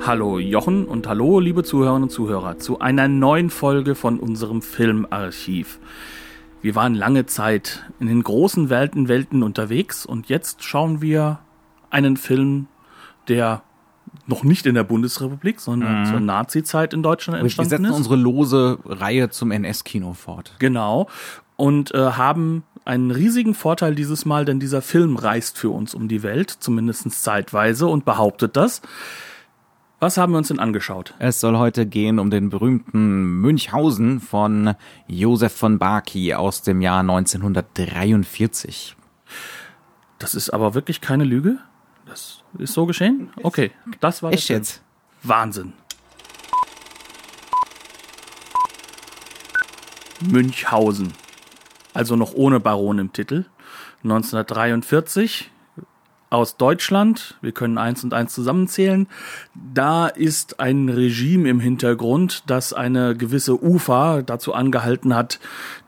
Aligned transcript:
Hallo 0.00 0.38
Jochen 0.38 0.86
und 0.86 1.06
hallo 1.06 1.40
liebe 1.40 1.64
Zuhörerinnen 1.64 2.04
und 2.04 2.10
Zuhörer 2.10 2.58
zu 2.58 2.78
einer 2.78 3.08
neuen 3.08 3.50
Folge 3.50 3.94
von 3.94 4.20
unserem 4.20 4.62
Filmarchiv. 4.62 5.78
Wir 6.62 6.74
waren 6.74 6.94
lange 6.94 7.26
Zeit 7.26 7.84
in 8.00 8.06
den 8.06 8.22
großen 8.22 8.70
Welten 8.70 9.08
Welten 9.08 9.42
unterwegs 9.42 10.06
und 10.06 10.28
jetzt 10.28 10.62
schauen 10.62 11.02
wir 11.02 11.40
einen 11.90 12.16
Film, 12.16 12.68
der 13.28 13.62
noch 14.26 14.44
nicht 14.44 14.66
in 14.66 14.74
der 14.74 14.84
Bundesrepublik, 14.84 15.60
sondern 15.60 16.02
mhm. 16.02 16.06
zur 16.06 16.20
Nazi-Zeit 16.20 16.94
in 16.94 17.02
Deutschland 17.02 17.40
entstanden 17.40 17.66
ist. 17.66 17.80
Wir 17.80 17.86
setzen 17.86 17.94
unsere 17.94 18.16
lose 18.16 18.78
Reihe 18.84 19.30
zum 19.30 19.50
NS-Kino 19.50 20.14
fort. 20.14 20.54
Genau. 20.58 21.08
Und 21.56 21.92
äh, 21.94 22.12
haben 22.12 22.62
einen 22.84 23.10
riesigen 23.10 23.54
Vorteil 23.54 23.94
dieses 23.94 24.24
Mal, 24.24 24.44
denn 24.44 24.60
dieser 24.60 24.80
Film 24.80 25.16
reist 25.16 25.58
für 25.58 25.70
uns 25.70 25.94
um 25.94 26.08
die 26.08 26.22
Welt, 26.22 26.50
zumindest 26.50 27.10
zeitweise, 27.22 27.86
und 27.86 28.04
behauptet 28.04 28.56
das. 28.56 28.80
Was 30.00 30.16
haben 30.16 30.32
wir 30.32 30.38
uns 30.38 30.46
denn 30.46 30.60
angeschaut? 30.60 31.14
Es 31.18 31.40
soll 31.40 31.58
heute 31.58 31.84
gehen 31.84 32.20
um 32.20 32.30
den 32.30 32.50
berühmten 32.50 33.40
Münchhausen 33.40 34.20
von 34.20 34.76
Josef 35.08 35.52
von 35.52 35.80
Baki 35.80 36.34
aus 36.34 36.62
dem 36.62 36.80
Jahr 36.80 37.00
1943. 37.00 38.94
Das 40.20 40.36
ist 40.36 40.50
aber 40.50 40.74
wirklich 40.74 41.00
keine 41.00 41.24
Lüge? 41.24 41.58
Das 42.06 42.44
ist 42.58 42.74
so 42.74 42.86
geschehen? 42.86 43.30
Okay, 43.42 43.72
das 43.98 44.22
war 44.22 44.32
Echt 44.32 44.48
jetzt? 44.50 44.82
Wahnsinn. 45.24 45.72
Münchhausen. 50.20 51.12
Also 51.92 52.14
noch 52.14 52.34
ohne 52.34 52.60
Baron 52.60 53.00
im 53.00 53.12
Titel. 53.12 53.46
1943 54.04 55.50
aus 56.30 56.56
Deutschland, 56.56 57.38
wir 57.40 57.52
können 57.52 57.78
eins 57.78 58.04
und 58.04 58.12
eins 58.12 58.34
zusammenzählen, 58.34 59.06
da 59.54 60.06
ist 60.08 60.60
ein 60.60 60.88
Regime 60.88 61.48
im 61.48 61.60
Hintergrund, 61.60 62.44
das 62.46 62.72
eine 62.72 63.16
gewisse 63.16 63.62
UFA 63.62 64.22
dazu 64.22 64.52
angehalten 64.52 65.14
hat, 65.14 65.40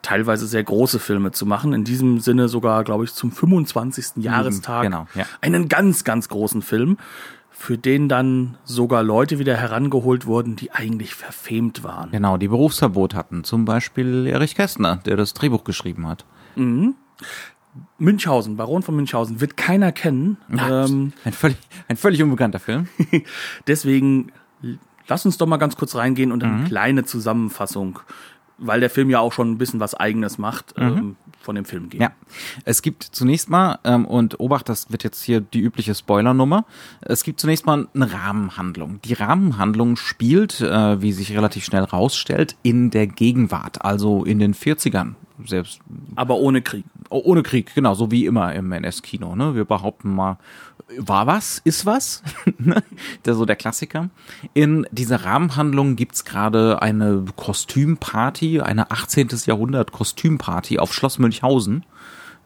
teilweise 0.02 0.46
sehr 0.46 0.64
große 0.64 0.98
Filme 0.98 1.33
zu 1.33 1.44
machen. 1.44 1.72
In 1.72 1.84
diesem 1.84 2.20
Sinne 2.20 2.48
sogar, 2.48 2.84
glaube 2.84 3.05
ich, 3.05 3.12
zum 3.12 3.33
25. 3.33 4.16
Mhm, 4.16 4.22
Jahrestag 4.22 4.83
genau, 4.83 5.06
ja. 5.14 5.27
einen 5.41 5.68
ganz, 5.68 6.05
ganz 6.05 6.28
großen 6.28 6.62
Film, 6.62 6.96
für 7.50 7.77
den 7.77 8.08
dann 8.08 8.56
sogar 8.64 9.02
Leute 9.02 9.38
wieder 9.38 9.55
herangeholt 9.55 10.24
wurden, 10.24 10.56
die 10.56 10.72
eigentlich 10.72 11.14
verfemt 11.14 11.84
waren. 11.84 12.11
Genau, 12.11 12.38
die 12.38 12.48
Berufsverbot 12.48 13.14
hatten. 13.14 13.44
Zum 13.44 13.66
Beispiel 13.66 14.27
Erich 14.27 14.55
Kästner, 14.55 14.96
der 15.05 15.18
das 15.18 15.34
Drehbuch 15.34 15.64
geschrieben 15.64 16.08
hat. 16.08 16.24
Mhm. 16.56 16.94
Münchhausen, 17.99 18.57
Baron 18.57 18.83
von 18.83 18.97
Münchhausen, 18.97 19.41
wird 19.41 19.57
keiner 19.57 19.93
kennen. 19.93 20.39
ähm, 20.51 21.13
ein, 21.25 21.33
völlig, 21.33 21.59
ein 21.89 21.97
völlig 21.97 22.23
unbekannter 22.23 22.59
Film. 22.59 22.89
Deswegen 23.67 24.33
lass 25.07 25.27
uns 25.27 25.37
doch 25.39 25.47
mal 25.47 25.59
ganz 25.59 25.77
kurz 25.77 25.95
reingehen 25.95 26.33
und 26.33 26.43
eine 26.43 26.59
mhm. 26.59 26.65
kleine 26.65 27.05
Zusammenfassung, 27.05 28.01
weil 28.61 28.80
der 28.80 28.91
Film 28.91 29.11
ja 29.11 29.19
auch 29.19 29.33
schon 29.33 29.50
ein 29.50 29.58
bisschen 29.58 29.80
was 29.80 29.94
Eigenes 29.94 30.39
macht, 30.39 30.78
mhm. 30.78 30.84
ähm, 30.84 31.16
von 31.41 31.55
dem 31.55 31.64
Film 31.64 31.89
geben. 31.89 32.03
Ja, 32.03 32.12
es 32.64 32.83
gibt 32.83 33.02
zunächst 33.02 33.48
mal, 33.48 33.79
ähm, 33.85 34.05
und 34.05 34.39
Obacht, 34.39 34.68
das 34.68 34.92
wird 34.92 35.02
jetzt 35.02 35.23
hier 35.23 35.40
die 35.40 35.61
übliche 35.61 35.95
Spoilernummer, 35.95 36.64
es 37.01 37.24
gibt 37.24 37.40
zunächst 37.40 37.67
mal 37.67 37.89
eine 37.95 38.12
Rahmenhandlung. 38.12 39.01
Die 39.02 39.14
Rahmenhandlung 39.14 39.96
spielt, 39.96 40.61
äh, 40.61 41.02
wie 41.02 41.12
sich 41.12 41.33
relativ 41.36 41.64
schnell 41.64 41.85
rausstellt, 41.85 42.57
in 42.62 42.90
der 42.90 43.07
Gegenwart, 43.07 43.85
also 43.85 44.24
in 44.24 44.39
den 44.39 44.55
40ern 44.55 45.14
selbst. 45.46 45.80
Aber 46.17 46.36
ohne 46.36 46.62
Krieg. 46.62 46.85
Oh, 47.08 47.23
ohne 47.24 47.42
Krieg, 47.42 47.74
genau, 47.74 47.95
so 47.95 48.11
wie 48.11 48.27
immer 48.27 48.55
im 48.55 48.70
NS-Kino. 48.70 49.35
Ne? 49.35 49.55
Wir 49.55 49.64
behaupten 49.64 50.14
mal, 50.14 50.39
war 50.98 51.27
was, 51.27 51.61
ist 51.64 51.86
was, 51.86 52.23
ne? 52.58 52.83
der 53.24 53.34
so 53.34 53.45
der 53.45 53.56
Klassiker. 53.56 54.11
In 54.55 54.86
dieser 54.90 55.24
Rahmenhandlung 55.24 55.96
gibt's 55.96 56.24
gerade 56.24 56.83
eine 56.83 57.24
Kostümparty, 57.36 58.61
eine 58.61 58.90
18. 58.90 59.29
Jahrhundert 59.46 59.92
Kostümparty 59.92 60.79
auf 60.79 60.92
Schloss 60.92 61.18
Münchhausen 61.18 61.84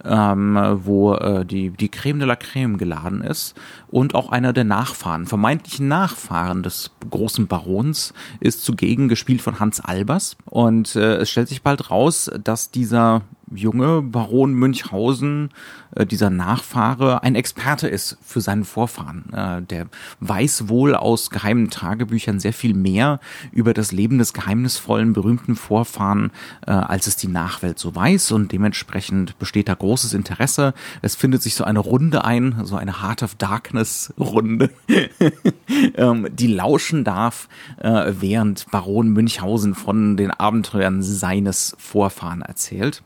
ähm, 0.04 0.80
wo 0.84 1.14
äh, 1.14 1.44
die, 1.44 1.70
die 1.70 1.88
Creme 1.88 2.18
de 2.18 2.28
la 2.28 2.36
Creme 2.36 2.76
geladen 2.78 3.22
ist. 3.22 3.54
Und 3.88 4.14
auch 4.14 4.30
einer 4.30 4.52
der 4.52 4.64
Nachfahren, 4.64 5.26
vermeintlichen 5.26 5.88
Nachfahren 5.88 6.62
des 6.62 6.90
großen 7.08 7.46
Barons, 7.46 8.12
ist 8.40 8.64
zugegen 8.64 9.08
gespielt 9.08 9.42
von 9.42 9.60
Hans 9.60 9.80
Albers. 9.80 10.36
Und 10.46 10.96
äh, 10.96 11.16
es 11.16 11.30
stellt 11.30 11.48
sich 11.48 11.62
bald 11.62 11.90
raus, 11.90 12.30
dass 12.42 12.70
dieser 12.70 13.22
junge 13.52 14.02
Baron 14.02 14.54
Münchhausen, 14.54 15.50
äh, 15.94 16.06
dieser 16.06 16.30
Nachfahre, 16.30 17.22
ein 17.22 17.34
Experte 17.34 17.88
ist 17.88 18.16
für 18.22 18.40
seinen 18.40 18.64
Vorfahren. 18.64 19.32
Äh, 19.32 19.62
der 19.62 19.86
weiß 20.20 20.68
wohl 20.68 20.94
aus 20.94 21.30
geheimen 21.30 21.70
Tagebüchern 21.70 22.40
sehr 22.40 22.52
viel 22.52 22.74
mehr 22.74 23.20
über 23.52 23.74
das 23.74 23.92
Leben 23.92 24.18
des 24.18 24.32
geheimnisvollen, 24.32 25.12
berühmten 25.12 25.56
Vorfahren, 25.56 26.30
äh, 26.66 26.70
als 26.70 27.06
es 27.06 27.16
die 27.16 27.28
Nachwelt 27.28 27.78
so 27.78 27.94
weiß. 27.94 28.32
Und 28.32 28.52
dementsprechend 28.52 29.38
besteht 29.38 29.68
da 29.68 29.74
großes 29.74 30.14
Interesse. 30.14 30.74
Es 31.02 31.14
findet 31.14 31.42
sich 31.42 31.54
so 31.54 31.64
eine 31.64 31.80
Runde 31.80 32.24
ein, 32.24 32.60
so 32.64 32.76
eine 32.76 33.02
Heart 33.02 33.22
of 33.22 33.34
Darkness 33.36 34.12
Runde, 34.18 34.70
ähm, 35.96 36.28
die 36.32 36.46
lauschen 36.46 37.04
darf, 37.04 37.48
äh, 37.78 38.12
während 38.18 38.70
Baron 38.70 39.08
Münchhausen 39.08 39.74
von 39.74 40.16
den 40.16 40.30
Abenteuern 40.30 41.02
seines 41.02 41.76
Vorfahren 41.78 42.42
erzählt. 42.42 43.02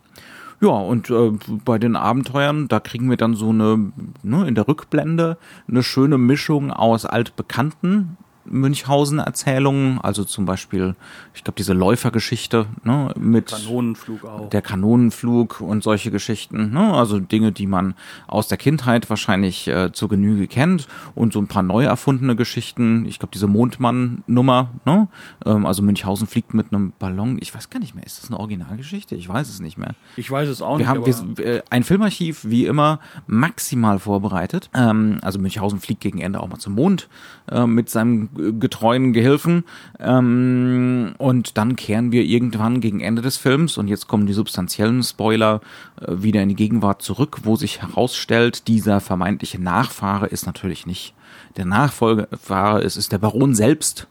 Ja, 0.61 0.71
und 0.71 1.09
äh, 1.11 1.33
bei 1.65 1.79
den 1.79 1.95
Abenteuern, 1.95 2.67
da 2.67 2.81
kriegen 2.81 3.09
wir 3.11 3.17
dann 3.17 3.35
so 3.35 3.51
eine, 3.51 3.93
ne, 4.23 4.49
in 4.49 4.57
der 4.57 4.67
Rückblende, 4.67 5.39
eine 5.69 5.83
schöne 5.85 6.19
Mischung 6.19 6.73
aus 6.73 7.05
altbekannten 7.05 8.17
Münchhausen-Erzählungen, 8.51 10.01
also 10.01 10.25
zum 10.25 10.47
Beispiel, 10.47 10.95
ich 11.35 11.45
glaube, 11.45 11.57
diese 11.57 11.73
Läufergeschichte 11.73 12.67
ne, 12.85 13.13
mit 13.19 13.49
Kanonenflug 13.49 14.25
auch. 14.25 14.51
der 14.51 14.63
Kanonenflug 14.63 15.61
und 15.61 15.83
solche 15.83 16.11
Geschichten, 16.11 16.73
ne, 16.73 16.95
also 16.95 17.19
Dinge, 17.21 17.53
die 17.53 17.67
man 17.67 17.95
aus 18.27 18.49
der 18.49 18.59
Kindheit 18.59 19.09
wahrscheinlich 19.11 19.69
äh, 19.69 19.93
zur 19.93 20.09
Genüge 20.09 20.47
kennt 20.47 20.89
und 21.15 21.33
so 21.33 21.41
ein 21.41 21.47
paar 21.47 21.63
neu 21.63 21.85
erfundene 21.85 22.37
Geschichten. 22.37 23.07
Ich 23.07 23.19
glaube, 23.19 23.31
diese 23.33 23.47
Mondmann-Nummer, 23.47 24.71
ne, 24.85 25.09
ähm, 25.45 25.67
also 25.67 25.83
Münchhausen 25.83 26.27
fliegt 26.27 26.55
mit 26.55 26.73
einem 26.73 26.93
Ballon. 26.99 27.39
Ich 27.41 27.55
weiß 27.55 27.71
gar 27.71 27.81
nicht 27.81 27.95
mehr, 27.95 28.05
ist 28.05 28.23
das 28.23 28.31
eine 28.31 28.39
Originalgeschichte? 28.39 29.15
Ich 29.15 29.29
weiß 29.29 29.49
es 29.49 29.61
nicht 29.61 29.79
mehr. 29.79 29.95
Ich 30.17 30.31
weiß 30.31 30.49
es 30.49 30.63
auch 30.63 30.79
wir 30.79 30.95
nicht. 30.95 31.19
Haben, 31.19 31.37
wir, 31.37 31.47
äh, 31.47 31.63
ein 31.71 31.85
Filmarchiv, 31.85 32.45
wie 32.45 32.67
immer, 32.67 33.01
maximal 33.27 33.99
vorbereitet. 33.99 34.71
Ähm, 34.75 35.19
also 35.23 35.39
Münchhausen 35.39 35.81
fliegt 35.81 36.01
gegen 36.01 36.21
Ende 36.21 36.41
auch 36.41 36.49
mal 36.49 36.59
zum 36.59 36.75
Mond 36.75 37.09
äh, 37.51 37.67
mit 37.67 37.89
seinem 37.91 38.29
getreuen 38.59 39.13
Gehilfen. 39.13 39.65
Ähm, 39.99 41.15
und 41.19 41.59
dann 41.59 41.77
kehren 41.77 42.13
wir 42.13 42.23
irgendwann 42.23 42.81
gegen 42.81 43.01
Ende 43.01 43.23
des 43.23 43.37
Films, 43.37 43.79
und 43.79 43.89
jetzt 43.89 44.09
kommen 44.09 44.27
die 44.27 44.33
substanziellen 44.33 45.03
Spoiler, 45.03 45.61
äh, 46.01 46.07
wieder 46.23 46.43
in 46.43 46.49
die 46.49 46.57
Gegenwart 46.57 47.03
zurück, 47.03 47.41
wo 47.43 47.57
sich 47.57 47.83
herausstellt, 47.83 48.69
dieser 48.69 49.01
vermeintliche 49.01 49.61
Nachfahre 49.61 50.27
ist 50.27 50.47
natürlich 50.47 50.87
nicht 50.87 51.15
der 51.57 51.65
Nachfolgefahre, 51.65 52.83
es 52.83 52.97
ist 52.97 53.13
der 53.13 53.19
Baron 53.19 53.55
selbst, 53.55 54.07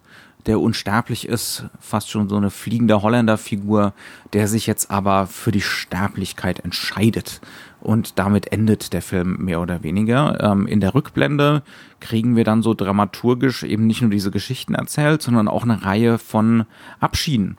der 0.46 0.60
unsterblich 0.60 1.28
ist, 1.28 1.66
fast 1.80 2.10
schon 2.10 2.30
so 2.30 2.38
eine 2.38 2.50
fliegende 2.50 3.02
Holländer-Figur, 3.02 3.94
der 4.34 4.48
sich 4.48 4.66
jetzt 4.66 4.90
aber 4.90 5.28
für 5.28 5.52
die 5.52 5.62
Sterblichkeit 5.62 6.62
entscheidet 6.62 7.42
und 7.88 8.20
damit 8.20 8.52
endet 8.52 8.92
der 8.92 9.02
Film 9.02 9.38
mehr 9.46 9.62
oder 9.62 9.82
weniger. 9.82 10.44
Ähm, 10.44 10.68
in 10.68 10.82
der 10.82 10.94
Rückblende 10.94 11.64
kriegen 12.02 12.36
wir 12.36 12.44
dann 12.44 12.62
so 12.62 12.74
dramaturgisch 12.74 13.64
eben 13.64 13.88
nicht 13.88 14.02
nur 14.02 14.12
diese 14.12 14.30
Geschichten 14.30 14.76
erzählt, 14.76 15.22
sondern 15.22 15.48
auch 15.48 15.64
eine 15.64 15.86
Reihe 15.86 16.18
von 16.18 16.66
Abschieden. 17.00 17.56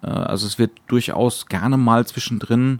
Äh, 0.00 0.06
also 0.06 0.46
es 0.46 0.56
wird 0.56 0.70
durchaus 0.86 1.46
gerne 1.46 1.78
mal 1.78 2.06
zwischendrin 2.06 2.78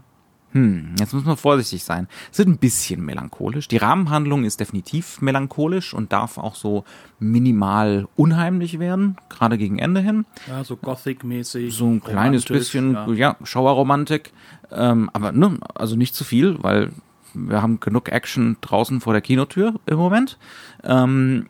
hm, 0.53 0.95
jetzt 0.99 1.13
muss 1.13 1.25
man 1.25 1.35
vorsichtig 1.35 1.83
sein. 1.83 2.07
Es 2.31 2.37
wird 2.37 2.47
ein 2.47 2.59
bisschen 2.59 3.03
melancholisch. 3.03 3.67
Die 3.67 3.77
Rahmenhandlung 3.77 4.43
ist 4.43 4.59
definitiv 4.59 5.19
melancholisch 5.19 5.95
und 5.95 6.13
darf 6.13 6.37
auch 6.37 6.53
so 6.53 6.83
minimal 7.19 8.07
unheimlich 8.15 8.77
werden, 8.77 9.17
gerade 9.29 9.57
gegen 9.57 9.79
Ende 9.79 10.01
hin. 10.01 10.25
Ja, 10.47 10.63
so 10.63 10.77
Gothic-mäßig. 10.77 11.73
So 11.73 11.87
ein 11.87 12.03
kleines 12.03 12.45
bisschen, 12.45 12.93
ja, 12.93 13.13
ja 13.13 13.37
Schauerromantik. 13.43 14.31
Ähm, 14.71 15.09
aber 15.11 15.31
ne, 15.31 15.57
also 15.73 15.95
nicht 15.95 16.13
zu 16.13 16.23
viel, 16.23 16.61
weil 16.61 16.91
wir 17.33 17.63
haben 17.63 17.79
genug 17.79 18.09
Action 18.09 18.57
draußen 18.61 19.01
vor 19.01 19.13
der 19.13 19.23
Kinotür 19.23 19.79
im 19.87 19.97
Moment. 19.97 20.37
Ähm, 20.83 21.47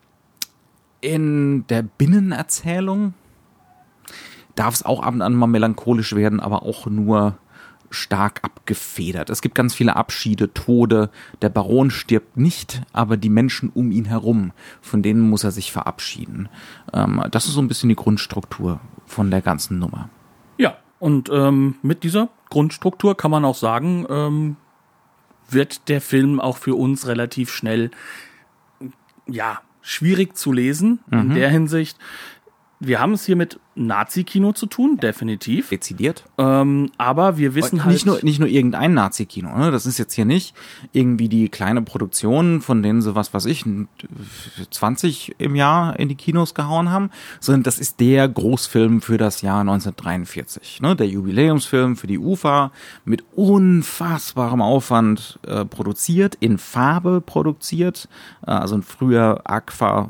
in 1.01 1.67
der 1.67 1.83
Binnenerzählung 1.83 3.15
darf 4.55 4.75
es 4.75 4.85
auch 4.85 5.03
ab 5.03 5.13
und 5.13 5.21
an 5.21 5.33
mal 5.33 5.47
melancholisch 5.47 6.15
werden, 6.15 6.39
aber 6.39 6.63
auch 6.63 6.85
nur 6.85 7.37
stark 7.93 8.39
abgefedert. 8.43 9.29
Es 9.29 9.41
gibt 9.41 9.55
ganz 9.55 9.73
viele 9.73 9.95
Abschiede, 9.95 10.53
Tode. 10.53 11.09
Der 11.41 11.49
Baron 11.49 11.91
stirbt 11.91 12.37
nicht, 12.37 12.81
aber 12.91 13.17
die 13.17 13.29
Menschen 13.29 13.69
um 13.69 13.91
ihn 13.91 14.05
herum, 14.05 14.51
von 14.81 15.01
denen 15.01 15.21
muss 15.21 15.43
er 15.43 15.51
sich 15.51 15.71
verabschieden. 15.71 16.49
Ähm, 16.93 17.23
das 17.31 17.45
ist 17.45 17.53
so 17.53 17.61
ein 17.61 17.67
bisschen 17.67 17.89
die 17.89 17.95
Grundstruktur 17.95 18.79
von 19.05 19.31
der 19.31 19.41
ganzen 19.41 19.79
Nummer. 19.79 20.09
Ja, 20.57 20.77
und 20.99 21.29
ähm, 21.31 21.75
mit 21.81 22.03
dieser 22.03 22.29
Grundstruktur 22.49 23.15
kann 23.15 23.31
man 23.31 23.45
auch 23.45 23.55
sagen, 23.55 24.05
ähm, 24.09 24.55
wird 25.49 25.89
der 25.89 26.01
Film 26.01 26.39
auch 26.39 26.57
für 26.57 26.75
uns 26.75 27.07
relativ 27.07 27.51
schnell, 27.51 27.91
ja, 29.27 29.61
schwierig 29.81 30.35
zu 30.35 30.51
lesen 30.51 30.99
mhm. 31.07 31.19
in 31.19 31.33
der 31.35 31.49
Hinsicht. 31.49 31.97
Wir 32.85 32.99
haben 32.99 33.13
es 33.13 33.25
hier 33.25 33.37
mit 33.37 33.59
Nazi-Kino 33.75 34.51
zu 34.51 34.65
tun, 34.65 34.97
definitiv. 34.97 35.69
Dezidiert. 35.69 36.25
Ähm, 36.37 36.91
aber 36.97 37.37
wir 37.37 37.55
wissen 37.55 37.75
Und 37.75 37.85
halt. 37.85 37.93
Nicht 37.93 38.05
nur, 38.05 38.19
nicht 38.21 38.39
nur 38.39 38.49
irgendein 38.49 38.93
Nazi-Kino, 38.93 39.57
ne? 39.57 39.71
Das 39.71 39.85
ist 39.85 39.97
jetzt 39.97 40.13
hier 40.13 40.25
nicht 40.25 40.53
irgendwie 40.91 41.29
die 41.29 41.49
kleine 41.49 41.81
Produktion, 41.81 42.61
von 42.61 42.83
denen 42.83 43.01
sie, 43.01 43.15
was 43.15 43.33
weiß 43.33 43.45
ich, 43.45 43.65
20 44.69 45.35
im 45.37 45.55
Jahr 45.55 45.97
in 45.97 46.09
die 46.09 46.15
Kinos 46.15 46.53
gehauen 46.53 46.89
haben, 46.89 47.09
sondern 47.39 47.63
das 47.63 47.79
ist 47.79 47.99
der 47.99 48.27
Großfilm 48.27 49.01
für 49.01 49.17
das 49.17 49.41
Jahr 49.41 49.61
1943. 49.61 50.81
Ne? 50.81 50.95
Der 50.95 51.07
Jubiläumsfilm 51.07 51.95
für 51.95 52.07
die 52.07 52.19
UFA 52.19 52.71
mit 53.05 53.23
unfassbarem 53.33 54.61
Aufwand 54.61 55.39
äh, 55.47 55.65
produziert, 55.65 56.35
in 56.39 56.57
Farbe 56.57 57.21
produziert, 57.21 58.09
äh, 58.45 58.51
also 58.51 58.75
ein 58.75 58.83
früher 58.83 59.41
Aqua 59.45 60.09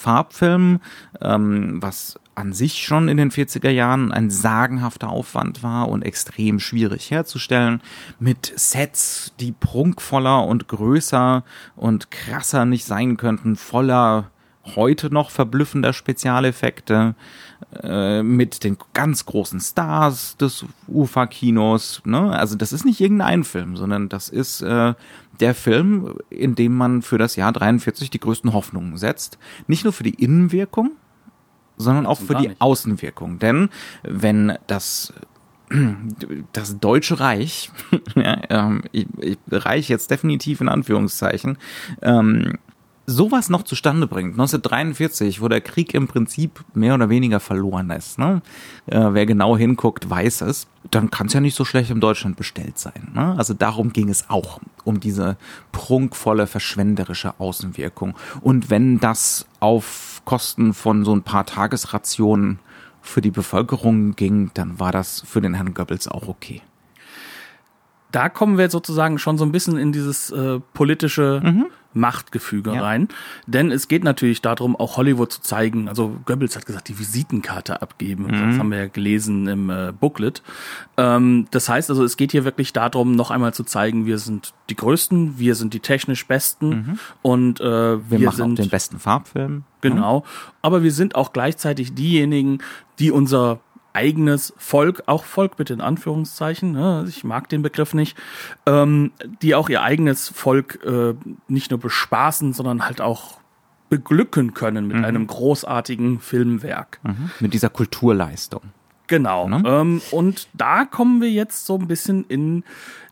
Farbfilm, 0.00 0.80
ähm, 1.20 1.82
was 1.82 2.18
an 2.34 2.52
sich 2.52 2.82
schon 2.84 3.08
in 3.08 3.18
den 3.18 3.30
40er 3.30 3.70
Jahren 3.70 4.12
ein 4.12 4.30
sagenhafter 4.30 5.10
Aufwand 5.10 5.62
war 5.62 5.88
und 5.88 6.02
extrem 6.02 6.58
schwierig 6.58 7.10
herzustellen, 7.10 7.82
mit 8.18 8.52
Sets, 8.56 9.34
die 9.40 9.52
prunkvoller 9.52 10.46
und 10.46 10.68
größer 10.68 11.44
und 11.76 12.10
krasser 12.10 12.64
nicht 12.64 12.86
sein 12.86 13.18
könnten, 13.18 13.56
voller 13.56 14.30
heute 14.76 15.12
noch 15.12 15.30
verblüffender 15.30 15.92
Spezialeffekte 15.92 17.14
äh, 17.82 18.22
mit 18.22 18.64
den 18.64 18.76
ganz 18.94 19.26
großen 19.26 19.60
Stars 19.60 20.36
des 20.36 20.64
UFA-Kinos. 20.88 22.02
Ne? 22.04 22.32
Also 22.32 22.56
das 22.56 22.72
ist 22.72 22.84
nicht 22.84 23.00
irgendein 23.00 23.44
Film, 23.44 23.76
sondern 23.76 24.08
das 24.08 24.28
ist 24.28 24.62
äh, 24.62 24.94
der 25.40 25.54
Film, 25.54 26.16
in 26.30 26.54
dem 26.54 26.76
man 26.76 27.02
für 27.02 27.18
das 27.18 27.36
Jahr 27.36 27.52
43 27.52 28.10
die 28.10 28.20
größten 28.20 28.52
Hoffnungen 28.52 28.96
setzt. 28.96 29.38
Nicht 29.66 29.84
nur 29.84 29.92
für 29.92 30.04
die 30.04 30.22
Innenwirkung, 30.22 30.92
sondern 31.76 32.06
auch 32.06 32.20
für 32.20 32.34
die. 32.34 32.50
Außenwirkung. 32.58 33.38
Denn 33.38 33.70
wenn 34.02 34.58
das 34.66 35.12
das 36.52 36.78
Deutsche 36.78 37.20
Reich, 37.20 37.70
ja, 38.14 38.40
ähm, 38.50 38.82
ich, 38.92 39.06
ich, 39.18 39.38
Reich 39.50 39.88
jetzt 39.88 40.10
definitiv 40.10 40.60
in 40.60 40.68
Anführungszeichen, 40.68 41.58
ähm, 42.02 42.58
sowas 43.10 43.50
noch 43.50 43.64
zustande 43.64 44.06
bringt, 44.06 44.32
1943, 44.32 45.40
wo 45.40 45.48
der 45.48 45.60
Krieg 45.60 45.94
im 45.94 46.06
Prinzip 46.06 46.64
mehr 46.74 46.94
oder 46.94 47.08
weniger 47.08 47.40
verloren 47.40 47.90
ist, 47.90 48.18
ne? 48.18 48.42
Äh, 48.86 49.08
wer 49.10 49.26
genau 49.26 49.56
hinguckt, 49.56 50.08
weiß 50.08 50.42
es, 50.42 50.68
dann 50.90 51.10
kann 51.10 51.26
es 51.26 51.32
ja 51.32 51.40
nicht 51.40 51.56
so 51.56 51.64
schlecht 51.64 51.90
in 51.90 52.00
Deutschland 52.00 52.36
bestellt 52.36 52.78
sein. 52.78 53.08
Ne? 53.14 53.34
Also 53.36 53.52
darum 53.54 53.92
ging 53.92 54.08
es 54.08 54.30
auch, 54.30 54.60
um 54.84 55.00
diese 55.00 55.36
prunkvolle, 55.72 56.46
verschwenderische 56.46 57.38
Außenwirkung. 57.38 58.14
Und 58.40 58.70
wenn 58.70 58.98
das 58.98 59.46
auf 59.60 60.22
Kosten 60.24 60.72
von 60.72 61.04
so 61.04 61.14
ein 61.14 61.22
paar 61.22 61.44
Tagesrationen 61.44 62.60
für 63.02 63.20
die 63.20 63.30
Bevölkerung 63.30 64.16
ging, 64.16 64.50
dann 64.54 64.78
war 64.78 64.92
das 64.92 65.22
für 65.26 65.40
den 65.40 65.54
Herrn 65.54 65.74
Goebbels 65.74 66.08
auch 66.08 66.28
okay 66.28 66.62
da 68.12 68.28
kommen 68.28 68.58
wir 68.58 68.70
sozusagen 68.70 69.18
schon 69.18 69.38
so 69.38 69.44
ein 69.44 69.52
bisschen 69.52 69.76
in 69.76 69.92
dieses 69.92 70.30
äh, 70.30 70.60
politische 70.74 71.40
mhm. 71.44 71.66
Machtgefüge 71.92 72.74
ja. 72.74 72.82
rein. 72.82 73.08
Denn 73.46 73.70
es 73.70 73.88
geht 73.88 74.04
natürlich 74.04 74.42
darum, 74.42 74.76
auch 74.76 74.96
Hollywood 74.96 75.32
zu 75.32 75.40
zeigen. 75.40 75.88
Also 75.88 76.16
Goebbels 76.24 76.56
hat 76.56 76.66
gesagt, 76.66 76.88
die 76.88 76.98
Visitenkarte 76.98 77.82
abgeben. 77.82 78.24
Mhm. 78.24 78.50
Das 78.50 78.58
haben 78.58 78.70
wir 78.70 78.78
ja 78.78 78.86
gelesen 78.86 79.46
im 79.48 79.70
äh, 79.70 79.92
Booklet. 79.98 80.42
Ähm, 80.96 81.46
das 81.50 81.68
heißt 81.68 81.90
also, 81.90 82.04
es 82.04 82.16
geht 82.16 82.32
hier 82.32 82.44
wirklich 82.44 82.72
darum, 82.72 83.16
noch 83.16 83.30
einmal 83.30 83.54
zu 83.54 83.64
zeigen, 83.64 84.06
wir 84.06 84.18
sind 84.18 84.54
die 84.68 84.76
Größten, 84.76 85.38
wir 85.38 85.54
sind 85.54 85.74
die 85.74 85.80
technisch 85.80 86.26
Besten 86.26 86.68
mhm. 86.68 86.98
und 87.22 87.60
äh, 87.60 87.64
wir, 87.64 88.02
wir 88.10 88.20
machen 88.20 88.36
sind 88.36 88.52
auch 88.52 88.62
den 88.62 88.70
besten 88.70 88.98
Farbfilm. 88.98 89.64
Genau. 89.80 90.24
Aber 90.62 90.82
wir 90.82 90.92
sind 90.92 91.14
auch 91.14 91.32
gleichzeitig 91.32 91.94
diejenigen, 91.94 92.58
die 92.98 93.10
unser 93.10 93.60
eigenes 93.92 94.52
Volk, 94.56 95.02
auch 95.06 95.24
Volk 95.24 95.56
bitte 95.56 95.72
in 95.72 95.80
Anführungszeichen, 95.80 96.72
ne, 96.72 97.04
ich 97.08 97.24
mag 97.24 97.48
den 97.48 97.62
Begriff 97.62 97.94
nicht, 97.94 98.16
ähm, 98.66 99.12
die 99.42 99.54
auch 99.54 99.68
ihr 99.68 99.82
eigenes 99.82 100.28
Volk 100.28 100.78
äh, 100.84 101.14
nicht 101.48 101.70
nur 101.70 101.80
bespaßen, 101.80 102.52
sondern 102.52 102.84
halt 102.84 103.00
auch 103.00 103.40
beglücken 103.88 104.54
können 104.54 104.86
mit 104.86 104.98
mhm. 104.98 105.04
einem 105.04 105.26
großartigen 105.26 106.20
Filmwerk. 106.20 107.00
Mhm. 107.02 107.30
Mit 107.40 107.54
dieser 107.54 107.70
Kulturleistung. 107.70 108.62
Genau. 109.08 109.48
Ne? 109.48 109.62
Ähm, 109.66 110.00
und 110.12 110.48
da 110.54 110.84
kommen 110.84 111.20
wir 111.20 111.30
jetzt 111.30 111.66
so 111.66 111.76
ein 111.76 111.88
bisschen 111.88 112.24
in 112.28 112.62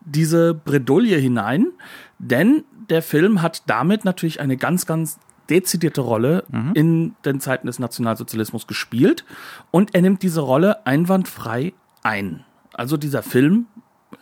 diese 0.05 0.55
Bredouille 0.55 1.17
hinein, 1.17 1.67
denn 2.21 2.63
der 2.89 3.03
Film 3.03 3.43
hat 3.43 3.65
damit 3.67 4.05
natürlich 4.05 4.41
eine 4.41 4.57
ganz, 4.57 4.87
ganz 4.87 5.19
dezidierte 5.51 6.01
Rolle 6.01 6.45
mhm. 6.51 6.73
in 6.75 7.17
den 7.25 7.41
Zeiten 7.41 7.67
des 7.67 7.79
Nationalsozialismus 7.79 8.67
gespielt 8.67 9.25
und 9.71 9.95
er 9.95 10.03
nimmt 10.03 10.23
diese 10.23 10.41
Rolle 10.41 10.87
einwandfrei 10.87 11.73
ein. 12.03 12.45
Also 12.73 12.97
dieser 12.97 13.23
Film 13.23 13.67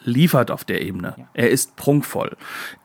liefert 0.06 0.50
auf 0.50 0.64
der 0.64 0.82
Ebene. 0.82 1.14
Ja. 1.16 1.28
Er 1.34 1.50
ist 1.50 1.76
prunkvoll. 1.76 2.36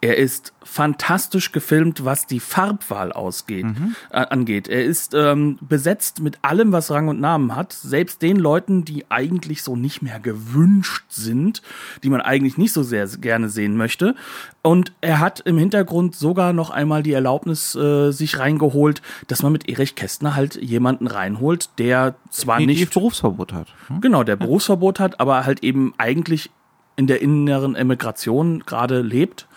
Er 0.01 0.17
ist 0.17 0.53
fantastisch 0.63 1.51
gefilmt, 1.51 2.05
was 2.05 2.27
die 2.27 2.39
Farbwahl 2.39 3.11
ausgeht, 3.11 3.65
mhm. 3.65 3.95
äh, 4.11 4.17
angeht. 4.17 4.67
Er 4.67 4.83
ist 4.83 5.13
ähm, 5.13 5.57
besetzt 5.61 6.21
mit 6.21 6.39
allem, 6.43 6.71
was 6.71 6.91
Rang 6.91 7.07
und 7.07 7.19
Namen 7.19 7.55
hat. 7.55 7.73
Selbst 7.73 8.21
den 8.21 8.37
Leuten, 8.37 8.85
die 8.85 9.09
eigentlich 9.09 9.63
so 9.63 9.75
nicht 9.75 10.01
mehr 10.01 10.19
gewünscht 10.19 11.05
sind, 11.09 11.61
die 12.03 12.09
man 12.09 12.21
eigentlich 12.21 12.57
nicht 12.57 12.73
so 12.73 12.83
sehr 12.83 13.07
gerne 13.07 13.49
sehen 13.49 13.75
möchte. 13.75 14.15
Und 14.61 14.93
er 15.01 15.19
hat 15.19 15.39
im 15.41 15.57
Hintergrund 15.57 16.15
sogar 16.15 16.53
noch 16.53 16.69
einmal 16.69 17.01
die 17.01 17.13
Erlaubnis 17.13 17.75
äh, 17.75 18.11
sich 18.11 18.37
reingeholt, 18.37 19.01
dass 19.27 19.41
man 19.41 19.51
mit 19.51 19.67
Erich 19.67 19.95
Kästner 19.95 20.35
halt 20.35 20.55
jemanden 20.55 21.07
reinholt, 21.07 21.69
der 21.79 22.15
zwar 22.29 22.59
die, 22.59 22.67
nicht 22.67 22.79
die 22.81 22.85
Berufsverbot 22.85 23.53
hat. 23.53 23.67
Hm? 23.87 24.01
Genau, 24.01 24.23
der 24.23 24.35
Berufsverbot 24.35 24.99
hat, 24.99 25.19
aber 25.19 25.45
halt 25.45 25.63
eben 25.63 25.93
eigentlich 25.97 26.51
in 26.95 27.07
der 27.07 27.21
inneren 27.21 27.75
Emigration 27.75 28.63
gerade 28.65 29.01
lebt 29.01 29.47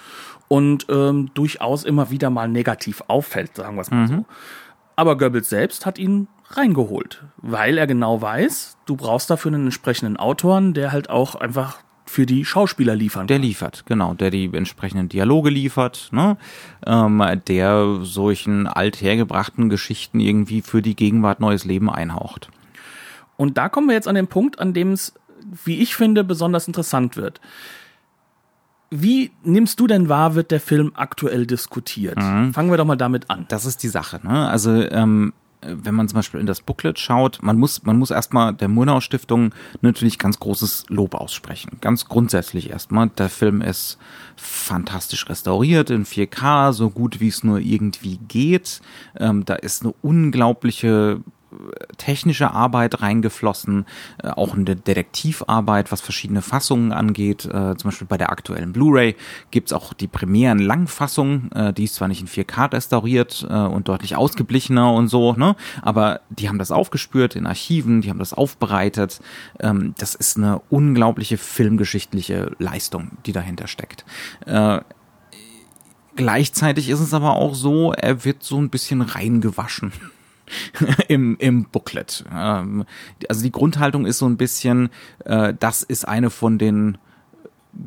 und 0.49 0.87
ähm, 0.89 1.31
durchaus 1.35 1.85
immer 1.85 2.11
wieder 2.11 2.31
mal 2.31 2.49
negativ 2.49 3.03
auffällt, 3.09 3.57
sagen 3.57 3.77
wir 3.77 3.83
es 3.83 3.91
mal 3.91 4.03
mhm. 4.03 4.09
so. 4.09 4.25
Aber 4.97 5.19
Goebbels 5.19 5.49
selbst 5.49 5.87
hat 5.87 5.99
ihn 5.99 6.29
reingeholt, 6.51 7.25
weil 7.39 7.79
er 7.79 7.87
genau 7.87 8.21
weiß, 8.21 8.77
du 8.87 8.97
brauchst 8.97 9.31
dafür 9.31 9.53
einen 9.53 9.65
entsprechenden 9.65 10.17
Autoren, 10.17 10.75
der 10.75 10.93
halt 10.93 11.11
auch 11.11 11.35
einfach 11.35 11.79
für 12.07 12.27
die 12.27 12.45
Schauspieler 12.45 12.95
liefern. 12.95 13.27
Der 13.27 13.39
liefert, 13.39 13.85
genau, 13.87 14.15
der 14.15 14.31
die 14.31 14.51
entsprechenden 14.53 15.09
Dialoge 15.09 15.51
liefert, 15.51 16.11
ne? 16.13 16.37
ähm, 16.87 17.23
der 17.49 18.01
solchen 18.03 18.67
althergebrachten 18.67 19.69
Geschichten 19.69 20.21
irgendwie 20.21 20.63
für 20.63 20.83
die 20.83 20.97
Gegenwart 20.97 21.41
neues 21.41 21.65
Leben 21.65 21.91
einhaucht. 21.91 22.51
Und 23.37 23.59
da 23.59 23.69
kommen 23.69 23.89
wir 23.89 23.95
jetzt 23.95 24.07
an 24.07 24.15
den 24.15 24.29
Punkt, 24.29 24.61
an 24.61 24.75
dem 24.75 24.93
es 24.93 25.15
wie 25.65 25.81
ich 25.81 25.97
finde, 25.97 26.25
besonders 26.25 26.67
interessant 26.67 27.17
wird. 27.17 27.41
Wie 28.91 29.33
nimmst 29.43 29.81
du 29.81 29.87
denn 29.87 30.09
wahr, 30.09 30.35
wird 30.35 30.51
der 30.51 30.61
Film 30.61 30.93
aktuell 30.95 31.47
diskutiert? 31.47 32.17
Mhm. 32.17 32.53
Fangen 32.55 32.71
wir 32.71 32.77
doch 32.77 32.85
mal 32.85 32.97
damit 32.97 33.31
an. 33.31 33.47
Das 33.49 33.65
ist 33.65 33.83
die 33.83 33.89
Sache. 33.89 34.21
Ne? 34.23 34.49
Also 34.49 34.71
ähm, 34.71 35.33
wenn 35.67 35.95
man 35.95 36.09
zum 36.09 36.17
Beispiel 36.17 36.41
in 36.41 36.47
das 36.47 36.61
Booklet 36.61 36.99
schaut, 36.99 37.43
man 37.43 37.59
muss, 37.59 37.83
man 37.85 37.99
muss 37.99 38.11
erstmal 38.11 38.55
der 38.55 38.69
Murnau 38.69 39.01
Stiftung 39.01 39.55
natürlich 39.81 40.19
ganz 40.19 40.39
großes 40.39 40.87
Lob 40.89 41.15
aussprechen. 41.15 41.79
Ganz 41.81 42.07
grundsätzlich 42.07 42.71
erstmal. 42.71 43.09
Der 43.09 43.29
Film 43.29 43.63
ist 43.63 43.99
fantastisch 44.37 45.29
restauriert 45.29 45.91
in 45.91 46.05
4K, 46.05 46.73
so 46.73 46.91
gut 46.91 47.21
wie 47.21 47.29
es 47.29 47.45
nur 47.45 47.59
irgendwie 47.59 48.19
geht. 48.29 48.81
Ähm, 49.19 49.45
da 49.45 49.55
ist 49.55 49.83
eine 49.83 49.95
unglaubliche 50.03 51.21
technische 51.97 52.51
Arbeit 52.51 53.01
reingeflossen, 53.01 53.87
äh, 54.23 54.29
auch 54.29 54.55
in 54.55 54.65
der 54.65 54.75
Detektivarbeit, 54.75 55.93
was 55.93 56.01
verschiedene 56.01 56.43
Fassungen 56.43 56.93
angeht. 56.93 57.45
Äh, 57.45 57.77
zum 57.77 57.91
Beispiel 57.91 58.07
bei 58.07 58.19
der 58.19 58.31
aktuellen 58.31 58.73
Blu-ray 58.73 59.17
gibt's 59.51 59.73
auch 59.73 59.93
die 59.93 60.09
Premieren 60.09 60.59
Langfassung, 60.59 61.51
äh, 61.53 61.73
die 61.73 61.85
ist 61.85 61.95
zwar 61.95 62.09
nicht 62.09 62.21
in 62.21 62.29
4K 62.29 62.73
restauriert 62.73 63.45
und 63.45 63.89
deutlich 63.89 64.17
ausgeblichener 64.17 64.93
und 64.93 65.09
so, 65.09 65.35
ne? 65.35 65.57
aber 65.83 66.21
die 66.31 66.49
haben 66.49 66.59
das 66.59 66.71
aufgespürt 66.71 67.37
in 67.37 67.47
Archiven, 67.47 68.01
die 68.01 68.11
haben 68.11 68.19
das 68.19 68.33
aufbereitet. 68.33 69.21
Ähm, 69.61 69.95
das 69.99 70.15
ist 70.15 70.37
eine 70.37 70.61
unglaubliche 70.71 71.37
filmgeschichtliche 71.37 72.53
Leistung, 72.59 73.13
die 73.27 73.33
dahinter 73.33 73.67
steckt. 73.67 74.05
Gleichzeitig 76.17 76.89
ist 76.91 77.01
es 77.01 77.13
aber 77.13 77.35
auch 77.35 77.55
so, 77.55 77.93
er 77.93 78.25
wird 78.25 78.43
so 78.43 78.59
ein 78.59 78.71
bisschen 78.71 79.03
reingewaschen. 79.03 79.93
im, 81.09 81.37
im 81.39 81.65
Booklet. 81.65 82.25
Ähm, 82.33 82.85
also 83.29 83.43
die 83.43 83.53
Grundhaltung 83.53 84.07
ist 84.07 84.19
so 84.19 84.27
ein 84.27 84.37
bisschen, 84.37 84.91
äh, 85.25 85.55
das 85.59 85.83
ist 85.83 86.07
eine 86.07 86.31
von 86.31 86.59
den 86.59 86.99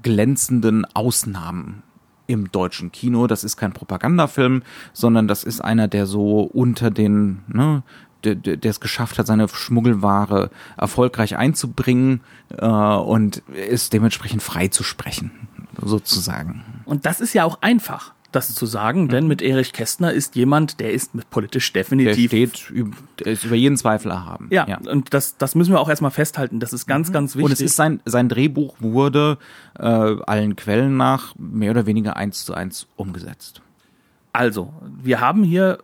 glänzenden 0.04 0.86
Ausnahmen 0.94 1.84
im 2.28 2.52
deutschen 2.52 2.92
Kino. 2.92 3.28
Das 3.28 3.44
ist 3.44 3.58
kein 3.58 3.74
Propagandafilm, 3.74 4.64
sondern 4.94 5.28
das 5.28 5.44
ist 5.44 5.62
einer, 5.62 5.88
der 5.88 6.06
so 6.06 6.42
unter 6.42 6.92
den, 6.92 7.44
ne, 7.48 7.84
der, 8.24 8.36
der 8.36 8.70
es 8.70 8.80
geschafft 8.80 9.18
hat, 9.18 9.28
seine 9.28 9.48
Schmuggelware 9.48 10.50
erfolgreich 10.76 11.38
einzubringen 11.38 12.22
äh, 12.58 12.66
und 12.66 13.38
ist 13.50 13.94
dementsprechend 13.94 14.44
frei 14.44 14.68
zu 14.68 14.84
sprechen, 14.84 15.32
sozusagen. 15.82 16.64
Und 16.86 17.06
das 17.06 17.22
ist 17.22 17.34
ja 17.34 17.46
auch 17.46 17.62
einfach 17.62 18.14
das 18.32 18.54
zu 18.54 18.66
sagen, 18.66 19.08
denn 19.08 19.28
mit 19.28 19.42
Erich 19.42 19.74
Kästner 19.74 20.12
ist 20.12 20.36
jemand, 20.36 20.80
der 20.80 20.92
ist 20.92 21.12
politisch 21.30 21.72
definitiv. 21.72 22.30
Der 22.30 22.48
steht 22.48 22.72
der 23.20 23.34
ist 23.34 23.46
über 23.46 23.56
jeden 23.56 23.78
Zweifel 23.78 24.12
erhaben. 24.12 24.48
Ja, 24.52 24.68
ja, 24.68 24.80
und 24.90 25.14
das, 25.14 25.38
das 25.38 25.56
müssen 25.56 25.72
wir 25.72 25.80
auch 25.80 25.90
erstmal 25.90 26.12
festhalten. 26.12 26.60
Das 26.60 26.74
ist 26.74 26.88
ganz, 26.88 27.10
mhm. 27.10 27.14
ganz 27.14 27.36
wichtig. 27.36 27.46
Und 27.46 27.52
es 27.52 27.62
ist 27.62 27.76
sein, 27.76 28.02
sein 28.06 28.30
Drehbuch 28.30 28.76
wurde 28.80 29.38
äh, 29.80 29.84
allen 29.84 30.56
Quellen 30.56 30.98
nach 30.98 31.36
mehr 31.38 31.72
oder 31.72 31.86
weniger 31.86 32.18
eins 32.18 32.46
zu 32.46 32.54
eins 32.54 32.88
umgesetzt. 32.96 33.62
Also, 34.34 34.74
wir 35.02 35.22
haben 35.22 35.44
hier 35.44 35.80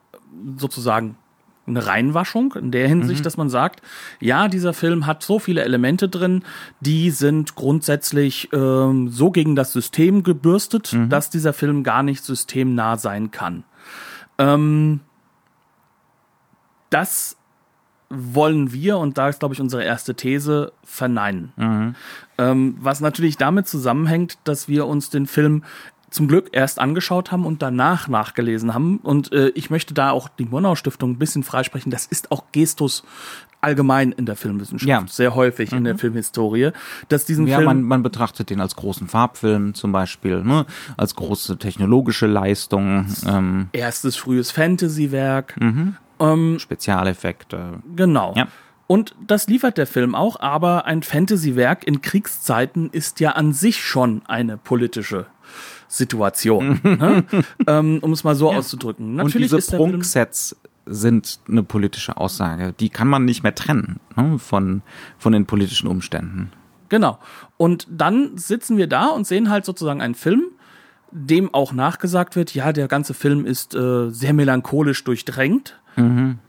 sozusagen 0.58 1.18
eine 1.66 1.86
Reinwaschung 1.86 2.54
in 2.54 2.72
der 2.72 2.88
Hinsicht, 2.88 3.22
mhm. 3.22 3.24
dass 3.24 3.38
man 3.38 3.50
sagt, 3.50 3.82
ja, 4.20 4.48
dieser 4.48 4.74
Film 4.74 5.06
hat 5.06 5.24
so 5.24 5.40
viele 5.40 5.64
Elemente 5.64 6.10
drin, 6.10 6.44
die 6.82 7.10
sind 7.10 7.56
grundsätzlich 7.56 8.50
ähm, 8.52 9.10
so 9.10 9.32
gegen 9.32 9.56
das 9.56 9.72
System 9.72 10.24
gebürstet, 10.24 10.94
mhm. 10.94 11.10
dass 11.10 11.30
dieser 11.30 11.54
Film 11.54 11.84
gar 11.84 12.04
nicht 12.04 12.24
systemnah 12.24 12.98
sein 12.98 13.32
kann. 13.32 13.64
Ähm, 14.38 15.00
das 16.90 17.38
wollen 18.10 18.72
wir, 18.72 18.98
und 19.00 19.18
da 19.18 19.30
ist, 19.30 19.40
glaube 19.40 19.56
ich, 19.56 19.62
unsere 19.62 19.84
erste 19.84 20.16
These, 20.16 20.72
verneinen. 20.84 21.52
Mhm. 21.56 21.96
Ähm, 22.38 22.78
was 22.80 23.00
natürlich 23.00 23.38
damit 23.38 23.68
zusammenhängt, 23.68 24.38
dass 24.44 24.68
wir 24.68 24.86
uns 24.86 25.10
den 25.10 25.26
Film 25.26 25.64
zum 26.14 26.28
Glück 26.28 26.50
erst 26.52 26.80
angeschaut 26.80 27.32
haben 27.32 27.46
und 27.46 27.62
danach 27.62 28.08
nachgelesen 28.08 28.74
haben. 28.74 28.98
Und 28.98 29.32
äh, 29.34 29.50
ich 29.50 29.70
möchte 29.70 29.94
da 29.94 30.12
auch 30.12 30.30
die 30.30 30.46
Murnau 30.46 30.76
Stiftung 30.76 31.12
ein 31.12 31.18
bisschen 31.18 31.44
freisprechen. 31.44 31.92
Das 31.92 32.06
ist 32.06 32.32
auch 32.32 32.44
Gestus 32.52 33.04
allgemein 33.62 34.12
in 34.12 34.26
der 34.26 34.36
Filmwissenschaft, 34.36 34.90
ja. 34.90 35.04
sehr 35.08 35.36
häufig 35.36 35.72
mhm. 35.72 35.78
in 35.80 35.84
der 35.86 35.94
mhm. 35.94 36.00
Filmhistorie, 36.00 36.72
dass 37.08 37.26
diesen 37.26 37.48
ja, 37.48 37.58
Film... 37.58 37.66
man, 37.66 37.82
man 37.82 38.04
betrachtet 38.04 38.50
den 38.50 38.60
als 38.60 38.76
großen 38.76 39.08
Farbfilm 39.08 39.74
zum 39.74 39.92
Beispiel, 39.92 40.44
ne? 40.44 40.66
als 40.98 41.16
große 41.16 41.58
technologische 41.58 42.28
Leistung. 42.28 43.08
Ähm. 43.26 43.70
Erstes 43.72 44.18
frühes 44.18 44.52
Fantasy-Werk. 44.52 45.56
Mhm. 45.60 45.96
Ähm, 46.20 46.60
Spezialeffekte. 46.60 47.82
Genau. 47.96 48.34
Ja. 48.36 48.48
Und 48.86 49.16
das 49.26 49.48
liefert 49.48 49.78
der 49.78 49.88
Film 49.88 50.14
auch, 50.14 50.40
aber 50.42 50.86
ein 50.86 51.02
Fantasy-Werk 51.02 51.88
in 51.88 52.02
Kriegszeiten 52.02 52.90
ist 52.92 53.22
ja 53.22 53.32
an 53.32 53.54
sich 53.54 53.84
schon 53.84 54.22
eine 54.28 54.58
politische 54.58 55.26
Situation, 55.94 56.80
ne? 56.84 57.24
ähm, 57.68 58.00
um 58.02 58.12
es 58.14 58.24
mal 58.24 58.34
so 58.34 58.52
ja. 58.52 58.58
auszudrücken. 58.58 59.14
Natürlich 59.14 59.54
Und 59.54 59.62
diese 59.62 59.78
Prunksets 59.78 60.56
sind 60.88 61.40
eine 61.48 61.62
politische 61.62 62.18
Aussage. 62.18 62.74
Die 62.80 62.90
kann 62.90 63.08
man 63.08 63.26
nicht 63.26 63.44
mehr 63.44 63.54
trennen 63.54 64.00
ne? 64.16 64.40
von, 64.40 64.82
von 65.20 65.34
den 65.34 65.46
politischen 65.46 65.88
Umständen. 65.88 66.52
Genau. 66.90 67.20
Und 67.58 67.88
dann 67.92 68.38
sitzen 68.38 68.78
wir 68.78 68.88
da 68.88 69.08
und 69.08 69.28
sehen 69.28 69.52
halt 69.52 69.66
sozusagen 69.66 70.02
einen 70.02 70.16
Film, 70.16 70.46
dem 71.12 71.54
auch 71.54 71.74
nachgesagt 71.74 72.36
wird, 72.36 72.56
ja, 72.56 72.74
der 72.74 72.88
ganze 72.88 73.14
Film 73.14 73.46
ist 73.46 73.76
äh, 73.76 74.10
sehr 74.10 74.34
melancholisch 74.34 75.04
durchdrängt. 75.04 75.80
Mhm. 75.96 76.40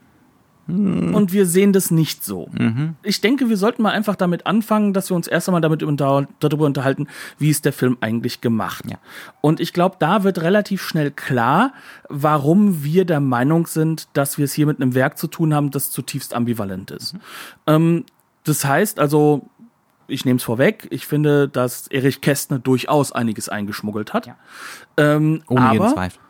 Und 0.67 1.33
wir 1.33 1.45
sehen 1.45 1.75
das 1.75 1.91
nicht 1.91 2.25
so. 2.25 2.49
Mhm. 2.53 2.95
Ich 3.03 3.21
denke, 3.21 3.51
wir 3.51 3.57
sollten 3.59 3.83
mal 3.83 3.91
einfach 3.91 4.17
damit 4.17 4.47
anfangen, 4.47 4.95
dass 4.95 5.11
wir 5.11 5.17
uns 5.17 5.27
erst 5.27 5.49
einmal 5.49 5.61
damit 5.61 5.83
unter, 5.83 6.27
darüber 6.41 6.65
unterhalten, 6.65 7.07
wie 7.39 7.51
ist 7.51 7.67
der 7.67 7.75
Film 7.75 7.99
eigentlich 8.01 8.41
gemacht. 8.41 8.85
Ja. 8.89 8.97
Und 9.43 9.61
ich 9.61 9.75
glaube, 9.75 9.97
da 9.99 10.25
wird 10.25 10.41
relativ 10.41 10.83
schnell 10.83 11.11
klar, 11.11 11.75
warum 12.09 12.83
wir 12.83 13.05
der 13.05 13.21
Meinung 13.21 13.67
sind, 13.67 14.09
dass 14.15 14.39
wir 14.39 14.47
es 14.47 14.55
hier 14.55 14.67
mit 14.67 14.81
einem 14.81 14.95
Werk 14.95 15.19
zu 15.19 15.27
tun 15.27 15.53
haben, 15.55 15.71
das 15.71 15.91
zutiefst 15.91 16.33
ambivalent 16.33 16.91
ist. 16.91 17.13
Mhm. 17.15 17.21
Ähm, 17.67 18.05
das 18.45 18.65
heißt 18.65 18.99
also, 18.99 19.49
ich 20.07 20.25
nehme 20.25 20.39
es 20.39 20.45
vorweg, 20.45 20.87
ich 20.91 21.07
finde, 21.07 21.49
dass 21.49 21.89
Erich 21.89 22.21
Kästner 22.21 22.59
durchaus 22.59 23.13
einiges 23.13 23.49
eingeschmuggelt 23.49 24.13
hat. 24.15 24.27
Ja. 24.27 24.37
Ähm, 24.97 25.43
Ohne 25.49 25.61
aber, 25.61 25.73
jeden 25.73 25.89
Zweifel 25.89 26.24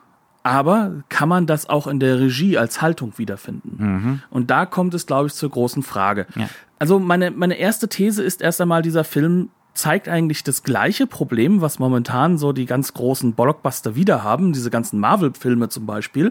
aber 0.44 1.02
kann 1.08 1.28
man 1.28 1.46
das 1.46 1.68
auch 1.68 1.86
in 1.86 1.98
der 1.98 2.20
Regie 2.20 2.58
als 2.58 2.82
Haltung 2.82 3.14
wiederfinden? 3.16 3.76
Mhm. 3.78 4.22
Und 4.30 4.50
da 4.50 4.66
kommt 4.66 4.92
es, 4.92 5.06
glaube 5.06 5.26
ich, 5.26 5.34
zur 5.34 5.50
großen 5.50 5.82
Frage. 5.82 6.26
Ja. 6.36 6.48
Also 6.78 7.00
meine, 7.00 7.30
meine 7.30 7.54
erste 7.54 7.88
These 7.88 8.22
ist 8.22 8.42
erst 8.42 8.60
einmal, 8.60 8.82
dieser 8.82 9.04
Film 9.04 9.48
zeigt 9.72 10.06
eigentlich 10.06 10.44
das 10.44 10.62
gleiche 10.62 11.06
Problem, 11.06 11.62
was 11.62 11.78
momentan 11.78 12.36
so 12.36 12.52
die 12.52 12.66
ganz 12.66 12.92
großen 12.92 13.32
Blockbuster 13.32 13.96
wieder 13.96 14.22
haben, 14.22 14.52
diese 14.52 14.70
ganzen 14.70 15.00
Marvel-Filme 15.00 15.70
zum 15.70 15.86
Beispiel. 15.86 16.30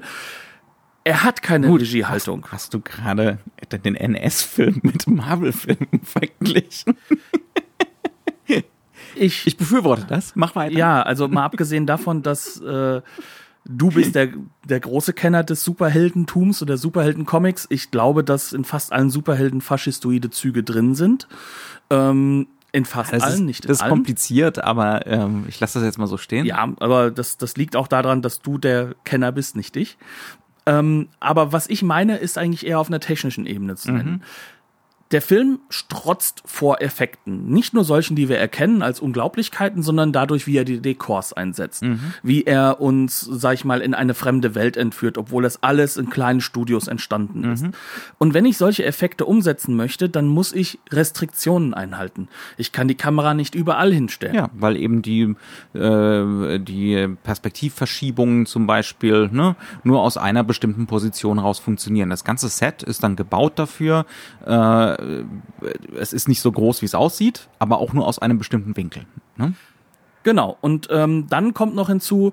Er 1.03 1.23
hat 1.23 1.41
keine 1.41 1.67
Gut, 1.67 1.81
Regiehaltung. 1.81 2.43
Hast, 2.45 2.53
hast 2.53 2.73
du 2.75 2.81
gerade 2.81 3.39
den 3.83 3.95
NS-Film 3.95 4.79
mit 4.83 5.07
Marvel-Filmen 5.07 6.01
verglichen? 6.03 6.97
ich, 9.15 9.47
ich 9.47 9.57
befürworte 9.57 10.05
das. 10.07 10.33
Mach 10.35 10.55
weiter. 10.55 10.77
Ja, 10.77 11.01
also 11.01 11.27
mal 11.27 11.45
abgesehen 11.45 11.87
davon, 11.87 12.21
dass 12.21 12.61
äh, 12.61 13.01
Du 13.65 13.89
bist 13.89 14.15
der, 14.15 14.29
der 14.65 14.79
große 14.79 15.13
Kenner 15.13 15.43
des 15.43 15.63
Superheldentums 15.63 16.61
oder 16.61 16.77
Superheldencomics. 16.77 17.67
Ich 17.69 17.91
glaube, 17.91 18.23
dass 18.23 18.51
in 18.51 18.65
fast 18.65 18.91
allen 18.91 19.09
Superhelden 19.09 19.61
faschistoide 19.61 20.29
Züge 20.29 20.63
drin 20.63 20.95
sind. 20.95 21.27
Ähm, 21.89 22.47
in 22.73 22.85
fast 22.85 23.13
das 23.13 23.23
allen, 23.23 23.33
ist, 23.33 23.39
nicht 23.41 23.65
in 23.65 23.67
Das 23.69 23.77
ist 23.77 23.83
allen. 23.83 23.91
kompliziert, 23.91 24.63
aber 24.63 25.05
ähm, 25.07 25.45
ich 25.47 25.59
lasse 25.59 25.79
das 25.79 25.85
jetzt 25.85 25.97
mal 25.97 26.07
so 26.07 26.17
stehen. 26.17 26.45
Ja, 26.45 26.67
aber 26.79 27.11
das, 27.11 27.37
das 27.37 27.55
liegt 27.55 27.75
auch 27.75 27.87
daran, 27.87 28.21
dass 28.21 28.41
du 28.41 28.57
der 28.57 28.95
Kenner 29.05 29.31
bist, 29.31 29.55
nicht 29.55 29.77
ich. 29.77 29.97
Ähm, 30.65 31.09
aber 31.19 31.51
was 31.53 31.67
ich 31.69 31.83
meine, 31.83 32.17
ist 32.17 32.37
eigentlich 32.37 32.65
eher 32.65 32.79
auf 32.79 32.87
einer 32.87 32.99
technischen 32.99 33.45
Ebene 33.45 33.75
zu 33.75 33.91
nennen. 33.91 34.11
Mhm. 34.11 34.21
Der 35.13 35.21
Film 35.21 35.59
strotzt 35.69 36.41
vor 36.43 36.81
Effekten. 36.81 37.45
Nicht 37.45 37.75
nur 37.75 37.83
solchen, 37.83 38.15
die 38.15 38.29
wir 38.29 38.39
erkennen 38.39 38.81
als 38.81 38.99
Unglaublichkeiten, 38.99 39.83
sondern 39.83 40.11
dadurch, 40.11 40.47
wie 40.47 40.57
er 40.57 40.65
die 40.65 40.81
Dekors 40.81 41.33
einsetzt. 41.33 41.83
Mhm. 41.83 42.13
Wie 42.23 42.45
er 42.45 42.81
uns, 42.81 43.21
sag 43.21 43.53
ich 43.53 43.63
mal, 43.63 43.81
in 43.81 43.93
eine 43.93 44.15
fremde 44.15 44.55
Welt 44.55 44.75
entführt, 44.75 45.19
obwohl 45.19 45.43
das 45.43 45.61
alles 45.61 45.97
in 45.97 46.09
kleinen 46.09 46.41
Studios 46.41 46.87
entstanden 46.87 47.41
mhm. 47.41 47.51
ist. 47.51 47.65
Und 48.17 48.33
wenn 48.33 48.45
ich 48.45 48.57
solche 48.57 48.85
Effekte 48.85 49.25
umsetzen 49.25 49.75
möchte, 49.75 50.09
dann 50.09 50.25
muss 50.25 50.51
ich 50.51 50.79
Restriktionen 50.91 51.75
einhalten. 51.75 52.27
Ich 52.57 52.71
kann 52.71 52.87
die 52.87 52.95
Kamera 52.95 53.35
nicht 53.35 53.53
überall 53.53 53.93
hinstellen. 53.93 54.33
Ja, 54.33 54.49
weil 54.53 54.75
eben 54.77 55.03
die, 55.03 55.35
äh, 55.75 56.59
die 56.59 57.07
Perspektivverschiebungen 57.21 58.47
zum 58.47 58.65
Beispiel 58.65 59.29
ne, 59.31 59.55
nur 59.83 60.01
aus 60.01 60.17
einer 60.17 60.43
bestimmten 60.43 60.87
Position 60.87 61.37
raus 61.37 61.59
funktionieren. 61.59 62.09
Das 62.09 62.23
ganze 62.23 62.49
Set 62.49 62.81
ist 62.81 63.03
dann 63.03 63.15
gebaut 63.15 63.59
dafür, 63.59 64.07
äh, 64.43 65.02
es 65.97 66.13
ist 66.13 66.27
nicht 66.27 66.41
so 66.41 66.51
groß, 66.51 66.81
wie 66.81 66.85
es 66.85 66.95
aussieht, 66.95 67.49
aber 67.59 67.79
auch 67.79 67.93
nur 67.93 68.07
aus 68.07 68.19
einem 68.19 68.37
bestimmten 68.37 68.75
Winkel. 68.75 69.05
Ne? 69.37 69.53
Genau. 70.23 70.57
Und 70.61 70.87
ähm, 70.91 71.27
dann 71.29 71.53
kommt 71.53 71.75
noch 71.75 71.87
hinzu, 71.89 72.31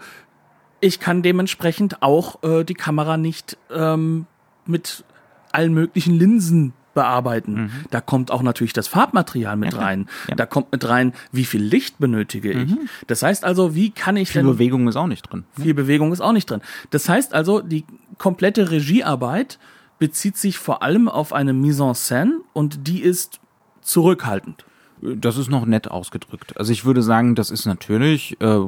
ich 0.80 1.00
kann 1.00 1.22
dementsprechend 1.22 2.02
auch 2.02 2.42
äh, 2.42 2.64
die 2.64 2.74
Kamera 2.74 3.16
nicht 3.16 3.58
ähm, 3.70 4.26
mit 4.66 5.04
allen 5.52 5.74
möglichen 5.74 6.14
Linsen 6.14 6.72
bearbeiten. 6.94 7.54
Mhm. 7.54 7.70
Da 7.90 8.00
kommt 8.00 8.30
auch 8.30 8.42
natürlich 8.42 8.72
das 8.72 8.88
Farbmaterial 8.88 9.56
mit 9.56 9.74
ja, 9.74 9.78
rein. 9.78 10.08
Ja. 10.28 10.34
Da 10.34 10.46
kommt 10.46 10.72
mit 10.72 10.88
rein, 10.88 11.12
wie 11.32 11.44
viel 11.44 11.62
Licht 11.62 11.98
benötige 11.98 12.50
ich. 12.52 12.70
Mhm. 12.70 12.88
Das 13.06 13.22
heißt 13.22 13.44
also, 13.44 13.74
wie 13.74 13.90
kann 13.90 14.16
ich 14.16 14.30
viel 14.30 14.42
denn, 14.42 14.50
Bewegung 14.50 14.88
ist 14.88 14.96
auch 14.96 15.06
nicht 15.06 15.22
drin. 15.30 15.44
Viel 15.60 15.74
Bewegung 15.74 16.12
ist 16.12 16.20
auch 16.20 16.32
nicht 16.32 16.50
drin. 16.50 16.60
Das 16.90 17.08
heißt 17.08 17.32
also, 17.32 17.60
die 17.60 17.84
komplette 18.18 18.70
Regiearbeit 18.70 19.58
bezieht 20.00 20.36
sich 20.36 20.58
vor 20.58 20.82
allem 20.82 21.08
auf 21.08 21.32
eine 21.32 21.52
Mise 21.52 21.84
en 21.84 21.94
scène 21.94 22.32
und 22.52 22.88
die 22.88 23.02
ist 23.02 23.38
zurückhaltend. 23.82 24.64
Das 25.02 25.36
ist 25.36 25.48
noch 25.48 25.66
nett 25.66 25.88
ausgedrückt. 25.88 26.56
Also 26.58 26.72
ich 26.72 26.84
würde 26.84 27.02
sagen, 27.02 27.34
das 27.34 27.50
ist 27.50 27.66
natürlich 27.66 28.40
äh, 28.40 28.58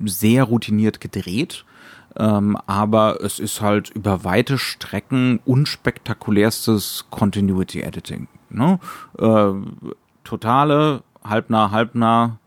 sehr 0.00 0.44
routiniert 0.44 1.00
gedreht, 1.00 1.64
ähm, 2.16 2.58
aber 2.66 3.22
es 3.22 3.38
ist 3.38 3.60
halt 3.60 3.90
über 3.90 4.24
weite 4.24 4.58
Strecken 4.58 5.40
unspektakulärstes 5.44 7.06
Continuity 7.10 7.82
Editing. 7.82 8.26
Ne? 8.50 8.80
Äh, 9.18 9.52
totale 10.24 11.02
halbnah, 11.22 11.70
halbnah, 11.70 12.38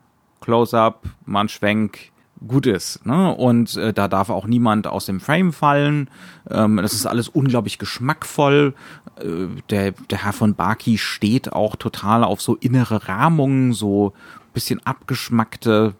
Close-up, 0.41 1.03
man 1.25 1.47
Schwenk, 1.47 2.10
gut 2.45 2.65
ist. 2.65 3.05
Ne? 3.05 3.33
Und 3.33 3.75
äh, 3.77 3.93
da 3.93 4.07
darf 4.07 4.29
auch 4.29 4.45
niemand 4.45 4.87
aus 4.87 5.05
dem 5.05 5.19
Frame 5.19 5.53
fallen. 5.53 6.09
Ähm, 6.49 6.77
das 6.77 6.93
ist 6.93 7.05
alles 7.05 7.29
unglaublich 7.29 7.77
geschmackvoll. 7.77 8.73
Äh, 9.17 9.61
der, 9.69 9.91
der 9.91 10.23
Herr 10.23 10.33
von 10.33 10.55
Baki 10.55 10.97
steht 10.97 11.53
auch 11.53 11.75
total 11.75 12.23
auf 12.23 12.41
so 12.41 12.55
innere 12.55 13.07
Rahmungen, 13.07 13.73
so 13.73 14.13
bisschen 14.53 14.85
abgeschmackte 14.85 15.93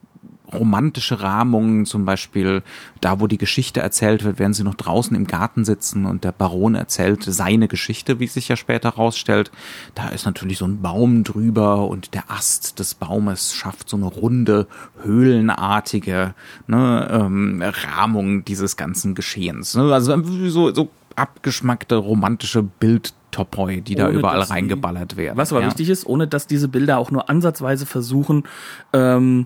romantische 0.54 1.22
Rahmungen, 1.22 1.86
zum 1.86 2.06
Beispiel 2.06 2.64
da, 3.00 3.20
wo 3.20 3.28
die 3.28 3.38
Geschichte 3.38 3.80
erzählt 3.80 4.24
wird, 4.24 4.40
während 4.40 4.56
sie 4.56 4.64
noch 4.64 4.76
draußen 4.76 5.16
im 5.16 5.28
Garten 5.28 5.66
sitzen 5.66 6.06
und 6.06 6.24
der 6.24 6.32
Baron 6.32 6.76
erzählt 6.76 7.24
seine 7.24 7.68
Geschichte, 7.68 8.20
wie 8.20 8.28
sich 8.28 8.48
ja 8.48 8.56
später 8.56 8.90
rausstellt. 8.90 9.52
Da 9.96 10.10
ist 10.10 10.26
natürlich 10.26 10.58
so 10.58 10.66
ein 10.66 10.82
Baum 10.82 11.24
drüber 11.24 11.88
und 11.88 12.14
der 12.14 12.30
Ast 12.30 12.80
des 12.80 12.96
Baumes 12.96 13.54
schafft 13.54 13.90
so 13.90 13.98
eine 13.98 14.06
runde, 14.06 14.68
höhlenartige 15.04 16.34
ne, 16.68 17.08
ähm, 17.12 17.64
Rahmung 17.64 18.46
dieses 18.46 18.78
ganzen 18.78 19.16
Geschehens. 19.16 19.76
Ne? 19.76 19.94
Also 19.94 20.22
so, 20.50 20.74
so 20.74 20.90
abgeschmackte 21.16 21.96
romantische 21.96 22.64
Bild 22.64 23.14
Topoi, 23.32 23.82
die 23.82 23.96
da 23.96 24.08
Ohne, 24.10 24.20
überall 24.20 24.40
dass 24.40 24.48
die- 24.50 24.54
reingeballert 24.54 25.16
werden. 25.16 25.38
Was 25.38 25.52
aber 25.54 25.62
ja. 25.62 25.68
wichtig 25.68 25.90
ist, 25.90 26.06
ohne 26.06 26.28
dass 26.28 26.48
diese 26.48 26.68
Bilder 26.68 26.98
auch 26.98 27.12
nur 27.12 27.30
ansatzweise 27.30 27.86
versuchen, 27.86 28.44
ähm, 28.94 29.46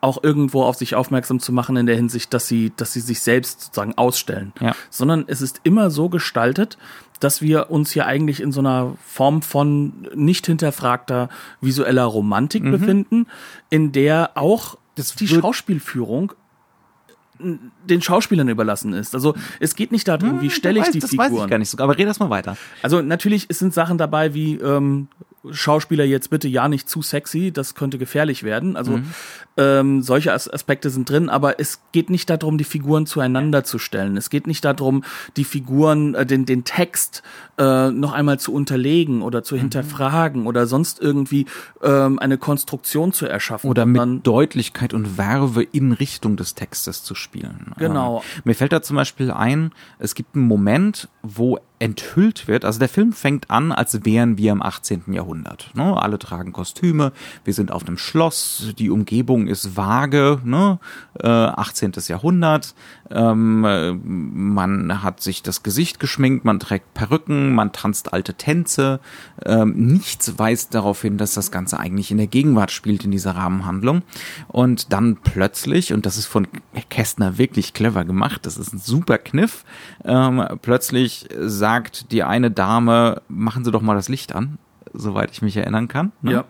auch 0.00 0.22
irgendwo 0.22 0.62
auf 0.62 0.76
sich 0.76 0.94
aufmerksam 0.94 1.40
zu 1.40 1.52
machen 1.52 1.76
in 1.76 1.86
der 1.86 1.96
Hinsicht, 1.96 2.32
dass 2.34 2.46
sie, 2.46 2.72
dass 2.76 2.92
sie 2.92 3.00
sich 3.00 3.20
selbst 3.20 3.62
sozusagen 3.62 3.94
ausstellen. 3.96 4.52
Ja. 4.60 4.74
Sondern 4.90 5.24
es 5.26 5.40
ist 5.40 5.60
immer 5.64 5.90
so 5.90 6.08
gestaltet, 6.08 6.78
dass 7.20 7.40
wir 7.40 7.70
uns 7.70 7.92
hier 7.92 8.06
eigentlich 8.06 8.40
in 8.40 8.52
so 8.52 8.60
einer 8.60 8.96
Form 9.04 9.42
von 9.42 10.08
nicht 10.14 10.46
hinterfragter 10.46 11.28
visueller 11.60 12.04
Romantik 12.04 12.62
befinden, 12.62 13.26
in 13.70 13.92
der 13.92 14.32
auch 14.34 14.76
Das 14.96 15.14
die 15.14 15.28
Schauspielführung 15.28 16.32
den 17.38 18.00
Schauspielern 18.00 18.48
überlassen 18.48 18.92
ist. 18.92 19.14
Also 19.14 19.34
es 19.60 19.74
geht 19.74 19.92
nicht 19.92 20.08
darum, 20.08 20.40
wie 20.40 20.50
stelle 20.50 20.80
ich 20.80 20.90
die 20.90 21.00
das 21.00 21.10
Figuren. 21.10 21.32
weiß 21.32 21.42
ich 21.44 21.50
gar 21.50 21.58
nicht 21.58 21.68
so, 21.68 21.78
aber 21.78 21.98
red 21.98 22.08
das 22.08 22.18
mal 22.18 22.30
weiter. 22.30 22.56
Also 22.82 23.02
natürlich 23.02 23.46
es 23.48 23.58
sind 23.58 23.74
Sachen 23.74 23.98
dabei 23.98 24.34
wie 24.34 24.54
ähm, 24.54 25.08
Schauspieler 25.52 26.04
jetzt 26.04 26.30
bitte 26.30 26.48
ja 26.48 26.68
nicht 26.68 26.88
zu 26.88 27.02
sexy, 27.02 27.52
das 27.52 27.74
könnte 27.74 27.98
gefährlich 27.98 28.42
werden. 28.42 28.76
Also 28.76 29.00
ähm, 29.56 30.02
solche 30.02 30.32
As 30.32 30.52
Aspekte 30.52 30.90
sind 30.90 31.08
drin, 31.08 31.28
aber 31.28 31.58
es 31.60 31.80
geht 31.92 32.10
nicht 32.10 32.28
darum, 32.30 32.58
die 32.58 32.64
Figuren 32.64 33.06
zueinander 33.06 33.64
zu 33.64 33.78
stellen. 33.78 34.16
Es 34.16 34.30
geht 34.30 34.46
nicht 34.46 34.64
darum, 34.64 35.04
die 35.36 35.44
Figuren, 35.44 36.14
äh, 36.14 36.26
den, 36.26 36.46
den 36.46 36.64
Text 36.64 37.22
äh, 37.58 37.90
noch 37.90 38.12
einmal 38.12 38.38
zu 38.38 38.52
unterlegen 38.52 39.22
oder 39.22 39.42
zu 39.42 39.56
hinterfragen 39.56 40.46
oder 40.46 40.66
sonst 40.66 41.00
irgendwie 41.00 41.46
ähm, 41.82 42.18
eine 42.18 42.38
Konstruktion 42.38 43.12
zu 43.12 43.26
erschaffen. 43.26 43.70
Oder 43.70 43.86
mit 43.86 44.26
Deutlichkeit 44.26 44.92
und 44.92 45.06
Verve 45.06 45.62
in 45.62 45.92
Richtung 45.92 46.36
des 46.36 46.54
Textes 46.54 47.02
zu 47.02 47.14
spielen. 47.14 47.72
Genau. 47.78 48.18
Ähm, 48.18 48.42
mir 48.44 48.54
fällt 48.54 48.72
da 48.72 48.82
zum 48.82 48.96
Beispiel 48.96 49.30
ein, 49.30 49.72
es 49.98 50.14
gibt 50.14 50.34
einen 50.34 50.46
Moment, 50.46 51.08
wo 51.22 51.58
enthüllt 51.78 52.48
wird, 52.48 52.64
also 52.64 52.78
der 52.78 52.88
Film 52.88 53.12
fängt 53.12 53.50
an, 53.50 53.70
als 53.70 54.04
wären 54.04 54.38
wir 54.38 54.52
im 54.52 54.62
18. 54.62 55.12
Jahrhundert. 55.12 55.70
Ne? 55.74 56.00
Alle 56.00 56.18
tragen 56.18 56.52
Kostüme, 56.52 57.12
wir 57.44 57.52
sind 57.52 57.70
auf 57.70 57.86
einem 57.86 57.98
Schloss, 57.98 58.72
die 58.78 58.88
Umgebung 58.88 59.46
ist 59.46 59.76
vage, 59.76 60.40
ne? 60.44 60.78
äh, 61.20 61.26
18. 61.28 61.92
Jahrhundert, 62.08 62.74
ähm, 63.10 63.64
äh, 63.64 63.92
man 63.92 65.02
hat 65.02 65.20
sich 65.20 65.42
das 65.42 65.62
Gesicht 65.62 66.00
geschminkt, 66.00 66.46
man 66.46 66.60
trägt 66.60 66.94
Perücken, 66.94 67.45
man 67.52 67.72
tanzt 67.72 68.12
alte 68.12 68.34
Tänze, 68.34 69.00
ähm, 69.44 69.74
nichts 69.74 70.38
weist 70.38 70.74
darauf 70.74 71.02
hin, 71.02 71.18
dass 71.18 71.34
das 71.34 71.50
Ganze 71.50 71.78
eigentlich 71.78 72.10
in 72.10 72.18
der 72.18 72.26
Gegenwart 72.26 72.70
spielt 72.70 73.04
in 73.04 73.10
dieser 73.10 73.32
Rahmenhandlung. 73.32 74.02
Und 74.48 74.92
dann 74.92 75.16
plötzlich, 75.16 75.92
und 75.92 76.06
das 76.06 76.16
ist 76.16 76.26
von 76.26 76.48
Kästner 76.90 77.38
wirklich 77.38 77.74
clever 77.74 78.04
gemacht, 78.04 78.46
das 78.46 78.56
ist 78.56 78.72
ein 78.72 78.78
super 78.78 79.18
Kniff, 79.18 79.64
ähm, 80.04 80.44
plötzlich 80.62 81.28
sagt 81.38 82.12
die 82.12 82.22
eine 82.22 82.50
Dame, 82.50 83.22
machen 83.28 83.64
Sie 83.64 83.70
doch 83.70 83.82
mal 83.82 83.94
das 83.94 84.08
Licht 84.08 84.34
an, 84.34 84.58
soweit 84.92 85.30
ich 85.30 85.42
mich 85.42 85.56
erinnern 85.56 85.88
kann. 85.88 86.12
Ne? 86.22 86.44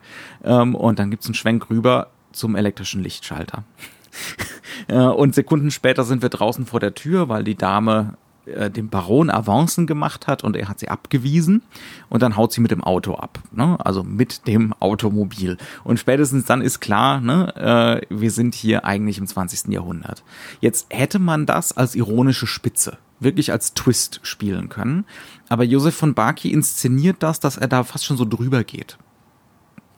Ja. 0.45 0.63
Ähm, 0.63 0.75
und 0.75 0.99
dann 0.99 1.11
gibt's 1.11 1.27
einen 1.27 1.35
Schwenk 1.35 1.71
rüber 1.71 2.11
zum 2.33 2.57
elektrischen 2.57 3.03
Lichtschalter. 3.03 3.65
Äh, 4.89 4.99
und 4.99 5.35
Sekunden 5.35 5.71
später 5.71 6.05
sind 6.05 6.21
wir 6.21 6.29
draußen 6.29 6.67
vor 6.67 6.81
der 6.81 6.95
Tür, 6.95 7.29
weil 7.31 7.45
die 7.45 7.57
Dame 7.57 8.19
äh, 8.47 8.71
dem 8.71 8.89
Baron 8.89 9.31
Avancen 9.31 9.87
gemacht 9.87 10.27
hat 10.27 10.45
und 10.45 10.57
er 10.57 10.69
hat 10.69 10.79
sie 10.79 10.89
abgewiesen 10.89 11.63
und 12.09 12.23
dann 12.23 12.37
haut 12.37 12.53
sie 12.53 12.61
mit 12.61 12.71
dem 12.71 12.83
Auto 12.83 13.15
ab, 13.15 13.39
ne? 13.53 13.77
also 13.85 14.03
mit 14.03 14.47
dem 14.47 14.73
Automobil. 14.81 15.57
Und 15.85 15.99
spätestens 15.99 16.45
dann 16.45 16.63
ist 16.63 16.81
klar, 16.81 17.21
ne, 17.21 18.01
äh, 18.09 18.15
wir 18.15 18.31
sind 18.31 18.55
hier 18.55 18.85
eigentlich 18.85 19.19
im 19.19 19.27
20. 19.27 19.73
Jahrhundert. 19.73 20.23
Jetzt 20.61 20.87
hätte 20.91 21.19
man 21.19 21.47
das 21.47 21.77
als 21.77 21.95
ironische 21.95 22.47
Spitze, 22.47 22.99
wirklich 23.21 23.53
als 23.53 23.75
Twist 23.75 24.21
spielen 24.23 24.69
können, 24.69 25.05
aber 25.49 25.65
Josef 25.65 25.95
von 25.95 26.15
Baki 26.15 26.51
inszeniert 26.53 27.17
das, 27.21 27.41
dass 27.41 27.57
er 27.57 27.69
da 27.69 27.85
fast 27.85 28.05
schon 28.05 28.17
so 28.17 28.25
drüber 28.25 28.65
geht 28.65 28.99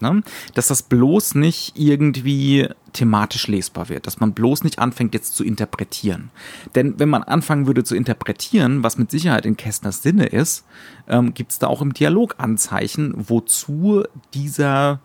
ne? 0.01 0.23
dass 0.55 0.69
das 0.69 0.83
bloß 0.83 1.35
nicht 1.35 1.73
irgendwie 1.77 2.69
thematisch 2.93 3.47
lesbar 3.47 3.89
wird, 3.89 4.07
dass 4.07 4.21
man 4.21 4.33
bloß 4.33 4.65
nicht 4.65 4.79
anfängt 4.79 5.15
jetzt 5.15 5.37
zu 5.37 5.45
interpretieren. 5.45 6.31
Denn 6.75 6.99
wenn 6.99 7.09
man 7.09 7.23
anfangen 7.23 7.67
würde 7.67 7.85
zu 7.85 7.95
interpretieren, 7.95 8.83
was 8.83 8.99
mit 8.99 9.11
Sicherheit 9.11 9.47
in 9.47 9.57
Kästners 9.57 10.03
Sinne 10.03 10.27
ist, 10.27 10.65
ähm, 11.09 11.35
gibt 11.35 11.53
es 11.53 11.59
da 11.59 11.67
auch 11.67 11.83
im 11.83 11.93
Dialog 11.93 12.37
Anzeichen, 12.39 13.13
wozu 13.17 14.05
dieser 14.35 15.01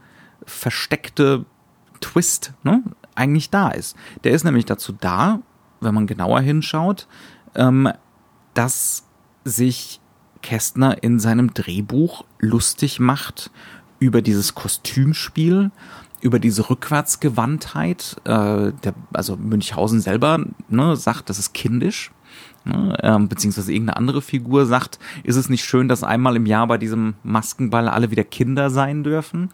versteckte 0.45 1.45
Twist 2.01 2.53
ne, 2.63 2.83
eigentlich 3.15 3.49
da 3.49 3.69
ist. 3.69 3.95
Der 4.23 4.31
ist 4.31 4.43
nämlich 4.43 4.65
dazu 4.65 4.93
da, 4.93 5.41
wenn 5.81 5.93
man 5.93 6.07
genauer 6.07 6.41
hinschaut, 6.41 7.07
ähm, 7.55 7.89
dass 8.53 9.05
sich 9.45 9.99
Kästner 10.41 11.01
in 11.01 11.19
seinem 11.19 11.53
Drehbuch 11.53 12.25
lustig 12.39 12.99
macht 12.99 13.49
über 13.99 14.21
dieses 14.21 14.55
Kostümspiel, 14.55 15.71
über 16.21 16.39
diese 16.39 16.69
Rückwärtsgewandtheit. 16.69 18.17
Äh, 18.23 18.71
der, 18.71 18.93
also 19.11 19.35
Münchhausen 19.35 20.01
selber 20.01 20.39
ne, 20.69 20.95
sagt, 20.95 21.29
das 21.29 21.39
ist 21.39 21.53
kindisch. 21.53 22.11
Ne, 22.65 22.97
ähm, 23.03 23.27
beziehungsweise 23.27 23.73
irgendeine 23.73 23.97
andere 23.97 24.21
Figur 24.21 24.65
sagt, 24.65 24.97
ist 25.23 25.35
es 25.35 25.49
nicht 25.49 25.65
schön, 25.65 25.89
dass 25.89 26.01
einmal 26.01 26.37
im 26.37 26.45
Jahr 26.45 26.65
bei 26.67 26.77
diesem 26.77 27.15
Maskenball 27.23 27.89
alle 27.89 28.09
wieder 28.09 28.23
Kinder 28.23 28.69
sein 28.69 29.03
dürfen? 29.03 29.49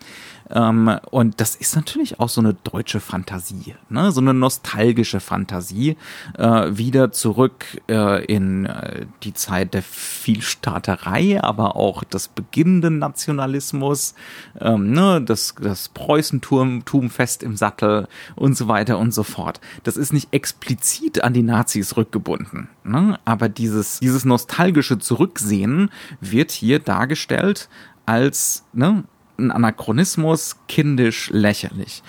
Ähm, 0.49 0.99
und 1.12 1.39
das 1.39 1.55
ist 1.55 1.75
natürlich 1.75 2.19
auch 2.19 2.29
so 2.29 2.41
eine 2.41 2.53
deutsche 2.53 2.99
Fantasie, 2.99 3.75
ne? 3.89 4.12
so 4.12 4.21
eine 4.21 4.33
nostalgische 4.33 5.19
Fantasie, 5.19 5.95
äh, 6.38 6.69
wieder 6.71 7.12
zurück 7.12 7.65
äh, 7.88 8.25
in 8.25 8.65
äh, 8.65 9.05
die 9.23 9.33
Zeit 9.33 9.73
der 9.73 9.83
Vielstaaterei, 9.83 11.41
aber 11.43 11.75
auch 11.75 12.03
des 12.03 12.27
beginnenden 12.27 12.97
Nationalismus, 12.99 14.15
ähm, 14.59 14.91
ne? 14.91 15.21
das, 15.21 15.55
das 15.62 15.89
Preußentum 15.89 16.83
Tum 16.85 17.09
fest 17.09 17.43
im 17.43 17.55
Sattel 17.55 18.07
und 18.35 18.57
so 18.57 18.67
weiter 18.67 18.97
und 18.97 19.13
so 19.13 19.23
fort. 19.23 19.62
Das 19.83 19.97
ist 19.97 20.13
nicht 20.13 20.33
explizit 20.33 21.23
an 21.23 21.33
die 21.33 21.43
Nazis 21.43 21.95
rückgebunden, 21.95 22.69
ne? 22.83 23.19
aber 23.25 23.49
dieses, 23.49 23.99
dieses 23.99 24.25
nostalgische 24.25 24.97
Zurücksehen 24.97 25.91
wird 26.21 26.51
hier 26.51 26.79
dargestellt 26.79 27.69
als 28.07 28.65
ne, 28.73 29.03
ein 29.39 29.52
Anachronismus, 29.52 30.58
kindisch, 30.67 31.30
lächerlich. 31.32 32.04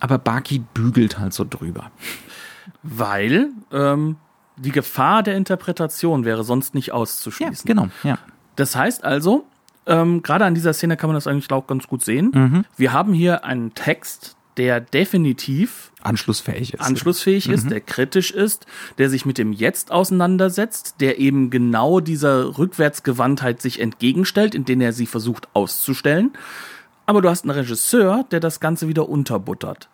Aber 0.00 0.18
Baki 0.18 0.60
bügelt 0.74 1.18
halt 1.18 1.32
so 1.32 1.44
drüber. 1.48 1.90
weil 2.82 3.50
ähm, 3.72 4.16
die 4.56 4.72
Gefahr 4.72 5.22
der 5.22 5.36
Interpretation 5.36 6.24
wäre 6.24 6.44
sonst 6.44 6.74
nicht 6.74 6.92
auszuschließen. 6.92 7.66
genau, 7.66 7.88
ja. 8.02 8.18
Das 8.56 8.76
heißt 8.76 9.04
also, 9.04 9.46
ähm, 9.86 10.22
gerade 10.22 10.44
an 10.44 10.54
dieser 10.54 10.72
Szene 10.72 10.96
kann 10.96 11.08
man 11.08 11.14
das 11.14 11.26
eigentlich 11.26 11.50
auch 11.50 11.66
ganz 11.66 11.86
gut 11.86 12.02
sehen. 12.04 12.30
Mhm. 12.34 12.64
Wir 12.76 12.92
haben 12.92 13.12
hier 13.12 13.44
einen 13.44 13.74
Text, 13.74 14.36
der 14.56 14.80
definitiv 14.80 15.92
Anschlussfähig 16.02 16.74
ist. 16.74 16.80
anschlussfähig 16.80 17.48
ist, 17.48 17.70
der 17.70 17.80
kritisch 17.80 18.32
ist, 18.32 18.66
der 18.98 19.08
sich 19.08 19.24
mit 19.24 19.38
dem 19.38 19.52
Jetzt 19.52 19.92
auseinandersetzt, 19.92 20.96
der 21.00 21.18
eben 21.18 21.50
genau 21.50 22.00
dieser 22.00 22.58
Rückwärtsgewandtheit 22.58 23.62
sich 23.62 23.80
entgegenstellt, 23.80 24.54
indem 24.54 24.80
er 24.80 24.92
sie 24.92 25.06
versucht 25.06 25.48
auszustellen. 25.54 26.32
Aber 27.04 27.20
du 27.20 27.28
hast 27.28 27.44
einen 27.44 27.50
Regisseur, 27.50 28.24
der 28.30 28.38
das 28.38 28.60
Ganze 28.60 28.86
wieder 28.86 29.08
unterbuttert. 29.08 29.88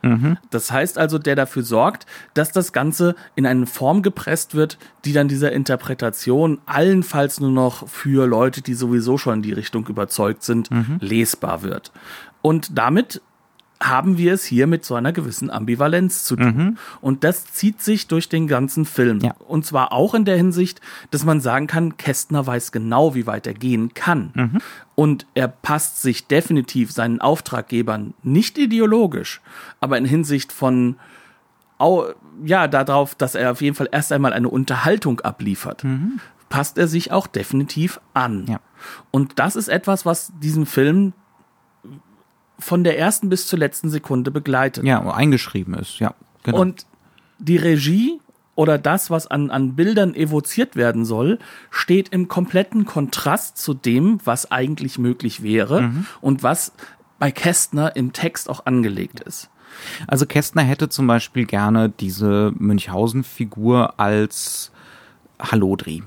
Das 0.50 0.70
heißt 0.70 0.98
also, 0.98 1.18
der 1.18 1.36
dafür 1.36 1.62
sorgt, 1.62 2.06
dass 2.34 2.52
das 2.52 2.72
Ganze 2.72 3.16
in 3.34 3.46
eine 3.46 3.66
Form 3.66 4.02
gepresst 4.02 4.54
wird, 4.54 4.78
die 5.04 5.14
dann 5.14 5.26
dieser 5.26 5.52
Interpretation 5.52 6.58
allenfalls 6.66 7.40
nur 7.40 7.50
noch 7.50 7.88
für 7.88 8.26
Leute, 8.26 8.60
die 8.60 8.74
sowieso 8.74 9.16
schon 9.16 9.36
in 9.36 9.42
die 9.42 9.52
Richtung 9.52 9.86
überzeugt 9.86 10.42
sind, 10.42 10.68
lesbar 11.00 11.62
wird. 11.62 11.92
Und 12.42 12.76
damit 12.78 13.22
haben 13.80 14.18
wir 14.18 14.34
es 14.34 14.44
hier 14.44 14.66
mit 14.66 14.84
so 14.84 14.94
einer 14.94 15.12
gewissen 15.12 15.50
Ambivalenz 15.50 16.24
zu 16.24 16.36
tun. 16.36 16.78
Und 17.00 17.24
das 17.24 17.52
zieht 17.52 17.80
sich 17.80 18.08
durch 18.08 18.28
den 18.28 18.48
ganzen 18.48 18.84
Film. 18.84 19.20
Ja. 19.20 19.34
Und 19.46 19.64
zwar 19.66 19.92
auch 19.92 20.14
in 20.14 20.24
der 20.24 20.36
Hinsicht, 20.36 20.80
dass 21.10 21.24
man 21.24 21.40
sagen 21.40 21.66
kann, 21.68 21.96
Kästner 21.96 22.46
weiß 22.46 22.72
genau, 22.72 23.14
wie 23.14 23.26
weit 23.26 23.46
er 23.46 23.54
gehen 23.54 23.94
kann. 23.94 24.60
Und 24.94 25.26
er 25.34 25.48
passt 25.48 26.02
sich 26.02 26.26
definitiv 26.26 26.90
seinen 26.90 27.20
Auftraggebern 27.20 28.14
nicht 28.22 28.58
ideologisch, 28.58 29.40
aber 29.80 29.96
in 29.96 30.04
Hinsicht 30.04 30.50
von 30.52 30.96
ja, 32.44 32.66
darauf, 32.66 33.14
dass 33.14 33.36
er 33.36 33.52
auf 33.52 33.60
jeden 33.60 33.76
Fall 33.76 33.88
erst 33.92 34.12
einmal 34.12 34.32
eine 34.32 34.48
Unterhaltung 34.48 35.20
abliefert, 35.20 35.84
passt 36.48 36.78
er 36.78 36.88
sich 36.88 37.12
auch 37.12 37.26
definitiv 37.26 38.00
an. 38.14 38.46
Ja. 38.48 38.60
Und 39.10 39.38
das 39.38 39.54
ist 39.54 39.68
etwas, 39.68 40.04
was 40.04 40.32
diesen 40.40 40.66
Film 40.66 41.12
von 42.58 42.84
der 42.84 42.98
ersten 42.98 43.28
bis 43.28 43.46
zur 43.46 43.58
letzten 43.58 43.90
Sekunde 43.90 44.30
begleitet. 44.30 44.84
Ja, 44.84 45.00
eingeschrieben 45.12 45.74
ist, 45.74 45.98
ja, 46.00 46.14
genau. 46.42 46.60
Und 46.60 46.86
die 47.38 47.56
Regie 47.56 48.20
oder 48.56 48.76
das, 48.78 49.10
was 49.10 49.28
an, 49.28 49.50
an 49.50 49.76
Bildern 49.76 50.14
evoziert 50.14 50.74
werden 50.74 51.04
soll, 51.04 51.38
steht 51.70 52.08
im 52.08 52.26
kompletten 52.26 52.84
Kontrast 52.86 53.56
zu 53.58 53.72
dem, 53.74 54.18
was 54.24 54.50
eigentlich 54.50 54.98
möglich 54.98 55.42
wäre 55.44 55.82
Mhm. 55.82 56.06
und 56.20 56.42
was 56.42 56.72
bei 57.20 57.30
Kästner 57.30 57.94
im 57.94 58.12
Text 58.12 58.50
auch 58.50 58.66
angelegt 58.66 59.20
ist. 59.20 59.48
Also 60.08 60.26
Kästner 60.26 60.62
hätte 60.62 60.88
zum 60.88 61.06
Beispiel 61.06 61.44
gerne 61.46 61.88
diese 61.88 62.52
Münchhausen-Figur 62.56 64.00
als 64.00 64.72
Hallodri. 65.38 66.02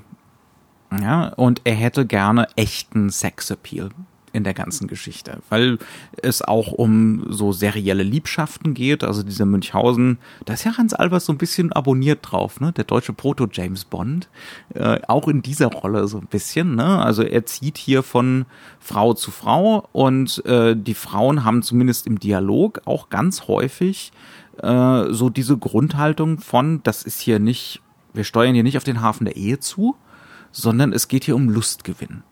Ja, 1.00 1.28
und 1.28 1.62
er 1.64 1.74
hätte 1.74 2.04
gerne 2.04 2.48
echten 2.56 3.08
Sexappeal 3.08 3.88
in 4.32 4.44
der 4.44 4.54
ganzen 4.54 4.86
Geschichte, 4.86 5.38
weil 5.48 5.78
es 6.22 6.42
auch 6.42 6.72
um 6.72 7.26
so 7.28 7.52
serielle 7.52 8.02
Liebschaften 8.02 8.74
geht. 8.74 9.04
Also 9.04 9.22
dieser 9.22 9.46
Münchhausen, 9.46 10.18
da 10.44 10.54
ist 10.54 10.64
ja 10.64 10.76
Hans 10.76 10.94
Albers 10.94 11.26
so 11.26 11.32
ein 11.32 11.38
bisschen 11.38 11.72
abonniert 11.72 12.20
drauf, 12.22 12.60
ne? 12.60 12.72
Der 12.72 12.84
deutsche 12.84 13.12
Proto-James 13.12 13.84
Bond, 13.84 14.28
äh, 14.74 15.00
auch 15.08 15.28
in 15.28 15.42
dieser 15.42 15.66
Rolle 15.66 16.08
so 16.08 16.18
ein 16.18 16.26
bisschen. 16.26 16.76
Ne? 16.76 17.02
Also 17.02 17.22
er 17.22 17.46
zieht 17.46 17.78
hier 17.78 18.02
von 18.02 18.46
Frau 18.80 19.14
zu 19.14 19.30
Frau 19.30 19.88
und 19.92 20.44
äh, 20.46 20.74
die 20.76 20.94
Frauen 20.94 21.44
haben 21.44 21.62
zumindest 21.62 22.06
im 22.06 22.18
Dialog 22.18 22.82
auch 22.84 23.10
ganz 23.10 23.48
häufig 23.48 24.12
äh, 24.58 25.04
so 25.10 25.30
diese 25.30 25.56
Grundhaltung 25.56 26.38
von, 26.38 26.82
das 26.82 27.02
ist 27.02 27.20
hier 27.20 27.38
nicht, 27.38 27.80
wir 28.12 28.24
steuern 28.24 28.54
hier 28.54 28.62
nicht 28.62 28.76
auf 28.76 28.84
den 28.84 29.00
Hafen 29.00 29.24
der 29.24 29.36
Ehe 29.36 29.58
zu, 29.58 29.96
sondern 30.50 30.92
es 30.92 31.08
geht 31.08 31.24
hier 31.24 31.36
um 31.36 31.48
Lustgewinn. 31.48 32.22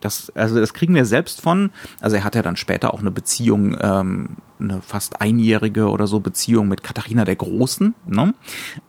Das, 0.00 0.30
also 0.34 0.60
das 0.60 0.74
kriegen 0.74 0.94
wir 0.94 1.04
selbst 1.04 1.40
von. 1.40 1.70
Also 2.00 2.16
er 2.16 2.24
hat 2.24 2.34
ja 2.34 2.42
dann 2.42 2.56
später 2.56 2.92
auch 2.92 3.00
eine 3.00 3.10
Beziehung, 3.10 3.76
ähm, 3.80 4.36
eine 4.60 4.82
fast 4.82 5.20
einjährige 5.20 5.88
oder 5.88 6.06
so 6.06 6.20
Beziehung 6.20 6.68
mit 6.68 6.82
Katharina 6.82 7.24
der 7.24 7.36
Großen. 7.36 7.94
Ne? 8.06 8.34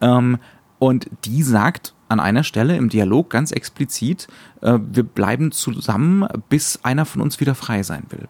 Ähm, 0.02 0.38
und 0.80 1.10
die 1.26 1.44
sagt 1.44 1.94
an 2.10 2.20
einer 2.20 2.44
Stelle 2.44 2.78
im 2.78 2.90
Dialog 2.90 3.30
ganz 3.30 3.52
explizit, 3.52 4.28
äh, 4.62 4.80
wir 4.82 5.04
bleiben 5.04 5.52
zusammen, 5.52 6.28
bis 6.50 6.80
einer 6.84 7.06
von 7.06 7.22
uns 7.22 7.40
wieder 7.40 7.56
frei 7.56 7.84
sein 7.84 8.04
will. 8.10 8.28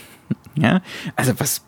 ja, 0.54 0.80
also 1.16 1.38
was 1.38 1.62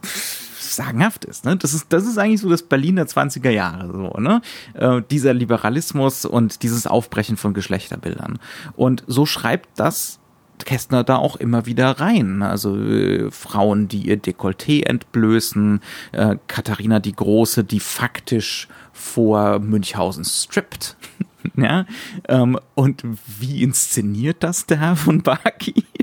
sagenhaft 0.59 1.25
ist, 1.25 1.45
ne? 1.45 1.57
Das 1.57 1.75
ist, 1.75 1.93
das 1.93 2.07
ist 2.07 2.19
eigentlich 2.19 2.41
so 2.41 2.49
das 2.49 2.63
Berlin 2.63 2.97
der 2.97 3.07
20er 3.07 3.51
Jahre, 3.51 3.93
so, 3.93 4.21
ne? 4.21 4.41
Äh, 4.75 5.03
dieser 5.11 5.35
Liberalismus 5.35 6.25
und 6.25 6.63
dieses 6.63 6.87
Aufbrechen 6.87 7.37
von 7.37 7.53
Geschlechterbildern. 7.53 8.39
Und 8.75 9.05
so 9.07 9.27
schreibt 9.27 9.69
das 9.79 10.19
Kästner 10.65 11.05
da 11.05 11.17
auch 11.17 11.37
immer 11.37 11.67
wieder 11.67 11.91
rein. 12.01 12.43
Also 12.43 12.77
äh, 12.77 13.31
Frauen, 13.31 13.89
die 13.89 14.09
ihr 14.09 14.21
Dekolleté 14.21 14.85
entblößen, 14.85 15.81
äh, 16.13 16.37
Katharina 16.49 17.01
die 17.01 17.15
Große, 17.15 17.65
die 17.65 17.81
faktisch 17.81 18.69
vor 18.93 19.59
Münchhausen 19.59 20.25
strippt. 20.25 20.97
ja, 21.57 21.87
ähm, 22.29 22.59
und 22.75 23.03
wie 23.41 23.63
inszeniert 23.63 24.39
das 24.41 24.67
der 24.67 24.81
Herr 24.81 24.97
von 24.97 25.23
Baki? 25.23 25.85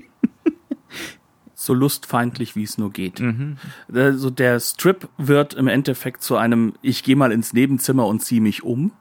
So 1.61 1.73
lustfeindlich, 1.73 2.55
wie 2.55 2.63
es 2.63 2.77
nur 2.77 2.89
geht. 2.89 3.19
Mhm. 3.19 3.57
Also 3.93 4.29
der 4.29 4.61
Strip 4.61 5.09
wird 5.17 5.53
im 5.55 5.67
Endeffekt 5.67 6.23
zu 6.23 6.37
einem, 6.37 6.73
ich 6.81 7.03
gehe 7.03 7.17
mal 7.17 7.33
ins 7.33 7.51
Nebenzimmer 7.51 8.07
und 8.07 8.23
ziehe 8.23 8.39
mich 8.39 8.63
um. 8.63 8.91